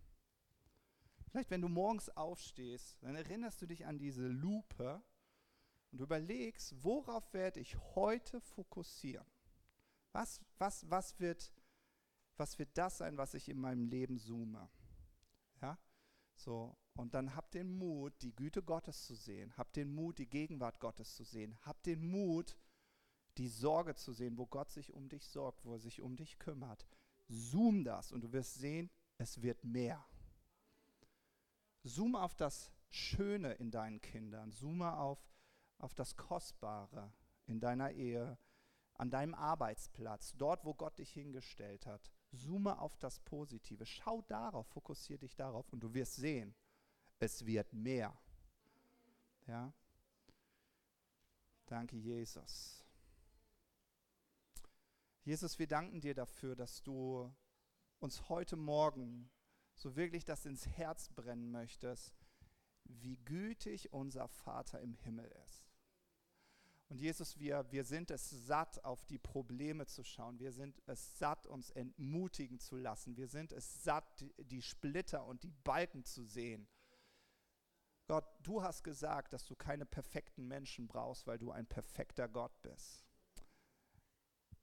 Vielleicht, 1.31 1.51
wenn 1.51 1.63
du 1.63 1.69
morgens 1.69 2.09
aufstehst, 2.17 2.99
dann 3.03 3.15
erinnerst 3.15 3.63
du 3.63 3.67
dich 3.67 3.87
an 3.87 3.99
diese 3.99 4.27
Lupe 4.27 5.01
und 5.93 6.01
überlegst, 6.01 6.75
worauf 6.83 7.33
werde 7.33 7.61
ich 7.61 7.77
heute 7.95 8.41
fokussieren? 8.41 9.27
Was, 10.11 10.41
was, 10.59 10.91
was, 10.91 11.21
wird, 11.21 11.53
was 12.37 12.59
wird 12.59 12.77
das 12.77 12.99
sein, 12.99 13.17
was 13.17 13.35
ich 13.35 13.49
in 13.49 13.61
meinem 13.61 13.87
Leben 13.87 14.19
zoome? 14.19 14.69
Ja? 15.63 15.79
So, 16.43 16.75
und 16.95 17.13
dann 17.13 17.35
habt 17.37 17.53
den 17.53 17.71
Mut, 17.77 18.15
die 18.23 18.35
Güte 18.35 18.63
Gottes 18.63 19.05
zu 19.05 19.15
sehen. 19.15 19.55
Habt 19.59 19.77
den 19.77 19.95
Mut, 19.95 20.19
die 20.19 20.29
Gegenwart 20.29 20.81
Gottes 20.81 21.15
zu 21.15 21.23
sehen. 21.23 21.59
Habt 21.63 21.85
den 21.85 22.11
Mut, 22.11 22.57
die 23.37 23.49
Sorge 23.49 23.95
zu 23.95 24.13
sehen, 24.13 24.39
wo 24.39 24.47
Gott 24.47 24.71
sich 24.71 24.95
um 24.95 25.11
dich 25.11 25.27
sorgt, 25.27 25.67
wo 25.67 25.75
er 25.75 25.79
sich 25.79 26.01
um 26.01 26.17
dich 26.17 26.39
kümmert. 26.39 26.87
Zoom 27.29 27.85
das 27.85 28.11
und 28.11 28.23
du 28.23 28.33
wirst 28.33 28.55
sehen, 28.55 28.91
es 29.19 29.43
wird 29.43 29.65
mehr. 29.65 30.03
Zoome 31.85 32.21
auf 32.21 32.35
das 32.35 32.73
Schöne 32.89 33.53
in 33.53 33.71
deinen 33.71 34.01
Kindern. 34.01 34.51
Zoome 34.51 34.97
auf, 34.97 35.19
auf 35.79 35.95
das 35.95 36.17
Kostbare 36.17 37.13
in 37.47 37.61
deiner 37.61 37.93
Ehe, 37.93 38.39
an 38.95 39.11
deinem 39.11 39.35
Arbeitsplatz, 39.35 40.35
dort, 40.39 40.65
wo 40.65 40.73
Gott 40.73 40.99
dich 40.99 41.13
hingestellt 41.13 41.87
hat. 41.87 42.11
Zoome 42.33 42.79
auf 42.79 42.97
das 42.99 43.19
Positive. 43.21 43.85
Schau 43.87 44.23
darauf, 44.23 44.67
fokussiere 44.69 45.19
dich 45.19 45.35
darauf 45.35 45.69
und 45.73 45.81
du 45.81 45.93
wirst 45.95 46.17
sehen, 46.17 46.55
es 47.19 47.45
wird 47.45 47.73
mehr. 47.73 48.17
Ja? 49.47 49.73
Danke, 51.67 51.97
Jesus. 51.97 52.85
Jesus, 55.23 55.59
wir 55.59 55.67
danken 55.67 56.01
dir 56.01 56.15
dafür, 56.15 56.57
dass 56.57 56.83
du 56.83 57.33
uns 57.99 58.29
heute 58.29 58.57
Morgen 58.57 59.31
so 59.75 59.97
wirklich 59.97 60.25
das 60.25 60.47
ins 60.47 60.67
Herz 60.67 61.09
brennen 61.11 61.51
möchtest, 61.51 62.15
wie 62.85 63.17
gütig 63.19 63.93
unser 63.93 64.29
Vater 64.29 64.81
im 64.81 64.95
Himmel 64.95 65.31
ist. 65.47 65.70
Und 66.91 67.01
Jesus, 67.01 67.39
wir, 67.39 67.65
wir 67.71 67.85
sind 67.85 68.11
es 68.11 68.29
satt, 68.29 68.85
auf 68.85 69.05
die 69.07 69.19
Probleme 69.19 69.87
zu 69.87 70.03
schauen. 70.03 70.41
Wir 70.41 70.51
sind 70.51 70.83
es 70.87 71.19
satt, 71.21 71.47
uns 71.47 71.71
entmutigen 71.71 72.59
zu 72.59 72.77
lassen. 72.77 73.17
Wir 73.17 73.29
sind 73.29 73.53
es 73.53 73.85
satt, 73.85 74.25
die 74.39 74.61
Splitter 74.61 75.25
und 75.25 75.45
die 75.45 75.53
Balken 75.53 76.05
zu 76.05 76.25
sehen. 76.25 76.69
Gott, 78.09 78.27
du 78.43 78.61
hast 78.61 78.83
gesagt, 78.83 79.33
dass 79.33 79.47
du 79.47 79.55
keine 79.55 79.87
perfekten 79.87 80.49
Menschen 80.49 80.89
brauchst, 80.89 81.29
weil 81.29 81.39
du 81.39 81.53
ein 81.53 81.65
perfekter 81.65 82.29
Gott 82.29 82.61
bist. 82.63 83.07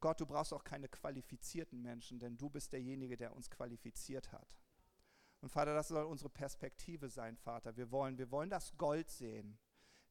Gott, 0.01 0.19
du 0.19 0.25
brauchst 0.25 0.51
auch 0.51 0.65
keine 0.65 0.89
qualifizierten 0.89 1.81
Menschen, 1.81 2.19
denn 2.19 2.37
du 2.37 2.49
bist 2.49 2.73
derjenige, 2.73 3.15
der 3.15 3.33
uns 3.33 3.49
qualifiziert 3.49 4.33
hat. 4.33 4.57
Und 5.39 5.47
Vater, 5.47 5.73
das 5.73 5.87
soll 5.87 6.03
unsere 6.03 6.29
Perspektive 6.29 7.07
sein, 7.07 7.37
Vater. 7.37 7.77
Wir 7.77 7.89
wollen, 7.89 8.17
wir 8.17 8.31
wollen 8.31 8.49
das 8.49 8.77
Gold 8.77 9.09
sehen, 9.09 9.57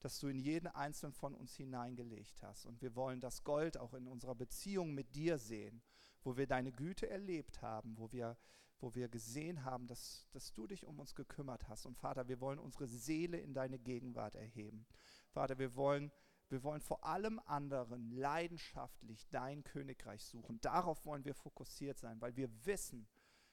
das 0.07 0.21
du 0.21 0.29
in 0.29 0.39
jeden 0.39 0.69
einzelnen 0.69 1.13
von 1.13 1.35
uns 1.35 1.57
hineingelegt 1.57 2.41
hast. 2.45 2.65
Und 2.65 2.81
wir 2.81 2.95
wollen 2.95 3.21
das 3.21 3.43
Gold 3.43 3.77
auch 3.77 3.93
in 3.93 4.07
unserer 4.07 4.37
Beziehung 4.37 4.95
mit 4.95 5.17
dir 5.17 5.37
sehen, 5.37 5.83
wo 6.23 6.37
wir 6.37 6.47
deine 6.47 6.71
Güte 6.71 7.11
erlebt 7.11 7.61
haben, 7.61 7.99
wo 7.99 8.13
wir, 8.13 8.37
wo 8.79 8.95
wir 8.95 9.09
gesehen 9.09 9.65
haben, 9.65 9.89
dass, 9.89 10.29
dass 10.31 10.53
du 10.53 10.69
dich 10.69 10.87
um 10.87 11.01
uns 11.01 11.17
gekümmert 11.17 11.69
hast. 11.69 11.87
Und 11.87 11.99
Vater, 11.99 12.29
wir 12.29 12.41
wollen 12.41 12.61
unsere 12.61 12.87
Seele 12.87 13.39
in 13.39 13.53
deine 13.53 13.81
Gegenwart 13.81 14.37
erheben. 14.37 14.87
Vater, 15.31 15.59
wir 15.59 15.75
wollen, 15.75 16.13
wir 16.51 16.63
wollen 16.63 16.81
vor 16.81 17.03
allem 17.03 17.41
anderen 17.45 18.13
leidenschaftlich 18.13 19.27
dein 19.31 19.65
Königreich 19.65 20.25
suchen. 20.25 20.61
Darauf 20.61 21.05
wollen 21.05 21.25
wir 21.25 21.35
fokussiert 21.35 21.99
sein, 21.99 22.21
weil 22.21 22.37
wir 22.37 22.49
wissen, 22.65 23.09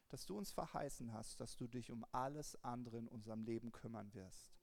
dass 0.10 0.28
du 0.28 0.38
uns 0.38 0.51
verheißen 0.51 1.12
hast, 1.14 1.41
dass 1.41 1.56
du 1.56 1.66
dich 1.66 1.89
um 1.89 2.06
alles 2.12 2.64
andere 2.64 2.99
in 2.99 3.08
unserem 3.08 3.41
Leben 3.41 3.72
kümmern 3.72 4.14
wirst. 4.14 4.54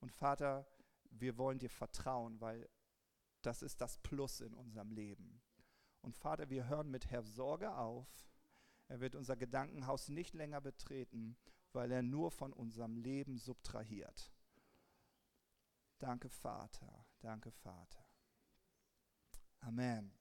Und 0.00 0.12
Vater, 0.12 0.66
wir 1.10 1.36
wollen 1.36 1.58
dir 1.58 1.70
vertrauen, 1.70 2.40
weil 2.40 2.68
das 3.42 3.62
ist 3.62 3.80
das 3.80 3.98
Plus 3.98 4.40
in 4.40 4.54
unserem 4.54 4.90
Leben. 4.90 5.40
Und 6.00 6.16
Vater, 6.16 6.50
wir 6.50 6.68
hören 6.68 6.90
mit 6.90 7.10
Herr 7.10 7.22
Sorge 7.22 7.74
auf. 7.74 8.08
Er 8.88 9.00
wird 9.00 9.14
unser 9.14 9.36
Gedankenhaus 9.36 10.08
nicht 10.08 10.34
länger 10.34 10.60
betreten, 10.60 11.36
weil 11.72 11.90
er 11.92 12.02
nur 12.02 12.30
von 12.30 12.52
unserem 12.52 12.96
Leben 12.96 13.38
subtrahiert. 13.38 14.32
Danke, 15.98 16.28
Vater. 16.28 17.06
Danke, 17.20 17.50
Vater. 17.50 18.08
Amen. 19.60 20.17